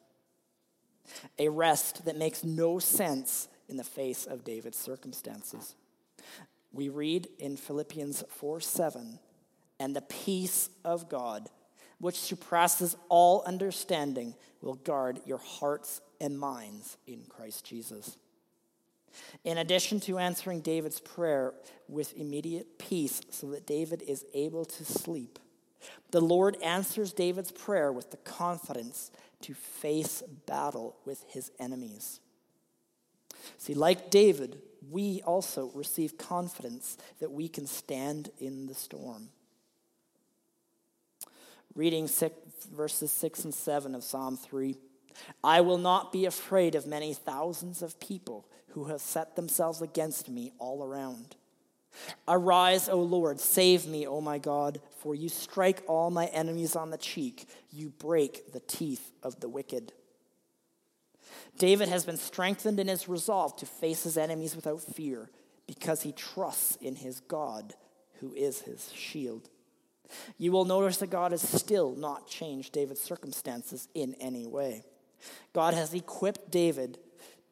A 1.37 1.49
rest 1.49 2.05
that 2.05 2.17
makes 2.17 2.43
no 2.43 2.79
sense 2.79 3.47
in 3.69 3.77
the 3.77 3.83
face 3.83 4.25
of 4.25 4.43
David's 4.43 4.77
circumstances. 4.77 5.75
We 6.71 6.89
read 6.89 7.27
in 7.39 7.57
Philippians 7.57 8.23
4 8.27 8.59
7, 8.59 9.19
and 9.79 9.95
the 9.95 10.01
peace 10.01 10.69
of 10.83 11.09
God, 11.09 11.47
which 11.99 12.19
surpasses 12.19 12.95
all 13.07 13.43
understanding, 13.45 14.35
will 14.61 14.75
guard 14.75 15.21
your 15.25 15.37
hearts 15.37 16.01
and 16.19 16.39
minds 16.39 16.97
in 17.05 17.23
Christ 17.29 17.65
Jesus. 17.65 18.17
In 19.43 19.57
addition 19.57 19.99
to 20.01 20.17
answering 20.17 20.61
David's 20.61 20.99
prayer 20.99 21.53
with 21.87 22.15
immediate 22.17 22.77
peace 22.77 23.21
so 23.29 23.47
that 23.51 23.65
David 23.65 24.01
is 24.07 24.25
able 24.33 24.65
to 24.65 24.85
sleep, 24.85 25.39
the 26.11 26.21
Lord 26.21 26.57
answers 26.63 27.13
David's 27.13 27.51
prayer 27.51 27.91
with 27.91 28.11
the 28.11 28.17
confidence 28.17 29.11
to 29.41 29.53
face 29.53 30.23
battle 30.45 30.95
with 31.05 31.23
his 31.27 31.51
enemies. 31.59 32.19
See, 33.57 33.73
like 33.73 34.09
David, 34.09 34.61
we 34.89 35.21
also 35.23 35.71
receive 35.73 36.17
confidence 36.17 36.97
that 37.19 37.31
we 37.31 37.47
can 37.47 37.67
stand 37.67 38.29
in 38.39 38.67
the 38.67 38.73
storm. 38.73 39.29
Reading 41.75 42.07
six, 42.07 42.35
verses 42.73 43.11
6 43.11 43.45
and 43.45 43.53
7 43.53 43.93
of 43.95 44.03
Psalm 44.03 44.37
3 44.37 44.75
I 45.43 45.61
will 45.61 45.77
not 45.77 46.11
be 46.11 46.25
afraid 46.25 46.75
of 46.75 46.85
many 46.85 47.13
thousands 47.13 47.81
of 47.81 47.99
people 47.99 48.45
who 48.75 48.85
have 48.85 48.99
set 48.99 49.37
themselves 49.37 49.81
against 49.81 50.27
me 50.27 50.51
all 50.59 50.83
around. 50.83 51.37
Arise, 52.27 52.89
O 52.89 52.99
Lord, 52.99 53.39
save 53.39 53.87
me, 53.87 54.05
O 54.05 54.19
my 54.19 54.37
God, 54.37 54.81
for 54.99 55.15
you 55.15 55.29
strike 55.29 55.81
all 55.87 56.11
my 56.11 56.25
enemies 56.25 56.75
on 56.75 56.89
the 56.89 56.97
cheek, 56.97 57.47
you 57.71 57.89
break 57.89 58.51
the 58.51 58.59
teeth 58.59 59.13
of 59.23 59.39
the 59.39 59.47
wicked. 59.47 59.93
David 61.57 61.87
has 61.87 62.05
been 62.05 62.17
strengthened 62.17 62.77
in 62.77 62.89
his 62.89 63.07
resolve 63.07 63.55
to 63.57 63.65
face 63.65 64.03
his 64.03 64.17
enemies 64.17 64.57
without 64.57 64.81
fear 64.81 65.29
because 65.67 66.01
he 66.01 66.11
trusts 66.11 66.75
in 66.81 66.97
his 66.97 67.21
God, 67.21 67.75
who 68.19 68.33
is 68.33 68.63
his 68.63 68.91
shield. 68.91 69.47
You 70.37 70.51
will 70.51 70.65
notice 70.65 70.97
that 70.97 71.09
God 71.09 71.31
has 71.31 71.41
still 71.41 71.95
not 71.95 72.27
changed 72.27 72.73
David's 72.73 72.99
circumstances 73.01 73.87
in 73.93 74.15
any 74.15 74.45
way. 74.45 74.83
God 75.53 75.73
has 75.73 75.93
equipped 75.93 76.51
David 76.51 76.99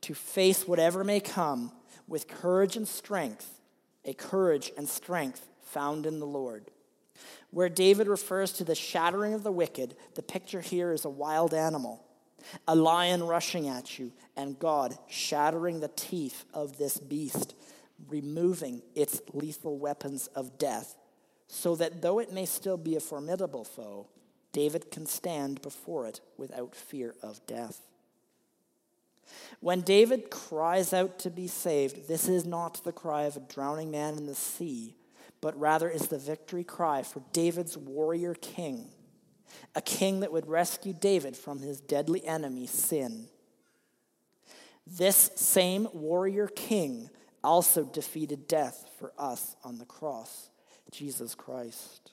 to 0.03 0.13
face 0.13 0.67
whatever 0.67 1.03
may 1.03 1.19
come 1.19 1.71
with 2.07 2.27
courage 2.27 2.75
and 2.75 2.87
strength, 2.87 3.59
a 4.05 4.13
courage 4.13 4.71
and 4.77 4.87
strength 4.87 5.47
found 5.63 6.05
in 6.05 6.19
the 6.19 6.27
Lord. 6.27 6.71
Where 7.51 7.69
David 7.69 8.07
refers 8.07 8.51
to 8.53 8.65
the 8.65 8.75
shattering 8.75 9.33
of 9.33 9.43
the 9.43 9.51
wicked, 9.51 9.95
the 10.15 10.21
picture 10.21 10.59
here 10.59 10.91
is 10.91 11.05
a 11.05 11.09
wild 11.09 11.53
animal, 11.53 12.03
a 12.67 12.75
lion 12.75 13.23
rushing 13.23 13.69
at 13.69 13.97
you, 13.97 14.11
and 14.35 14.59
God 14.59 14.97
shattering 15.07 15.79
the 15.79 15.91
teeth 15.95 16.43
of 16.53 16.77
this 16.77 16.97
beast, 16.97 17.55
removing 18.09 18.81
its 18.95 19.21
lethal 19.31 19.77
weapons 19.77 20.27
of 20.35 20.57
death, 20.57 20.97
so 21.47 21.75
that 21.75 22.01
though 22.01 22.19
it 22.19 22.33
may 22.33 22.45
still 22.45 22.77
be 22.77 22.97
a 22.97 22.99
formidable 22.99 23.63
foe, 23.63 24.07
David 24.51 24.91
can 24.91 25.05
stand 25.05 25.61
before 25.61 26.07
it 26.07 26.19
without 26.37 26.75
fear 26.75 27.15
of 27.23 27.45
death. 27.47 27.81
When 29.59 29.81
David 29.81 30.29
cries 30.29 30.93
out 30.93 31.19
to 31.19 31.29
be 31.29 31.47
saved, 31.47 32.07
this 32.07 32.27
is 32.27 32.45
not 32.45 32.83
the 32.83 32.91
cry 32.91 33.23
of 33.23 33.37
a 33.37 33.41
drowning 33.41 33.91
man 33.91 34.17
in 34.17 34.25
the 34.25 34.35
sea, 34.35 34.95
but 35.41 35.57
rather 35.59 35.89
is 35.89 36.07
the 36.07 36.17
victory 36.17 36.63
cry 36.63 37.03
for 37.03 37.21
David's 37.31 37.77
warrior 37.77 38.33
king, 38.33 38.89
a 39.75 39.81
king 39.81 40.21
that 40.21 40.31
would 40.31 40.47
rescue 40.47 40.93
David 40.93 41.35
from 41.35 41.59
his 41.59 41.81
deadly 41.81 42.25
enemy, 42.25 42.67
sin. 42.67 43.27
This 44.85 45.31
same 45.35 45.87
warrior 45.93 46.47
king 46.47 47.09
also 47.43 47.83
defeated 47.83 48.47
death 48.47 48.89
for 48.99 49.13
us 49.17 49.55
on 49.63 49.77
the 49.77 49.85
cross, 49.85 50.49
Jesus 50.91 51.35
Christ. 51.35 52.11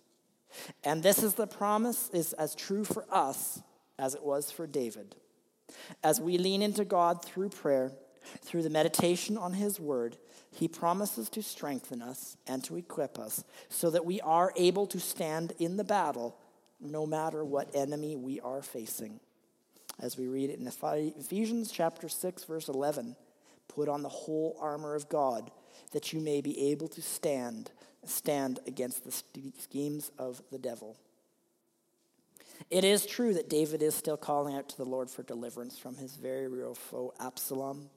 And 0.83 1.03
this 1.03 1.23
is 1.23 1.35
the 1.35 1.47
promise 1.47 2.11
is 2.13 2.33
as 2.35 2.55
true 2.55 2.85
for 2.85 3.07
us 3.11 3.63
as 3.99 4.15
it 4.15 4.25
was 4.25 4.51
for 4.51 4.67
David. 4.67 5.17
As 6.03 6.21
we 6.21 6.39
lean 6.39 6.63
into 6.63 6.85
God 6.85 7.25
through 7.25 7.51
prayer, 7.51 7.93
through 8.43 8.63
the 8.63 8.71
meditation 8.71 9.37
on 9.37 9.55
his 9.55 9.81
word, 9.81 10.17
he 10.53 10.69
promises 10.69 11.29
to 11.31 11.43
strengthen 11.43 12.03
us 12.03 12.37
and 12.47 12.63
to 12.65 12.77
equip 12.77 13.19
us 13.19 13.45
so 13.69 13.91
that 13.91 14.05
we 14.05 14.21
are 14.21 14.53
able 14.57 14.87
to 14.89 15.01
stand 15.01 15.53
in 15.59 15.77
the 15.77 15.85
battle 15.85 16.37
no 16.81 17.07
matter 17.07 17.45
what 17.45 17.75
enemy 17.75 18.17
we 18.17 18.41
are 18.41 18.63
facing. 18.63 19.21
As 20.01 20.17
we 20.17 20.29
read 20.29 20.51
it 20.51 20.59
in 20.59 20.67
Ephesians 20.67 21.71
chapter 21.71 22.09
6 22.09 22.45
verse 22.45 22.69
11, 22.69 23.17
put 23.69 23.89
on 23.89 24.03
the 24.03 24.09
whole 24.09 24.57
armor 24.61 24.95
of 24.95 25.09
God 25.09 25.51
that 25.93 26.13
you 26.13 26.21
may 26.21 26.41
be 26.41 26.71
able 26.71 26.89
to 26.89 27.03
stand 27.03 27.71
stand 28.05 28.61
against 28.67 29.05
the 29.05 29.11
schemes 29.59 30.11
of 30.19 30.43
the 30.51 30.59
devil. 30.59 30.97
It 32.69 32.85
is 32.85 33.07
true 33.07 33.33
that 33.35 33.49
David 33.49 33.83
is 33.83 33.95
still 33.95 34.17
calling 34.17 34.55
out 34.55 34.69
to 34.69 34.77
the 34.77 34.85
Lord 34.85 35.11
for 35.11 35.23
deliverance 35.23 35.79
from 35.79 35.97
his 35.97 36.17
very 36.17 36.49
real 36.49 36.75
foe 36.75 37.15
Absalom. 37.19 37.89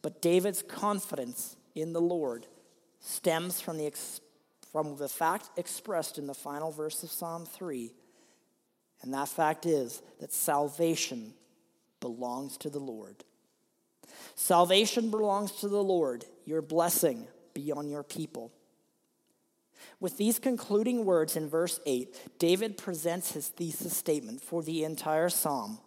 But 0.00 0.22
David's 0.22 0.62
confidence 0.62 1.56
in 1.74 1.92
the 1.92 2.00
Lord 2.00 2.46
stems 3.00 3.60
from 3.60 3.78
the, 3.78 3.92
from 4.72 4.96
the 4.96 5.08
fact 5.08 5.50
expressed 5.56 6.18
in 6.18 6.26
the 6.26 6.34
final 6.34 6.70
verse 6.70 7.02
of 7.02 7.10
Psalm 7.10 7.44
3. 7.44 7.92
And 9.02 9.14
that 9.14 9.28
fact 9.28 9.66
is 9.66 10.02
that 10.20 10.32
salvation 10.32 11.34
belongs 12.00 12.56
to 12.58 12.70
the 12.70 12.80
Lord. 12.80 13.24
Salvation 14.34 15.10
belongs 15.10 15.52
to 15.60 15.68
the 15.68 15.82
Lord. 15.82 16.24
Your 16.44 16.62
blessing 16.62 17.26
be 17.54 17.72
on 17.72 17.88
your 17.88 18.02
people. 18.02 18.52
With 20.00 20.16
these 20.16 20.38
concluding 20.38 21.04
words 21.04 21.36
in 21.36 21.48
verse 21.48 21.80
8, 21.86 22.38
David 22.38 22.76
presents 22.76 23.32
his 23.32 23.48
thesis 23.48 23.96
statement 23.96 24.40
for 24.40 24.62
the 24.62 24.84
entire 24.84 25.28
psalm 25.28 25.78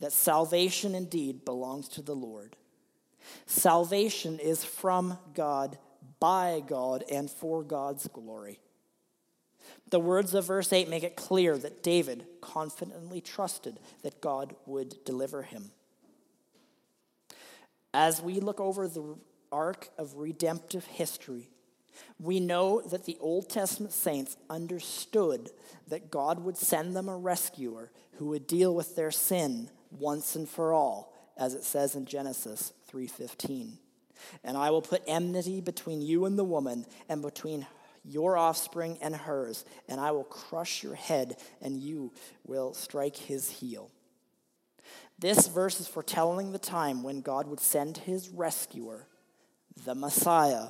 that 0.00 0.12
salvation 0.12 0.94
indeed 0.94 1.44
belongs 1.44 1.88
to 1.88 2.02
the 2.02 2.14
Lord. 2.14 2.56
Salvation 3.46 4.38
is 4.38 4.64
from 4.64 5.18
God, 5.34 5.78
by 6.18 6.62
God, 6.66 7.04
and 7.10 7.30
for 7.30 7.62
God's 7.62 8.08
glory. 8.08 8.58
The 9.90 10.00
words 10.00 10.34
of 10.34 10.46
verse 10.46 10.72
8 10.72 10.88
make 10.88 11.02
it 11.02 11.16
clear 11.16 11.58
that 11.58 11.82
David 11.82 12.26
confidently 12.40 13.20
trusted 13.20 13.78
that 14.02 14.20
God 14.20 14.54
would 14.66 15.04
deliver 15.04 15.42
him. 15.42 15.72
As 17.92 18.22
we 18.22 18.40
look 18.40 18.60
over 18.60 18.86
the 18.86 19.16
arc 19.50 19.88
of 19.98 20.16
redemptive 20.16 20.86
history, 20.86 21.50
we 22.18 22.40
know 22.40 22.80
that 22.82 23.04
the 23.04 23.16
Old 23.20 23.48
Testament 23.48 23.92
saints 23.92 24.36
understood 24.48 25.50
that 25.88 26.10
God 26.10 26.44
would 26.44 26.56
send 26.56 26.94
them 26.94 27.08
a 27.08 27.16
rescuer 27.16 27.90
who 28.12 28.26
would 28.26 28.46
deal 28.46 28.74
with 28.74 28.96
their 28.96 29.10
sin 29.10 29.70
once 29.90 30.36
and 30.36 30.48
for 30.48 30.72
all, 30.72 31.12
as 31.36 31.54
it 31.54 31.64
says 31.64 31.94
in 31.94 32.04
Genesis 32.04 32.72
3:15. 32.88 33.78
And 34.44 34.56
I 34.56 34.70
will 34.70 34.82
put 34.82 35.02
enmity 35.06 35.60
between 35.60 36.02
you 36.02 36.26
and 36.26 36.38
the 36.38 36.44
woman 36.44 36.86
and 37.08 37.22
between 37.22 37.66
your 38.04 38.36
offspring 38.36 38.98
and 39.00 39.14
hers, 39.14 39.64
and 39.88 40.00
I 40.00 40.10
will 40.10 40.24
crush 40.24 40.82
your 40.82 40.94
head 40.94 41.36
and 41.60 41.78
you 41.78 42.12
will 42.46 42.74
strike 42.74 43.16
his 43.16 43.50
heel. 43.50 43.90
This 45.18 45.48
verse 45.48 45.80
is 45.80 45.86
foretelling 45.86 46.52
the 46.52 46.58
time 46.58 47.02
when 47.02 47.20
God 47.20 47.46
would 47.46 47.60
send 47.60 47.98
his 47.98 48.30
rescuer, 48.30 49.06
the 49.84 49.94
Messiah, 49.94 50.68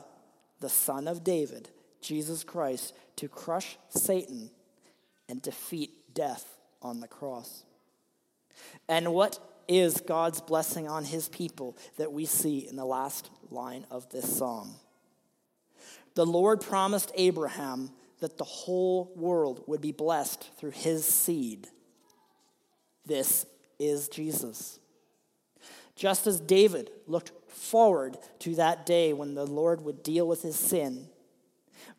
the 0.61 0.69
Son 0.69 1.09
of 1.09 1.25
David, 1.25 1.71
Jesus 2.01 2.45
Christ, 2.45 2.95
to 3.17 3.29
crush 3.29 3.77
Satan 3.89 4.51
and 5.29 5.43
defeat 5.43 6.15
death 6.15 6.57
on 6.83 7.01
the 7.01 7.09
cross. 7.09 7.65
And 8.89 9.13
what 9.13 9.39
is 9.71 10.01
God's 10.01 10.41
blessing 10.41 10.89
on 10.89 11.05
his 11.05 11.29
people 11.29 11.77
that 11.97 12.13
we 12.13 12.27
see 12.27 12.67
in 12.67 12.75
the 12.75 12.85
last 12.85 13.31
line 13.53 13.87
of 13.89 14.09
this 14.11 14.37
psalm. 14.37 14.75
The 16.17 16.27
Lord 16.27 16.61
promised 16.61 17.13
Abraham 17.15 17.93
that 18.19 18.37
the 18.37 18.45
whole 18.45 19.13
world 19.15 19.63
would 19.69 19.81
be 19.81 19.93
blessed 19.93 20.51
through 20.59 20.73
his 20.73 21.05
seed. 21.05 21.69
This 23.07 23.47
is 23.79 24.09
Jesus. 24.09 24.81
Just 25.95 26.27
as 26.27 26.41
David 26.41 26.91
looked 27.07 27.31
forward 27.61 28.17
to 28.41 28.55
that 28.57 28.87
day 28.87 29.13
when 29.13 29.35
the 29.35 29.47
Lord 29.47 29.83
would 29.83 30.03
deal 30.03 30.27
with 30.27 30.43
his 30.43 30.57
sin, 30.57 31.07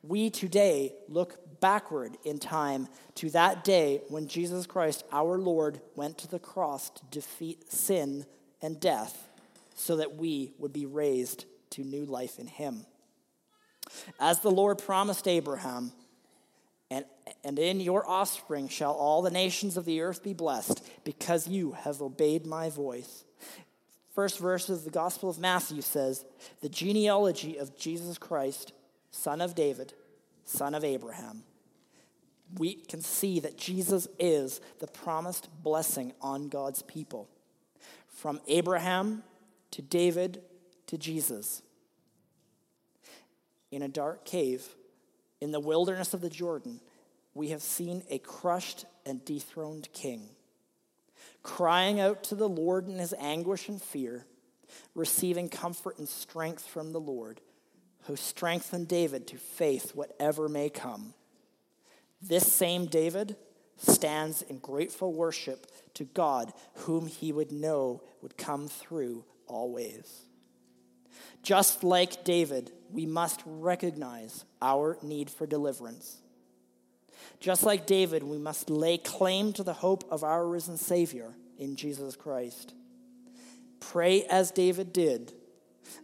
we 0.03 0.29
today 0.29 0.93
look 1.07 1.37
backward 1.59 2.17
in 2.25 2.39
time 2.39 2.87
to 3.15 3.29
that 3.29 3.63
day 3.63 4.01
when 4.09 4.27
Jesus 4.27 4.65
Christ, 4.65 5.05
our 5.11 5.37
Lord, 5.37 5.79
went 5.95 6.17
to 6.19 6.27
the 6.27 6.39
cross 6.39 6.89
to 6.89 7.01
defeat 7.11 7.71
sin 7.71 8.25
and 8.61 8.79
death 8.79 9.29
so 9.75 9.97
that 9.97 10.15
we 10.15 10.53
would 10.57 10.73
be 10.73 10.85
raised 10.85 11.45
to 11.71 11.83
new 11.83 12.05
life 12.05 12.39
in 12.39 12.47
Him. 12.47 12.85
As 14.19 14.39
the 14.39 14.51
Lord 14.51 14.79
promised 14.79 15.27
Abraham, 15.27 15.91
and, 16.89 17.05
and 17.43 17.57
in 17.57 17.79
your 17.79 18.07
offspring 18.09 18.67
shall 18.67 18.93
all 18.93 19.21
the 19.21 19.31
nations 19.31 19.77
of 19.77 19.85
the 19.85 20.01
earth 20.01 20.23
be 20.23 20.33
blessed, 20.33 20.83
because 21.03 21.47
you 21.47 21.71
have 21.71 22.01
obeyed 22.01 22.45
my 22.45 22.69
voice. 22.69 23.23
First 24.13 24.39
verse 24.39 24.69
of 24.69 24.83
the 24.83 24.91
Gospel 24.91 25.29
of 25.29 25.39
Matthew 25.39 25.81
says, 25.81 26.25
The 26.61 26.69
genealogy 26.69 27.57
of 27.57 27.77
Jesus 27.77 28.17
Christ, 28.17 28.73
son 29.09 29.41
of 29.41 29.55
David, 29.55 29.93
son 30.45 30.75
of 30.75 30.83
Abraham 30.83 31.43
we 32.57 32.73
can 32.73 33.01
see 33.01 33.39
that 33.39 33.57
Jesus 33.57 34.07
is 34.19 34.61
the 34.79 34.87
promised 34.87 35.49
blessing 35.63 36.13
on 36.21 36.49
God's 36.49 36.81
people. 36.81 37.29
From 38.07 38.41
Abraham 38.47 39.23
to 39.71 39.81
David 39.81 40.41
to 40.87 40.97
Jesus. 40.97 41.61
In 43.71 43.81
a 43.81 43.87
dark 43.87 44.25
cave 44.25 44.67
in 45.39 45.51
the 45.51 45.59
wilderness 45.59 46.13
of 46.13 46.21
the 46.21 46.29
Jordan, 46.29 46.81
we 47.33 47.49
have 47.49 47.61
seen 47.61 48.03
a 48.09 48.19
crushed 48.19 48.85
and 49.05 49.23
dethroned 49.23 49.91
king, 49.93 50.29
crying 51.43 51.99
out 51.99 52.23
to 52.25 52.35
the 52.35 52.49
Lord 52.49 52.87
in 52.87 52.97
his 52.97 53.13
anguish 53.19 53.67
and 53.67 53.81
fear, 53.81 54.25
receiving 54.95 55.49
comfort 55.49 55.97
and 55.97 56.07
strength 56.07 56.65
from 56.65 56.91
the 56.91 56.99
Lord, 56.99 57.41
who 58.03 58.15
strengthened 58.15 58.87
David 58.87 59.27
to 59.27 59.37
faith 59.37 59.91
whatever 59.95 60.49
may 60.49 60.69
come. 60.69 61.13
This 62.21 62.51
same 62.51 62.85
David 62.85 63.35
stands 63.77 64.41
in 64.43 64.59
grateful 64.59 65.13
worship 65.13 65.67
to 65.95 66.03
God, 66.03 66.53
whom 66.75 67.07
he 67.07 67.31
would 67.31 67.51
know 67.51 68.01
would 68.21 68.37
come 68.37 68.67
through 68.67 69.25
always. 69.47 70.25
Just 71.41 71.83
like 71.83 72.23
David, 72.23 72.71
we 72.91 73.05
must 73.05 73.41
recognize 73.45 74.45
our 74.61 74.97
need 75.01 75.29
for 75.29 75.47
deliverance. 75.47 76.20
Just 77.39 77.63
like 77.63 77.85
David, 77.85 78.23
we 78.23 78.37
must 78.37 78.69
lay 78.69 78.97
claim 78.97 79.53
to 79.53 79.63
the 79.63 79.73
hope 79.73 80.03
of 80.11 80.23
our 80.23 80.47
risen 80.47 80.77
Savior 80.77 81.33
in 81.57 81.75
Jesus 81.75 82.15
Christ. 82.15 82.73
Pray 83.79 84.23
as 84.23 84.51
David 84.51 84.93
did 84.93 85.33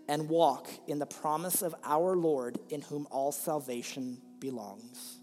and 0.08 0.30
walk 0.30 0.68
in 0.88 1.00
the 1.00 1.06
promise 1.06 1.62
of 1.62 1.76
our 1.84 2.16
Lord 2.16 2.58
in 2.70 2.82
whom 2.82 3.08
all 3.12 3.32
salvation 3.32 4.22
belongs. 4.40 5.17